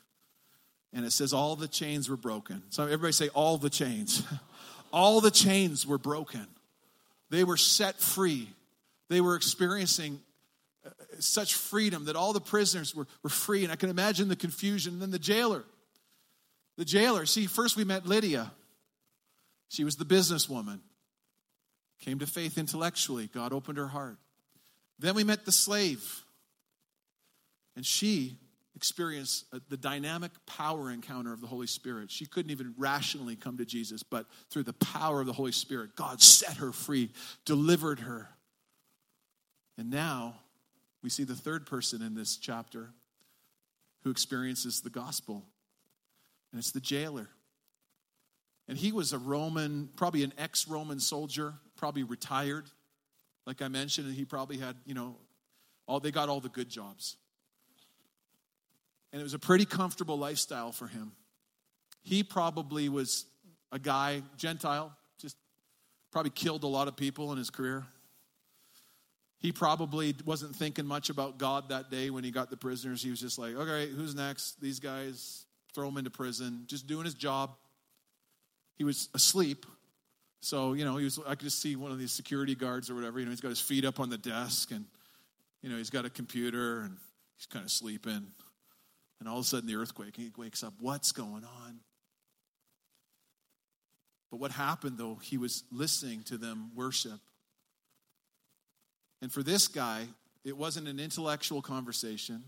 And 0.94 1.06
it 1.06 1.12
says 1.12 1.34
all 1.34 1.56
the 1.56 1.68
chains 1.68 2.10
were 2.10 2.18
broken. 2.18 2.62
So 2.70 2.84
everybody 2.84 3.14
say, 3.14 3.30
all 3.30 3.58
the 3.58 3.70
chains. 3.70 4.22
all 4.94 5.22
the 5.22 5.32
chains 5.32 5.88
were 5.88 5.98
broken. 5.98 6.46
They 7.30 7.44
were 7.44 7.58
set 7.58 8.00
free 8.00 8.50
they 9.10 9.22
were 9.22 9.36
experiencing 9.36 10.20
uh, 10.86 10.90
such 11.20 11.56
freedom 11.56 12.06
that 12.06 12.16
all 12.16 12.32
the 12.32 12.40
prisoners 12.40 12.96
were, 12.96 13.08
were 13.24 13.30
free. 13.30 13.64
And 13.64 13.72
I 13.72 13.76
can 13.76 13.90
imagine 13.90 14.30
the 14.30 14.36
confusion. 14.36 14.94
And 14.94 15.02
then 15.02 15.12
the 15.12 15.20
jailer, 15.20 15.64
the 16.78 16.86
jailer, 16.86 17.26
see, 17.26 17.46
first 17.46 17.76
we 17.76 17.84
met 17.84 18.06
Lydia. 18.06 18.52
She 19.68 19.84
was 19.84 19.98
the 19.98 20.06
businesswoman, 20.06 20.80
came 22.00 22.20
to 22.20 22.28
faith 22.28 22.58
intellectually. 22.58 23.30
God 23.34 23.54
opened 23.54 23.78
her 23.78 23.88
heart. 23.88 24.18
Then 24.98 25.16
we 25.16 25.24
met 25.24 25.46
the 25.46 25.52
slave, 25.52 26.24
and 27.76 27.86
she 27.86 28.38
experienced 28.76 29.46
uh, 29.54 29.60
the 29.70 29.78
dynamic 29.78 30.32
power 30.46 30.90
encounter 30.90 31.34
of 31.34 31.42
the 31.42 31.48
Holy 31.48 31.68
Spirit. 31.68 32.10
She 32.10 32.26
couldn't 32.26 32.52
even 32.52 32.74
rationally 32.78 33.36
come 33.36 33.58
to 33.58 33.66
Jesus, 33.66 34.04
but 34.04 34.26
through 34.50 34.64
the 34.64 34.74
power 34.74 35.22
of 35.22 35.28
the 35.28 35.34
Holy 35.34 35.52
Spirit, 35.52 35.96
God 35.96 36.22
set 36.22 36.58
her 36.58 36.72
free, 36.72 37.12
delivered 37.46 38.00
her. 38.00 38.30
And 39.80 39.90
now 39.90 40.36
we 41.02 41.10
see 41.10 41.24
the 41.24 41.36
third 41.36 41.66
person 41.66 42.02
in 42.02 42.14
this 42.14 42.36
chapter 42.36 42.90
who 44.04 44.12
experiences 44.12 44.82
the 44.82 44.90
gospel, 44.90 45.46
and 46.52 46.60
it's 46.60 46.72
the 46.72 46.82
jailer. 46.82 47.30
And 48.68 48.78
he 48.78 48.92
was 48.92 49.14
a 49.14 49.18
Roman, 49.18 49.90
probably 49.96 50.24
an 50.24 50.34
ex 50.38 50.68
Roman 50.68 51.00
soldier, 51.00 51.54
probably 51.78 52.04
retired. 52.04 52.66
Like 53.46 53.62
I 53.62 53.70
mentioned, 53.70 54.08
and 54.08 54.16
he 54.18 54.26
probably 54.26 54.58
had, 54.58 54.76
you 54.86 54.94
know, 54.94 55.16
all 55.88 56.02
they 56.02 56.12
got 56.12 56.28
all 56.28 56.42
the 56.42 56.50
good 56.50 56.68
jobs. 56.68 57.16
And 59.14 59.22
it 59.22 59.24
was 59.24 59.34
a 59.34 59.40
pretty 59.40 59.66
comfortable 59.66 60.18
lifestyle 60.18 60.74
for 60.74 60.88
him. 60.88 61.14
He 62.02 62.22
probably 62.22 62.90
was 62.90 63.26
a 63.72 63.80
guy, 63.80 64.24
Gentile, 64.36 64.94
just 65.22 65.38
probably 66.12 66.32
killed 66.32 66.66
a 66.66 66.68
lot 66.68 66.90
of 66.90 66.98
people 66.98 67.32
in 67.32 67.38
his 67.38 67.50
career. 67.50 67.86
He 69.40 69.52
probably 69.52 70.14
wasn't 70.26 70.56
thinking 70.56 70.86
much 70.86 71.10
about 71.10 71.38
God 71.38 71.70
that 71.70 71.90
day 71.90 72.10
when 72.10 72.24
he 72.24 72.32
got 72.32 72.50
the 72.50 72.58
prisoners. 72.58 73.02
He 73.02 73.10
was 73.10 73.22
just 73.22 73.40
like, 73.40 73.56
okay, 73.56 73.90
who's 73.90 74.14
next? 74.14 74.62
These 74.62 74.80
guys, 74.80 75.46
throw 75.74 75.88
him 75.88 75.98
into 75.98 76.10
prison, 76.10 76.64
just 76.68 76.88
doing 76.88 77.06
his 77.06 77.14
job. 77.14 77.52
He 78.76 78.84
was 78.84 79.10
asleep. 79.14 79.66
So, 80.42 80.74
you 80.74 80.86
know, 80.86 80.98
he 80.98 81.04
was, 81.04 81.20
I 81.26 81.32
could 81.32 81.42
just 81.42 81.62
see 81.62 81.76
one 81.76 81.92
of 81.92 82.00
these 82.00 82.12
security 82.12 82.56
guards 82.56 82.90
or 82.90 82.96
whatever, 82.96 83.20
you 83.20 83.26
know, 83.26 83.32
he's 83.32 83.42
got 83.42 83.50
his 83.50 83.62
feet 83.62 83.86
up 83.86 84.00
on 84.00 84.10
the 84.10 84.18
desk 84.18 84.72
and, 84.72 84.86
you 85.62 85.70
know, 85.70 85.78
he's 85.78 85.90
got 85.90 86.06
a 86.06 86.10
computer 86.10 86.82
and 86.82 86.98
he's 87.38 87.46
kind 87.46 87.66
of 87.66 87.72
sleeping. 87.72 88.28
And 89.20 89.28
all 89.28 89.40
of 89.40 89.44
a 89.44 89.48
sudden 89.48 89.68
the 89.68 89.76
earthquake, 89.76 90.16
he 90.16 90.32
wakes 90.38 90.64
up. 90.64 90.74
What's 90.80 91.12
going 91.12 91.44
on? 91.44 91.80
But 94.32 94.38
what 94.40 94.52
happened 94.52 94.98
though, 94.98 95.16
he 95.22 95.38
was 95.38 95.64
listening 95.72 96.24
to 96.24 96.38
them 96.38 96.72
worship. 96.74 97.20
And 99.22 99.32
for 99.32 99.44
this 99.44 99.68
guy, 99.68 100.08
it 100.44 100.56
wasn't 100.56 100.88
an 100.88 101.00
intellectual 101.00 101.62
conversation, 101.62 102.44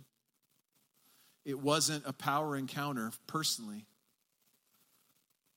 it 1.45 1.59
wasn't 1.59 2.05
a 2.05 2.13
power 2.13 2.55
encounter 2.55 3.11
personally, 3.27 3.85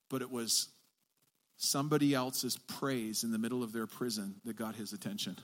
but 0.09 0.22
it 0.22 0.31
was 0.31 0.68
somebody 1.57 2.14
else's 2.14 2.57
praise 2.57 3.24
in 3.24 3.33
the 3.33 3.38
middle 3.38 3.62
of 3.62 3.72
their 3.72 3.87
prison 3.87 4.37
that 4.44 4.57
got 4.57 4.77
his 4.77 4.92
attention. 4.92 5.37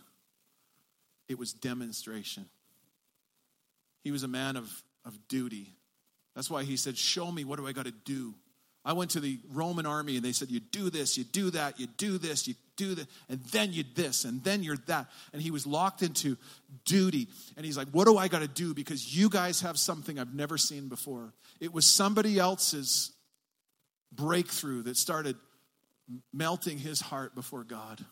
It 1.29 1.39
was 1.39 1.53
demonstration. 1.53 2.47
He 4.03 4.11
was 4.11 4.23
a 4.23 4.29
man 4.29 4.57
of, 4.57 4.71
of 5.05 5.17
duty. 5.29 5.69
That's 6.35 6.51
why 6.51 6.65
he 6.65 6.77
said, 6.77 6.97
Show 6.97 7.31
me, 7.31 7.45
what 7.45 7.59
do 7.59 7.67
I 7.67 7.73
got 7.73 7.85
to 7.85 7.95
do? 8.05 8.35
I 8.85 8.95
went 8.95 9.11
to 9.13 9.21
the 9.21 9.39
Roman 9.53 9.87
army 9.87 10.17
and 10.17 10.25
they 10.25 10.33
said, 10.33 10.51
You 10.51 10.61
do 10.61 10.91
this, 10.91 11.19
you 11.19 11.25
do 11.25 11.51
that, 11.51 11.79
you 11.79 11.87
do 11.87 12.19
this, 12.19 12.49
you 12.49 12.55
do 12.81 12.95
that, 12.95 13.07
and 13.29 13.41
then 13.53 13.73
you 13.73 13.85
this, 13.95 14.25
and 14.25 14.43
then 14.43 14.63
you're 14.63 14.79
that. 14.87 15.11
And 15.33 15.43
he 15.43 15.51
was 15.51 15.67
locked 15.67 16.03
into 16.03 16.37
duty. 16.85 17.29
And 17.57 17.67
he's 17.67 17.77
like, 17.77 17.89
What 17.89 18.07
do 18.07 18.17
I 18.17 18.29
got 18.29 18.41
to 18.41 18.49
do? 18.49 18.75
Because 18.75 19.17
you 19.17 19.29
guys 19.29 19.61
have 19.61 19.79
something 19.79 20.19
I've 20.19 20.35
never 20.35 20.59
seen 20.59 20.89
before. 20.89 21.33
It 21.61 21.73
was 21.73 21.87
somebody 21.87 22.39
else's 22.39 23.13
breakthrough 24.13 24.83
that 24.85 24.97
started 24.97 25.37
melting 26.33 26.79
his 26.79 27.01
heart 27.01 27.35
before 27.35 27.65
God. 27.65 28.05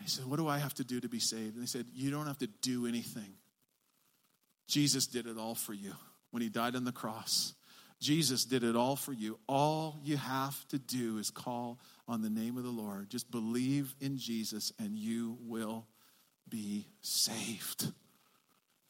He 0.00 0.08
said, 0.08 0.26
What 0.26 0.38
do 0.38 0.48
I 0.48 0.58
have 0.58 0.74
to 0.74 0.84
do 0.84 1.00
to 1.00 1.08
be 1.08 1.20
saved? 1.20 1.54
And 1.54 1.62
they 1.62 1.66
said, 1.66 1.86
You 1.92 2.10
don't 2.10 2.26
have 2.26 2.38
to 2.38 2.48
do 2.62 2.86
anything. 2.86 3.34
Jesus 4.68 5.06
did 5.06 5.26
it 5.26 5.38
all 5.38 5.54
for 5.54 5.72
you 5.72 5.92
when 6.30 6.42
he 6.42 6.48
died 6.48 6.76
on 6.76 6.84
the 6.84 6.92
cross. 6.92 7.54
Jesus 8.00 8.44
did 8.44 8.62
it 8.62 8.76
all 8.76 8.96
for 8.96 9.12
you. 9.12 9.38
All 9.48 9.98
you 10.02 10.16
have 10.16 10.68
to 10.68 10.78
do 10.78 11.18
is 11.18 11.30
call 11.30 11.78
on 12.08 12.22
the 12.22 12.30
name 12.30 12.56
of 12.56 12.64
the 12.64 12.70
Lord. 12.70 13.10
Just 13.10 13.30
believe 13.30 13.94
in 14.00 14.18
Jesus 14.18 14.72
and 14.78 14.96
you 14.96 15.38
will 15.42 15.86
be 16.48 16.86
saved. 17.00 17.92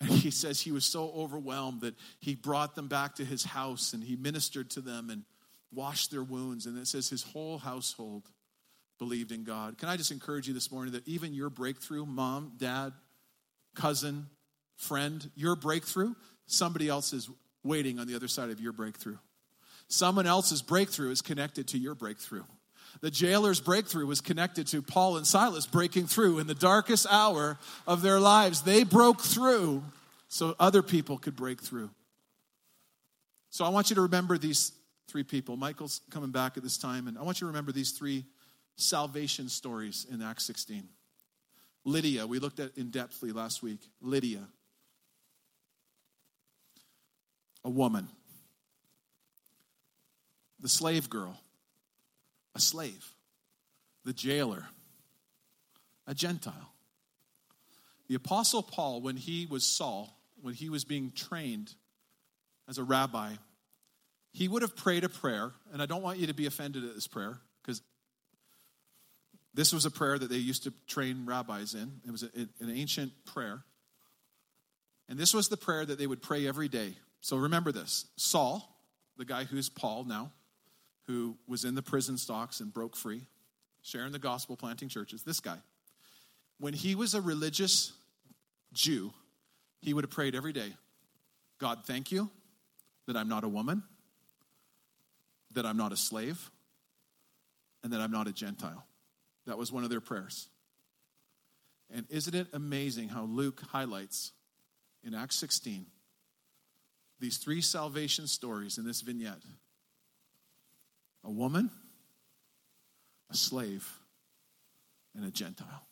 And 0.01 0.11
he 0.11 0.31
says 0.31 0.61
he 0.61 0.73
was 0.73 0.85
so 0.85 1.11
overwhelmed 1.17 1.81
that 1.81 1.95
he 2.21 2.35
brought 2.35 2.75
them 2.75 2.89
back 2.89 3.15
to 3.17 3.25
his 3.25 3.45
house 3.45 3.95
and 3.95 4.03
he 4.03 4.17
ministered 4.17 4.71
to 4.71 4.81
them 4.81 5.09
and 5.09 5.25
washed 5.73 6.11
their 6.11 6.23
wounds. 6.23 6.67
And 6.67 6.79
it 6.79 6.87
says 6.87 7.09
his 7.09 7.23
whole 7.23 7.59
household 7.59 8.29
believed 8.99 9.33
in 9.33 9.45
God. 9.45 9.79
Can 9.79 9.89
I 9.89 9.97
just 9.97 10.11
encourage 10.11 10.49
you 10.49 10.55
this 10.55 10.71
morning 10.71 10.93
that 10.93 11.07
even 11.09 11.33
your 11.33 11.51
breakthrough, 11.51 12.05
mom, 12.05 12.53
dad, 12.59 12.93
cousin, 13.75 14.27
friend, 14.77 15.31
your 15.35 15.57
breakthrough, 15.57 16.15
somebody 16.47 16.89
else 16.89 17.13
is 17.13 17.29
waiting 17.65 17.99
on 17.99 18.07
the 18.07 18.15
other 18.15 18.29
side 18.29 18.51
of 18.51 18.61
your 18.61 18.73
breakthrough. 18.73 19.17
Someone 19.89 20.27
else's 20.27 20.63
breakthrough 20.63 21.11
is 21.11 21.23
connected 21.23 21.69
to 21.69 21.79
your 21.79 21.95
breakthrough. 21.95 22.45
The 23.01 23.11
jailer's 23.11 23.61
breakthrough 23.61 24.07
was 24.07 24.21
connected 24.21 24.67
to 24.69 24.83
Paul 24.83 25.17
and 25.17 25.27
Silas 25.27 25.67
breaking 25.67 26.07
through 26.07 26.39
in 26.39 26.47
the 26.47 26.55
darkest 26.55 27.07
hour 27.11 27.59
of 27.87 28.03
their 28.03 28.19
lives. 28.19 28.63
They 28.63 28.85
broke 28.85 29.21
through 29.21 29.83
so 30.29 30.55
other 30.59 30.83
people 30.83 31.19
could 31.19 31.37
break 31.37 31.63
through. 31.63 31.91
So 33.51 33.65
I 33.65 33.69
want 33.69 33.91
you 33.91 33.97
to 33.97 34.03
remember 34.03 34.39
these 34.39 34.73
three 35.09 35.23
people. 35.23 35.57
Michael's 35.57 36.01
coming 36.11 36.31
back 36.31 36.57
at 36.57 36.63
this 36.63 36.79
time, 36.79 37.09
and 37.09 37.19
I 37.19 37.23
want 37.23 37.41
you 37.41 37.47
to 37.47 37.49
remember 37.49 37.73
these 37.73 37.93
three 37.93 38.25
salvation 38.77 39.49
stories 39.49 40.07
in 40.11 40.23
Acts 40.23 40.45
16. 40.47 40.89
Lydia, 41.85 42.27
we 42.27 42.39
looked 42.39 42.61
at 42.61 42.77
in 42.77 42.91
depthly 42.91 43.35
last 43.35 43.63
week. 43.63 43.81
Lydia, 44.01 44.43
a 47.65 47.71
woman. 47.71 48.09
The 50.61 50.69
slave 50.69 51.09
girl, 51.09 51.39
a 52.57 52.61
slave. 52.61 53.15
The 54.05 54.13
jailer, 54.13 54.67
a 56.07 56.15
Gentile. 56.15 56.73
The 58.09 58.15
Apostle 58.15 58.63
Paul, 58.63 59.01
when 59.01 59.17
he 59.17 59.47
was 59.47 59.65
Saul, 59.65 60.17
when 60.41 60.55
he 60.55 60.69
was 60.69 60.85
being 60.85 61.11
trained 61.11 61.73
as 62.69 62.79
a 62.79 62.85
rabbi, 62.85 63.33
he 64.33 64.49
would 64.49 64.63
have 64.63 64.77
prayed 64.77 65.05
a 65.05 65.09
prayer, 65.09 65.53
and 65.73 65.83
I 65.83 65.87
don't 65.87 66.03
want 66.03 66.19
you 66.19 66.29
to 66.29 66.35
be 66.35 66.47
offended 66.47 66.85
at 66.85 66.95
this 66.95 67.07
prayer 67.07 67.39
because 67.63 67.83
this 69.55 69.73
was 69.73 69.87
a 69.87 69.91
prayer 69.91 70.19
that 70.19 70.31
they 70.31 70.37
used 70.37 70.65
to 70.65 70.73
train 70.87 71.25
rabbis 71.27 71.75
in. 71.75 72.01
It 72.07 72.11
was 72.11 72.23
a, 72.23 72.29
an 72.61 72.71
ancient 72.71 73.13
prayer. 73.25 73.65
And 75.09 75.19
this 75.19 75.33
was 75.33 75.49
the 75.49 75.57
prayer 75.57 75.85
that 75.85 75.99
they 75.99 76.07
would 76.07 76.23
pray 76.23 76.47
every 76.47 76.69
day. 76.69 76.95
So 77.21 77.37
remember 77.37 77.73
this 77.73 78.07
Saul, 78.17 78.79
the 79.17 79.25
guy 79.25 79.45
who's 79.45 79.69
Paul 79.69 80.05
now, 80.05 80.33
who 81.07 81.37
was 81.47 81.65
in 81.65 81.75
the 81.75 81.83
prison 81.83 82.19
stocks 82.19 82.61
and 82.61 82.73
broke 82.73 82.97
free, 82.97 83.23
sharing 83.83 84.13
the 84.13 84.19
gospel, 84.19 84.57
planting 84.57 84.89
churches, 84.89 85.23
this 85.23 85.41
guy, 85.41 85.59
when 86.59 86.73
he 86.73 86.95
was 86.95 87.15
a 87.15 87.21
religious 87.21 87.93
Jew, 88.73 89.13
he 89.81 89.95
would 89.95 90.05
have 90.05 90.11
prayed 90.11 90.35
every 90.35 90.53
day 90.53 90.73
God, 91.59 91.81
thank 91.87 92.13
you 92.13 92.31
that 93.07 93.17
I'm 93.17 93.29
not 93.29 93.45
a 93.45 93.49
woman, 93.49 93.83
that 95.53 95.65
I'm 95.65 95.77
not 95.77 95.93
a 95.93 95.97
slave, 95.97 96.51
and 97.83 97.93
that 97.93 98.01
I'm 98.01 98.11
not 98.11 98.27
a 98.27 98.33
Gentile. 98.33 98.85
That 99.47 99.57
was 99.57 99.71
one 99.71 99.85
of 99.85 99.91
their 99.91 100.01
prayers. 100.01 100.49
And 101.95 102.05
isn't 102.11 102.35
it 102.35 102.49
amazing 102.53 103.09
how 103.09 103.25
Luke 103.25 103.63
highlights 103.71 104.33
in 105.05 105.15
Acts 105.15 105.37
16 105.37 105.87
these 107.19 107.39
three 107.39 107.63
salvation 107.63 108.27
stories 108.27 108.77
in 108.77 108.85
this 108.85 109.01
vignette 109.01 109.41
a 111.27 111.31
woman, 111.31 111.71
a 113.31 113.35
slave, 113.35 113.87
and 115.15 115.25
a 115.27 115.31
Gentile. 115.31 115.87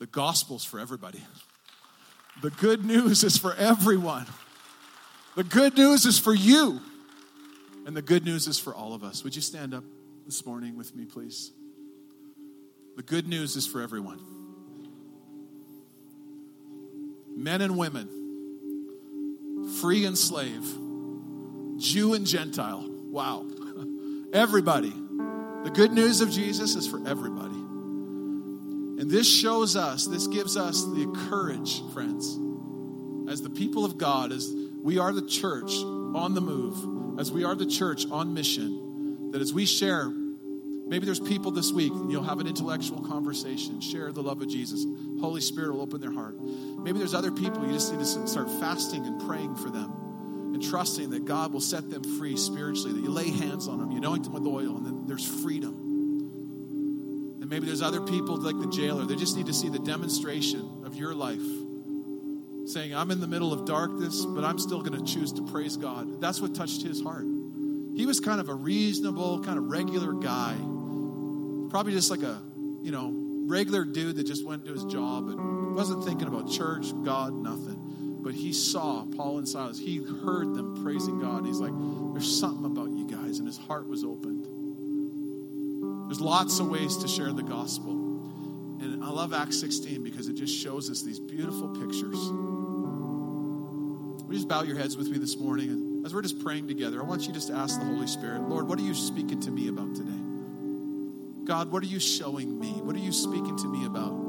The 0.00 0.06
gospel's 0.06 0.64
for 0.64 0.80
everybody. 0.80 1.20
The 2.42 2.50
good 2.50 2.84
news 2.84 3.24
is 3.24 3.38
for 3.38 3.54
everyone. 3.54 4.26
The 5.36 5.44
good 5.44 5.76
news 5.76 6.04
is 6.04 6.18
for 6.18 6.34
you. 6.34 6.80
And 7.86 7.96
the 7.96 8.02
good 8.02 8.24
news 8.24 8.46
is 8.46 8.58
for 8.58 8.74
all 8.74 8.94
of 8.94 9.02
us. 9.02 9.24
Would 9.24 9.34
you 9.34 9.42
stand 9.42 9.72
up 9.74 9.84
this 10.26 10.44
morning 10.44 10.76
with 10.76 10.94
me, 10.94 11.04
please? 11.04 11.52
The 12.96 13.02
good 13.02 13.28
news 13.28 13.56
is 13.56 13.66
for 13.66 13.80
everyone. 13.80 14.20
Men 17.36 17.60
and 17.60 17.78
women, 17.78 18.08
free 19.80 20.04
and 20.04 20.18
slave, 20.18 20.64
Jew 21.78 22.14
and 22.14 22.26
Gentile. 22.26 22.84
Wow. 23.10 23.46
Everybody. 24.32 24.90
The 24.90 25.70
good 25.72 25.92
news 25.92 26.20
of 26.20 26.30
Jesus 26.30 26.74
is 26.74 26.86
for 26.86 26.98
everybody. 27.08 27.54
And 27.54 29.10
this 29.10 29.26
shows 29.28 29.74
us, 29.74 30.06
this 30.06 30.26
gives 30.26 30.56
us 30.56 30.84
the 30.84 31.06
courage, 31.30 31.82
friends, 31.92 32.38
as 33.30 33.40
the 33.40 33.50
people 33.50 33.84
of 33.84 33.96
God, 33.96 34.32
as 34.32 34.52
we 34.82 34.98
are 34.98 35.12
the 35.12 35.26
church 35.26 35.72
on 35.78 36.34
the 36.34 36.40
move, 36.40 37.18
as 37.18 37.32
we 37.32 37.44
are 37.44 37.54
the 37.54 37.66
church 37.66 38.06
on 38.10 38.34
mission, 38.34 39.30
that 39.32 39.40
as 39.40 39.54
we 39.54 39.64
share, 39.64 40.08
maybe 40.08 41.06
there's 41.06 41.20
people 41.20 41.50
this 41.50 41.72
week, 41.72 41.92
you'll 42.08 42.22
have 42.22 42.40
an 42.40 42.46
intellectual 42.46 43.00
conversation, 43.00 43.80
share 43.80 44.12
the 44.12 44.22
love 44.22 44.42
of 44.42 44.48
Jesus. 44.48 44.84
Holy 45.20 45.40
Spirit 45.40 45.72
will 45.72 45.82
open 45.82 46.00
their 46.00 46.12
heart. 46.12 46.38
Maybe 46.38 46.98
there's 46.98 47.14
other 47.14 47.32
people, 47.32 47.66
you 47.66 47.72
just 47.72 47.92
need 47.92 48.00
to 48.00 48.28
start 48.28 48.50
fasting 48.60 49.06
and 49.06 49.20
praying 49.26 49.56
for 49.56 49.70
them 49.70 49.97
and 50.58 50.68
trusting 50.68 51.10
that 51.10 51.24
God 51.24 51.52
will 51.52 51.60
set 51.60 51.88
them 51.88 52.02
free 52.18 52.36
spiritually, 52.36 52.92
that 52.92 53.00
you 53.00 53.10
lay 53.10 53.30
hands 53.30 53.68
on 53.68 53.78
them, 53.78 53.92
you 53.92 53.98
anoint 53.98 54.24
them 54.24 54.32
with 54.32 54.44
oil, 54.44 54.76
and 54.76 54.84
then 54.84 55.06
there's 55.06 55.24
freedom. 55.42 55.72
And 57.40 57.48
maybe 57.48 57.66
there's 57.66 57.82
other 57.82 58.00
people 58.00 58.36
like 58.38 58.58
the 58.58 58.66
jailer, 58.66 59.04
they 59.04 59.14
just 59.14 59.36
need 59.36 59.46
to 59.46 59.54
see 59.54 59.68
the 59.68 59.78
demonstration 59.78 60.82
of 60.84 60.96
your 60.96 61.14
life. 61.14 61.42
Saying, 62.66 62.92
I'm 62.92 63.12
in 63.12 63.20
the 63.20 63.28
middle 63.28 63.52
of 63.52 63.66
darkness, 63.66 64.26
but 64.26 64.44
I'm 64.44 64.58
still 64.58 64.82
going 64.82 64.98
to 64.98 65.12
choose 65.12 65.32
to 65.34 65.42
praise 65.42 65.76
God. 65.76 66.20
That's 66.20 66.40
what 66.40 66.56
touched 66.56 66.82
his 66.82 67.00
heart. 67.00 67.24
He 67.94 68.04
was 68.04 68.18
kind 68.18 68.40
of 68.40 68.48
a 68.48 68.54
reasonable, 68.54 69.44
kind 69.44 69.58
of 69.58 69.70
regular 69.70 70.12
guy. 70.12 70.56
Probably 71.70 71.92
just 71.92 72.10
like 72.10 72.22
a, 72.22 72.42
you 72.82 72.90
know, 72.90 73.12
regular 73.46 73.84
dude 73.84 74.16
that 74.16 74.26
just 74.26 74.44
went 74.44 74.66
to 74.66 74.72
his 74.72 74.84
job 74.84 75.28
and 75.28 75.76
wasn't 75.76 76.04
thinking 76.04 76.26
about 76.26 76.50
church, 76.50 76.92
God, 77.04 77.32
nothing. 77.32 77.78
But 78.20 78.34
he 78.34 78.52
saw 78.52 79.04
Paul 79.16 79.38
and 79.38 79.48
Silas. 79.48 79.78
He 79.78 79.98
heard 79.98 80.54
them 80.54 80.82
praising 80.82 81.20
God. 81.20 81.46
He's 81.46 81.60
like, 81.60 81.72
there's 82.12 82.38
something 82.38 82.64
about 82.64 82.90
you 82.90 83.06
guys. 83.06 83.38
And 83.38 83.46
his 83.46 83.58
heart 83.58 83.88
was 83.88 84.04
opened. 84.04 84.46
There's 86.08 86.20
lots 86.20 86.58
of 86.58 86.68
ways 86.68 86.96
to 86.98 87.08
share 87.08 87.32
the 87.32 87.42
gospel. 87.42 87.92
And 88.80 89.04
I 89.04 89.10
love 89.10 89.32
Acts 89.32 89.60
16 89.60 90.02
because 90.02 90.28
it 90.28 90.34
just 90.34 90.54
shows 90.54 90.90
us 90.90 91.02
these 91.02 91.20
beautiful 91.20 91.68
pictures. 91.68 92.18
You 94.28 94.34
just 94.34 94.48
bow 94.48 94.62
your 94.62 94.76
heads 94.76 94.96
with 94.96 95.08
me 95.08 95.18
this 95.18 95.38
morning? 95.38 95.70
And 95.70 96.06
as 96.06 96.14
we're 96.14 96.22
just 96.22 96.38
praying 96.40 96.68
together, 96.68 97.00
I 97.00 97.04
want 97.04 97.26
you 97.26 97.32
just 97.32 97.48
to 97.48 97.54
ask 97.54 97.78
the 97.78 97.86
Holy 97.86 98.06
Spirit, 98.06 98.42
Lord, 98.42 98.68
what 98.68 98.78
are 98.78 98.82
you 98.82 98.94
speaking 98.94 99.40
to 99.40 99.50
me 99.50 99.68
about 99.68 99.94
today? 99.94 100.12
God, 101.44 101.72
what 101.72 101.82
are 101.82 101.86
you 101.86 101.98
showing 101.98 102.58
me? 102.58 102.72
What 102.82 102.94
are 102.94 103.00
you 103.00 103.12
speaking 103.12 103.56
to 103.56 103.68
me 103.68 103.86
about? 103.86 104.27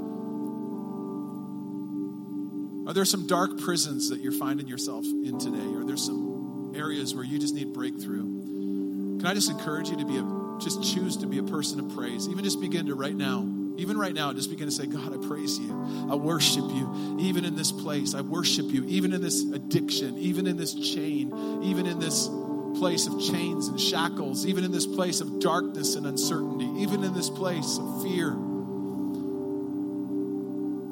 Are 2.90 2.94
there 2.94 3.06
some 3.06 3.28
dark 3.28 3.60
prisons 3.60 4.10
that 4.10 4.20
you're 4.20 4.32
finding 4.32 4.68
yourself 4.68 5.06
in 5.06 5.38
today? 5.38 5.76
Or 5.76 5.86
there's 5.86 6.04
some 6.04 6.74
areas 6.76 7.14
where 7.14 7.24
you 7.24 7.38
just 7.38 7.54
need 7.54 7.72
breakthrough? 7.72 8.24
Can 9.20 9.26
I 9.28 9.36
just 9.36 9.52
encourage 9.52 9.90
you 9.90 9.98
to 9.98 10.06
be 10.06 10.18
a 10.18 10.24
just 10.60 10.84
choose 10.84 11.18
to 11.18 11.28
be 11.28 11.38
a 11.38 11.44
person 11.44 11.80
of 11.80 11.96
praise. 11.96 12.28
Even 12.28 12.44
just 12.44 12.60
begin 12.60 12.88
to 12.88 12.96
right 12.96 13.16
now, 13.16 13.48
even 13.78 13.98
right 13.98 14.14
now, 14.14 14.34
just 14.34 14.50
begin 14.50 14.68
to 14.68 14.72
say, 14.72 14.86
God, 14.86 15.14
I 15.14 15.28
praise 15.28 15.58
you. 15.58 15.72
I 16.12 16.16
worship 16.16 16.66
you. 16.66 17.18
Even 17.20 17.46
in 17.46 17.56
this 17.56 17.72
place, 17.72 18.14
I 18.14 18.22
worship 18.22 18.66
you. 18.66 18.84
Even 18.86 19.14
in 19.14 19.22
this 19.22 19.42
addiction, 19.44 20.18
even 20.18 20.48
in 20.48 20.58
this 20.58 20.74
chain, 20.74 21.62
even 21.64 21.86
in 21.86 22.00
this 22.00 22.28
place 22.78 23.08
of 23.08 23.22
chains 23.22 23.68
and 23.68 23.80
shackles, 23.80 24.46
even 24.46 24.64
in 24.64 24.72
this 24.72 24.86
place 24.86 25.22
of 25.22 25.40
darkness 25.40 25.96
and 25.96 26.06
uncertainty, 26.06 26.82
even 26.82 27.04
in 27.04 27.14
this 27.14 27.30
place 27.30 27.78
of 27.80 28.04
fear. 28.04 28.32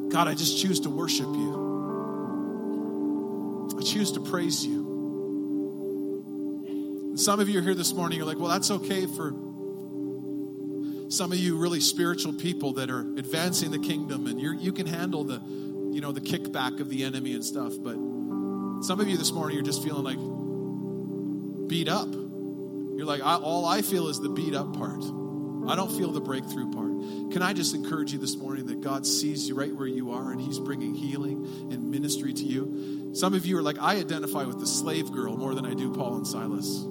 God, 0.10 0.28
I 0.28 0.34
just 0.34 0.62
choose 0.62 0.80
to 0.82 0.90
worship 0.90 1.28
you. 1.28 1.67
I 3.76 3.82
choose 3.82 4.12
to 4.14 4.20
praise 4.20 4.66
you. 4.66 4.86
some 7.16 7.40
of 7.40 7.50
you 7.50 7.60
are 7.60 7.64
here 7.64 7.76
this 7.76 7.94
morning, 7.94 8.18
you're 8.20 8.28
like, 8.28 8.38
well, 8.38 8.50
that's 8.50 8.70
okay 8.70 9.08
for 9.08 9.32
some 11.10 11.32
of 11.32 11.38
you 11.38 11.58
really 11.58 11.80
spiritual 11.80 12.34
people 12.34 12.74
that 12.74 12.90
are 12.90 13.00
advancing 13.18 13.72
the 13.72 13.80
kingdom 13.80 14.28
and 14.28 14.42
you 14.42 14.54
you 14.54 14.74
can 14.74 14.86
handle 14.86 15.24
the 15.24 15.42
you 15.94 16.02
know 16.02 16.12
the 16.12 16.20
kickback 16.22 16.82
of 16.82 16.90
the 16.90 17.04
enemy 17.04 17.34
and 17.34 17.46
stuff 17.46 17.74
but 17.82 17.96
some 18.84 19.00
of 19.00 19.08
you 19.08 19.16
this 19.16 19.32
morning 19.32 19.56
you're 19.56 19.66
just 19.66 19.82
feeling 19.84 20.04
like 20.04 20.18
beat 21.70 21.88
up 21.88 22.10
you're 22.12 23.06
like 23.06 23.22
I, 23.22 23.36
all 23.36 23.66
i 23.66 23.82
feel 23.82 24.10
is 24.10 24.20
the 24.20 24.30
beat 24.30 24.54
up 24.54 24.76
part 24.76 25.02
i 25.70 25.76
don't 25.76 25.92
feel 25.92 26.12
the 26.12 26.22
breakthrough 26.22 26.72
part 26.72 27.32
can 27.32 27.42
i 27.42 27.54
just 27.54 27.76
encourage 27.76 28.12
you 28.12 28.20
this 28.20 28.36
morning 28.36 28.66
that 28.66 28.82
god 28.82 29.06
sees 29.06 29.48
you 29.48 29.56
right 29.56 29.76
where 29.76 29.88
you 29.88 30.12
are 30.12 30.32
and 30.32 30.42
he's 30.42 30.60
bringing 30.60 30.94
healing 30.94 31.46
and 31.72 31.90
ministry 31.90 32.34
to 32.34 32.44
you 32.44 33.12
some 33.14 33.34
of 33.34 33.46
you 33.46 33.58
are 33.58 33.64
like 33.64 33.78
i 33.80 33.96
identify 33.96 34.44
with 34.44 34.60
the 34.60 34.68
slave 34.68 35.12
girl 35.12 35.36
more 35.38 35.54
than 35.54 35.66
i 35.66 35.74
do 35.74 35.94
paul 35.94 36.16
and 36.16 36.28
silas 36.28 36.84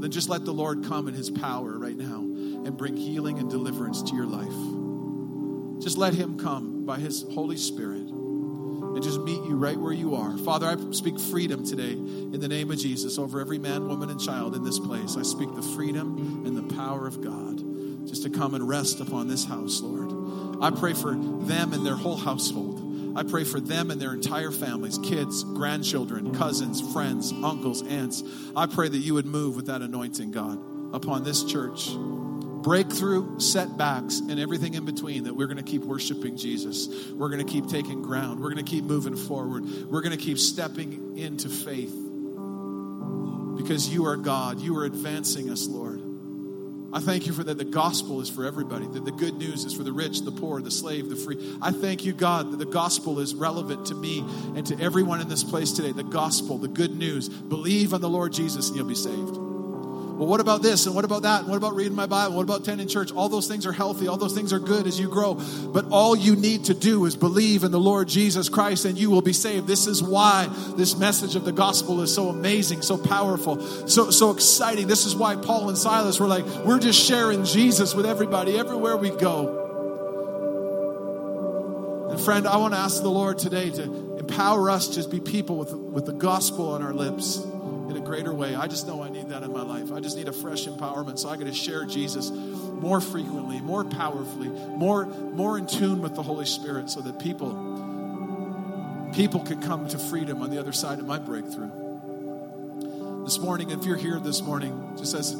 then 0.00 0.10
just 0.10 0.28
let 0.28 0.44
the 0.44 0.52
lord 0.52 0.84
come 0.84 1.08
in 1.08 1.14
his 1.14 1.30
power 1.30 1.78
right 1.78 1.96
now 1.96 2.28
and 2.64 2.76
bring 2.76 2.96
healing 2.96 3.38
and 3.38 3.50
deliverance 3.50 4.02
to 4.02 4.14
your 4.14 4.26
life. 4.26 5.82
Just 5.82 5.96
let 5.96 6.14
Him 6.14 6.38
come 6.38 6.84
by 6.84 6.98
His 6.98 7.24
Holy 7.32 7.56
Spirit 7.56 8.08
and 8.08 9.02
just 9.02 9.20
meet 9.20 9.42
you 9.44 9.56
right 9.56 9.78
where 9.78 9.92
you 9.92 10.14
are. 10.14 10.36
Father, 10.38 10.66
I 10.66 10.92
speak 10.92 11.18
freedom 11.18 11.64
today 11.64 11.92
in 11.92 12.40
the 12.40 12.48
name 12.48 12.70
of 12.70 12.78
Jesus 12.78 13.18
over 13.18 13.40
every 13.40 13.58
man, 13.58 13.88
woman, 13.88 14.10
and 14.10 14.20
child 14.20 14.54
in 14.54 14.64
this 14.64 14.78
place. 14.78 15.16
I 15.16 15.22
speak 15.22 15.54
the 15.54 15.62
freedom 15.62 16.44
and 16.46 16.56
the 16.56 16.74
power 16.74 17.06
of 17.06 17.22
God 17.22 17.60
just 18.18 18.32
to 18.32 18.36
come 18.36 18.54
and 18.54 18.68
rest 18.68 18.98
upon 18.98 19.28
this 19.28 19.44
house, 19.44 19.80
Lord. 19.80 20.60
I 20.60 20.70
pray 20.70 20.92
for 20.92 21.14
them 21.14 21.72
and 21.72 21.86
their 21.86 21.94
whole 21.94 22.16
household. 22.16 23.16
I 23.16 23.22
pray 23.22 23.44
for 23.44 23.60
them 23.60 23.92
and 23.92 24.00
their 24.00 24.12
entire 24.12 24.50
families, 24.50 24.98
kids, 24.98 25.44
grandchildren, 25.44 26.34
cousins, 26.34 26.80
friends, 26.92 27.32
uncles, 27.32 27.86
aunts. 27.86 28.24
I 28.56 28.66
pray 28.66 28.88
that 28.88 28.98
you 28.98 29.14
would 29.14 29.26
move 29.26 29.54
with 29.54 29.66
that 29.66 29.82
anointing, 29.82 30.32
God, 30.32 30.58
upon 30.92 31.22
this 31.22 31.44
church 31.44 31.90
breakthrough, 31.90 33.38
setbacks, 33.38 34.18
and 34.18 34.40
everything 34.40 34.74
in 34.74 34.84
between, 34.84 35.24
that 35.24 35.34
we're 35.34 35.46
going 35.46 35.58
to 35.58 35.62
keep 35.62 35.82
worshiping 35.82 36.36
Jesus. 36.36 36.88
We're 37.12 37.28
going 37.28 37.46
to 37.46 37.50
keep 37.50 37.68
taking 37.68 38.02
ground. 38.02 38.40
We're 38.40 38.52
going 38.52 38.64
to 38.64 38.68
keep 38.68 38.82
moving 38.82 39.14
forward. 39.16 39.64
We're 39.88 40.02
going 40.02 40.18
to 40.18 40.22
keep 40.22 40.40
stepping 40.40 41.16
into 41.16 41.48
faith 41.48 41.94
because 43.56 43.88
you 43.88 44.06
are 44.06 44.16
God. 44.16 44.58
You 44.58 44.76
are 44.78 44.84
advancing 44.84 45.50
us, 45.50 45.68
Lord. 45.68 46.07
I 46.92 47.00
thank 47.00 47.26
you 47.26 47.34
for 47.34 47.44
that 47.44 47.58
the 47.58 47.64
gospel 47.64 48.20
is 48.20 48.30
for 48.30 48.46
everybody, 48.46 48.86
that 48.86 49.04
the 49.04 49.12
good 49.12 49.34
news 49.34 49.64
is 49.64 49.74
for 49.74 49.82
the 49.82 49.92
rich, 49.92 50.20
the 50.20 50.32
poor, 50.32 50.62
the 50.62 50.70
slave, 50.70 51.10
the 51.10 51.16
free. 51.16 51.58
I 51.60 51.70
thank 51.70 52.04
you, 52.04 52.14
God, 52.14 52.50
that 52.52 52.56
the 52.56 52.64
gospel 52.64 53.20
is 53.20 53.34
relevant 53.34 53.86
to 53.86 53.94
me 53.94 54.20
and 54.56 54.66
to 54.66 54.80
everyone 54.80 55.20
in 55.20 55.28
this 55.28 55.44
place 55.44 55.72
today. 55.72 55.92
The 55.92 56.02
gospel, 56.02 56.56
the 56.56 56.68
good 56.68 56.96
news. 56.96 57.28
Believe 57.28 57.92
on 57.92 58.00
the 58.00 58.08
Lord 58.08 58.32
Jesus 58.32 58.68
and 58.68 58.76
you'll 58.76 58.88
be 58.88 58.94
saved. 58.94 59.47
Well, 60.18 60.26
what 60.26 60.40
about 60.40 60.62
this? 60.62 60.86
And 60.86 60.96
what 60.96 61.04
about 61.04 61.22
that? 61.22 61.42
And 61.42 61.48
what 61.48 61.56
about 61.56 61.76
reading 61.76 61.94
my 61.94 62.06
Bible? 62.06 62.34
What 62.34 62.42
about 62.42 62.62
attending 62.62 62.88
church? 62.88 63.12
All 63.12 63.28
those 63.28 63.46
things 63.46 63.66
are 63.66 63.72
healthy. 63.72 64.08
All 64.08 64.16
those 64.16 64.34
things 64.34 64.52
are 64.52 64.58
good 64.58 64.88
as 64.88 64.98
you 64.98 65.08
grow. 65.08 65.34
But 65.34 65.90
all 65.92 66.16
you 66.16 66.34
need 66.34 66.64
to 66.64 66.74
do 66.74 67.04
is 67.04 67.14
believe 67.14 67.62
in 67.62 67.70
the 67.70 67.78
Lord 67.78 68.08
Jesus 68.08 68.48
Christ 68.48 68.84
and 68.84 68.98
you 68.98 69.10
will 69.10 69.22
be 69.22 69.32
saved. 69.32 69.68
This 69.68 69.86
is 69.86 70.02
why 70.02 70.48
this 70.76 70.96
message 70.96 71.36
of 71.36 71.44
the 71.44 71.52
gospel 71.52 72.02
is 72.02 72.12
so 72.12 72.30
amazing, 72.30 72.82
so 72.82 72.98
powerful, 72.98 73.60
so, 73.86 74.10
so 74.10 74.32
exciting. 74.32 74.88
This 74.88 75.06
is 75.06 75.14
why 75.14 75.36
Paul 75.36 75.68
and 75.68 75.78
Silas 75.78 76.18
were 76.18 76.26
like, 76.26 76.44
we're 76.64 76.80
just 76.80 77.00
sharing 77.00 77.44
Jesus 77.44 77.94
with 77.94 78.04
everybody 78.04 78.58
everywhere 78.58 78.96
we 78.96 79.10
go. 79.10 79.66
And 82.10 82.20
friend, 82.20 82.48
I 82.48 82.56
want 82.56 82.74
to 82.74 82.80
ask 82.80 83.02
the 83.02 83.08
Lord 83.08 83.38
today 83.38 83.70
to 83.70 84.16
empower 84.18 84.68
us 84.68 84.96
to 84.96 85.08
be 85.08 85.20
people 85.20 85.58
with, 85.58 85.72
with 85.72 86.06
the 86.06 86.12
gospel 86.12 86.70
on 86.70 86.82
our 86.82 86.92
lips 86.92 87.40
in 87.88 87.96
a 87.96 88.00
greater 88.00 88.32
way. 88.32 88.54
I 88.54 88.66
just 88.66 88.86
know 88.86 89.02
I 89.02 89.08
need 89.08 89.30
that 89.30 89.42
in 89.42 89.52
my 89.52 89.62
life. 89.62 89.92
I 89.92 90.00
just 90.00 90.16
need 90.16 90.28
a 90.28 90.32
fresh 90.32 90.66
empowerment. 90.66 91.18
So 91.18 91.28
I 91.28 91.36
got 91.36 91.46
to 91.46 91.54
share 91.54 91.84
Jesus 91.84 92.30
more 92.30 93.00
frequently, 93.00 93.60
more 93.60 93.84
powerfully, 93.84 94.48
more, 94.48 95.06
more 95.06 95.58
in 95.58 95.66
tune 95.66 96.02
with 96.02 96.14
the 96.14 96.22
Holy 96.22 96.46
Spirit 96.46 96.90
so 96.90 97.00
that 97.00 97.18
people 97.18 97.76
people 99.14 99.40
can 99.40 99.60
come 99.62 99.88
to 99.88 99.98
freedom 99.98 100.42
on 100.42 100.50
the 100.50 100.58
other 100.58 100.72
side 100.72 100.98
of 100.98 101.06
my 101.06 101.18
breakthrough. 101.18 101.70
This 103.24 103.38
morning, 103.38 103.70
if 103.70 103.84
you're 103.84 103.96
here 103.96 104.18
this 104.20 104.42
morning, 104.42 104.94
just 104.96 105.14
as 105.14 105.34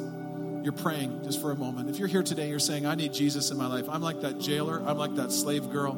you're 0.62 0.72
praying 0.72 1.22
just 1.24 1.40
for 1.40 1.53
a 1.53 1.57
moment, 1.57 1.88
if 1.88 1.99
you're 1.99 2.09
here 2.09 2.22
today, 2.22 2.49
you're 2.49 2.59
saying, 2.59 2.86
I 2.86 2.94
need 2.94 3.12
Jesus 3.12 3.51
in 3.51 3.57
my 3.57 3.66
life. 3.66 3.88
I'm 3.88 4.03
like 4.03 4.22
that 4.22 4.38
jailer, 4.38 4.82
I'm 4.84 4.99
like 4.99 5.14
that 5.16 5.32
slave 5.32 5.70
girl. 5.70 5.94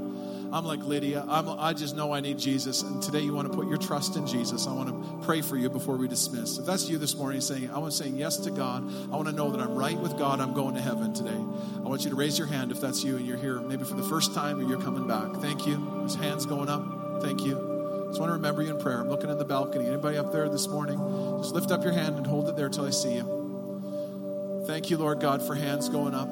I'm 0.53 0.65
like 0.65 0.81
Lydia. 0.81 1.25
I'm, 1.29 1.49
I 1.49 1.73
just 1.73 1.95
know 1.95 2.13
I 2.13 2.21
need 2.21 2.39
Jesus. 2.39 2.83
And 2.83 3.01
today 3.03 3.21
you 3.21 3.33
want 3.33 3.51
to 3.51 3.57
put 3.57 3.69
your 3.69 3.77
trust 3.79 4.17
in 4.17 4.27
Jesus. 4.27 4.67
I 4.67 4.73
want 4.73 4.89
to 4.89 5.27
pray 5.27 5.43
for 5.43 5.57
you 5.57 5.71
before 5.71 5.97
we 5.97 6.09
dismiss. 6.09 6.59
If 6.59 6.67
that's 6.67 6.89
you 6.89 6.99
this 6.99 7.15
morning 7.15 7.41
saying, 7.41 7.71
I 7.71 7.79
want 7.79 7.93
to 7.93 7.97
say 7.97 8.09
yes 8.09 8.37
to 8.39 8.51
God. 8.51 8.83
I 9.13 9.17
want 9.17 9.29
to 9.29 9.35
know 9.35 9.51
that 9.51 9.61
I'm 9.61 9.75
right 9.75 9.97
with 9.97 10.19
God. 10.19 10.41
I'm 10.41 10.53
going 10.53 10.75
to 10.75 10.81
heaven 10.81 11.15
today. 11.15 11.31
I 11.31 11.89
want 11.89 12.03
you 12.03 12.11
to 12.11 12.17
raise 12.17 12.37
your 12.37 12.49
hand 12.49 12.73
if 12.73 12.81
that's 12.81 13.05
you 13.05 13.17
and 13.17 13.27
you're 13.27 13.37
here 13.37 13.61
maybe 13.61 13.85
for 13.85 13.95
the 13.95 14.03
first 14.03 14.35
time 14.35 14.59
or 14.59 14.63
you're 14.63 14.81
coming 14.81 15.07
back. 15.07 15.41
Thank 15.41 15.67
you. 15.67 15.77
Hands 16.21 16.45
going 16.47 16.69
up. 16.69 17.23
Thank 17.23 17.45
you. 17.45 18.07
Just 18.09 18.19
want 18.19 18.31
to 18.31 18.35
remember 18.35 18.63
you 18.63 18.71
in 18.71 18.81
prayer. 18.81 19.01
I'm 19.01 19.09
looking 19.09 19.31
in 19.31 19.39
the 19.39 19.45
balcony. 19.45 19.87
Anybody 19.87 20.17
up 20.17 20.33
there 20.33 20.49
this 20.49 20.67
morning? 20.67 20.99
Just 21.41 21.55
lift 21.55 21.71
up 21.71 21.85
your 21.85 21.93
hand 21.93 22.17
and 22.17 22.27
hold 22.27 22.49
it 22.49 22.57
there 22.57 22.67
until 22.67 22.87
I 22.87 22.91
see 22.91 23.15
you. 23.15 24.65
Thank 24.67 24.91
you, 24.91 24.99
Lord 24.99 25.21
God, 25.21 25.47
for 25.47 25.55
hands 25.55 25.89
going 25.89 26.15
up. 26.15 26.31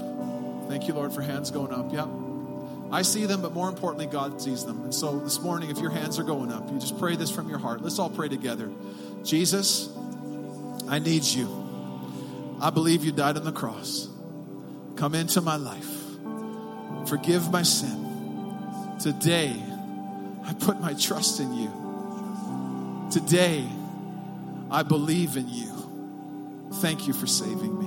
Thank 0.69 0.89
you, 0.89 0.95
Lord, 0.95 1.13
for 1.13 1.23
hands 1.23 1.53
going 1.53 1.73
up. 1.73 1.93
Yep. 1.93 2.28
I 2.91 3.03
see 3.03 3.27
them, 3.27 3.43
but 3.43 3.53
more 3.53 3.69
importantly, 3.69 4.07
God 4.07 4.41
sees 4.41 4.65
them. 4.65 4.83
And 4.83 4.95
so 4.95 5.19
this 5.19 5.41
morning, 5.41 5.71
if 5.71 5.79
your 5.79 5.91
hands 5.91 6.19
are 6.19 6.23
going 6.23 6.51
up, 6.51 6.71
you 6.71 6.79
just 6.79 6.99
pray 6.99 7.17
this 7.17 7.31
from 7.31 7.49
your 7.49 7.59
heart. 7.59 7.83
Let's 7.83 7.99
all 7.99 8.09
pray 8.09 8.29
together. 8.29 8.71
Jesus, 9.25 9.91
I 10.89 10.99
need 10.99 11.25
you. 11.25 12.57
I 12.61 12.71
believe 12.71 13.05
you 13.05 13.13
died 13.13 13.37
on 13.37 13.45
the 13.45 13.53
cross. 13.53 14.09
Come 14.97 15.15
into 15.15 15.41
my 15.41 15.57
life. 15.57 15.87
Forgive 17.09 17.51
my 17.51 17.63
sin. 17.63 18.97
Today, 18.99 19.55
I 20.45 20.55
put 20.55 20.81
my 20.81 20.95
trust 20.95 21.41
in 21.41 21.53
you. 21.53 23.09
Today, 23.11 23.69
I 24.71 24.83
believe 24.83 25.37
in 25.37 25.49
you. 25.49 26.71
Thank 26.75 27.07
you 27.07 27.13
for 27.13 27.27
saving 27.27 27.79
me. 27.79 27.87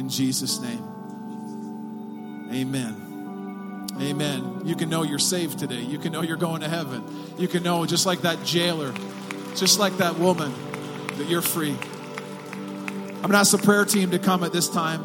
In 0.00 0.08
Jesus' 0.08 0.60
name, 0.60 0.84
amen. 2.52 3.05
Amen. 4.00 4.60
You 4.64 4.76
can 4.76 4.90
know 4.90 5.04
you're 5.04 5.18
saved 5.18 5.58
today. 5.58 5.80
You 5.80 5.98
can 5.98 6.12
know 6.12 6.20
you're 6.20 6.36
going 6.36 6.60
to 6.60 6.68
heaven. 6.68 7.02
You 7.38 7.48
can 7.48 7.62
know, 7.62 7.86
just 7.86 8.04
like 8.04 8.20
that 8.22 8.44
jailer, 8.44 8.92
just 9.54 9.78
like 9.78 9.96
that 9.98 10.18
woman, 10.18 10.52
that 11.16 11.28
you're 11.28 11.40
free. 11.40 11.74
I'm 11.74 13.22
going 13.22 13.32
to 13.32 13.38
ask 13.38 13.52
the 13.52 13.58
prayer 13.58 13.86
team 13.86 14.10
to 14.10 14.18
come 14.18 14.44
at 14.44 14.52
this 14.52 14.68
time. 14.68 15.02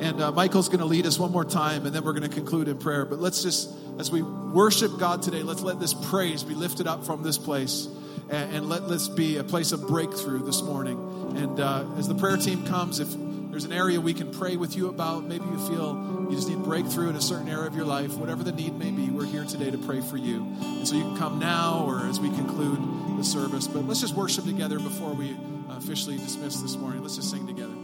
And 0.00 0.20
uh, 0.20 0.32
Michael's 0.32 0.68
going 0.68 0.80
to 0.80 0.84
lead 0.84 1.06
us 1.06 1.18
one 1.18 1.30
more 1.30 1.44
time, 1.44 1.86
and 1.86 1.94
then 1.94 2.04
we're 2.04 2.12
going 2.12 2.28
to 2.28 2.34
conclude 2.34 2.66
in 2.66 2.78
prayer. 2.78 3.04
But 3.04 3.20
let's 3.20 3.42
just, 3.42 3.70
as 3.98 4.10
we 4.10 4.22
worship 4.22 4.98
God 4.98 5.22
today, 5.22 5.44
let's 5.44 5.62
let 5.62 5.78
this 5.78 5.94
praise 5.94 6.42
be 6.42 6.54
lifted 6.54 6.88
up 6.88 7.04
from 7.04 7.22
this 7.22 7.38
place. 7.38 7.88
And, 8.30 8.56
and 8.56 8.68
let 8.68 8.88
this 8.88 9.08
be 9.08 9.36
a 9.36 9.44
place 9.44 9.70
of 9.70 9.86
breakthrough 9.86 10.44
this 10.44 10.60
morning. 10.60 10.98
And 11.36 11.60
uh, 11.60 11.84
as 11.96 12.08
the 12.08 12.14
prayer 12.16 12.36
team 12.36 12.66
comes, 12.66 12.98
if 12.98 13.14
there's 13.50 13.64
an 13.64 13.72
area 13.72 14.00
we 14.00 14.14
can 14.14 14.30
pray 14.30 14.56
with 14.56 14.76
you 14.76 14.88
about, 14.88 15.24
maybe 15.24 15.44
you 15.44 15.58
feel 15.68 16.26
you 16.28 16.36
just 16.36 16.48
need 16.48 16.62
breakthrough 16.62 17.08
in 17.08 17.16
a 17.16 17.20
certain 17.20 17.48
area 17.48 17.66
of 17.66 17.74
your 17.74 17.86
life, 17.86 18.14
whatever 18.14 18.42
the 18.42 18.52
need 18.52 18.78
may 18.78 18.90
be, 18.90 19.08
we're 19.10 19.24
here 19.24 19.44
today 19.44 19.70
to 19.70 19.78
pray 19.78 20.00
for 20.00 20.16
you. 20.16 20.46
And 20.60 20.86
so 20.86 20.94
you 20.94 21.02
can 21.02 21.16
come 21.16 21.38
now 21.38 21.84
or 21.86 22.06
as 22.06 22.20
we 22.20 22.28
conclude 22.28 22.78
the 23.18 23.24
service. 23.24 23.66
But 23.66 23.84
let's 23.86 24.00
just 24.00 24.14
worship 24.14 24.44
together 24.44 24.78
before 24.78 25.12
we 25.12 25.36
officially 25.70 26.18
dismiss 26.18 26.60
this 26.60 26.76
morning. 26.76 27.02
Let's 27.02 27.16
just 27.16 27.30
sing 27.30 27.46
together. 27.46 27.77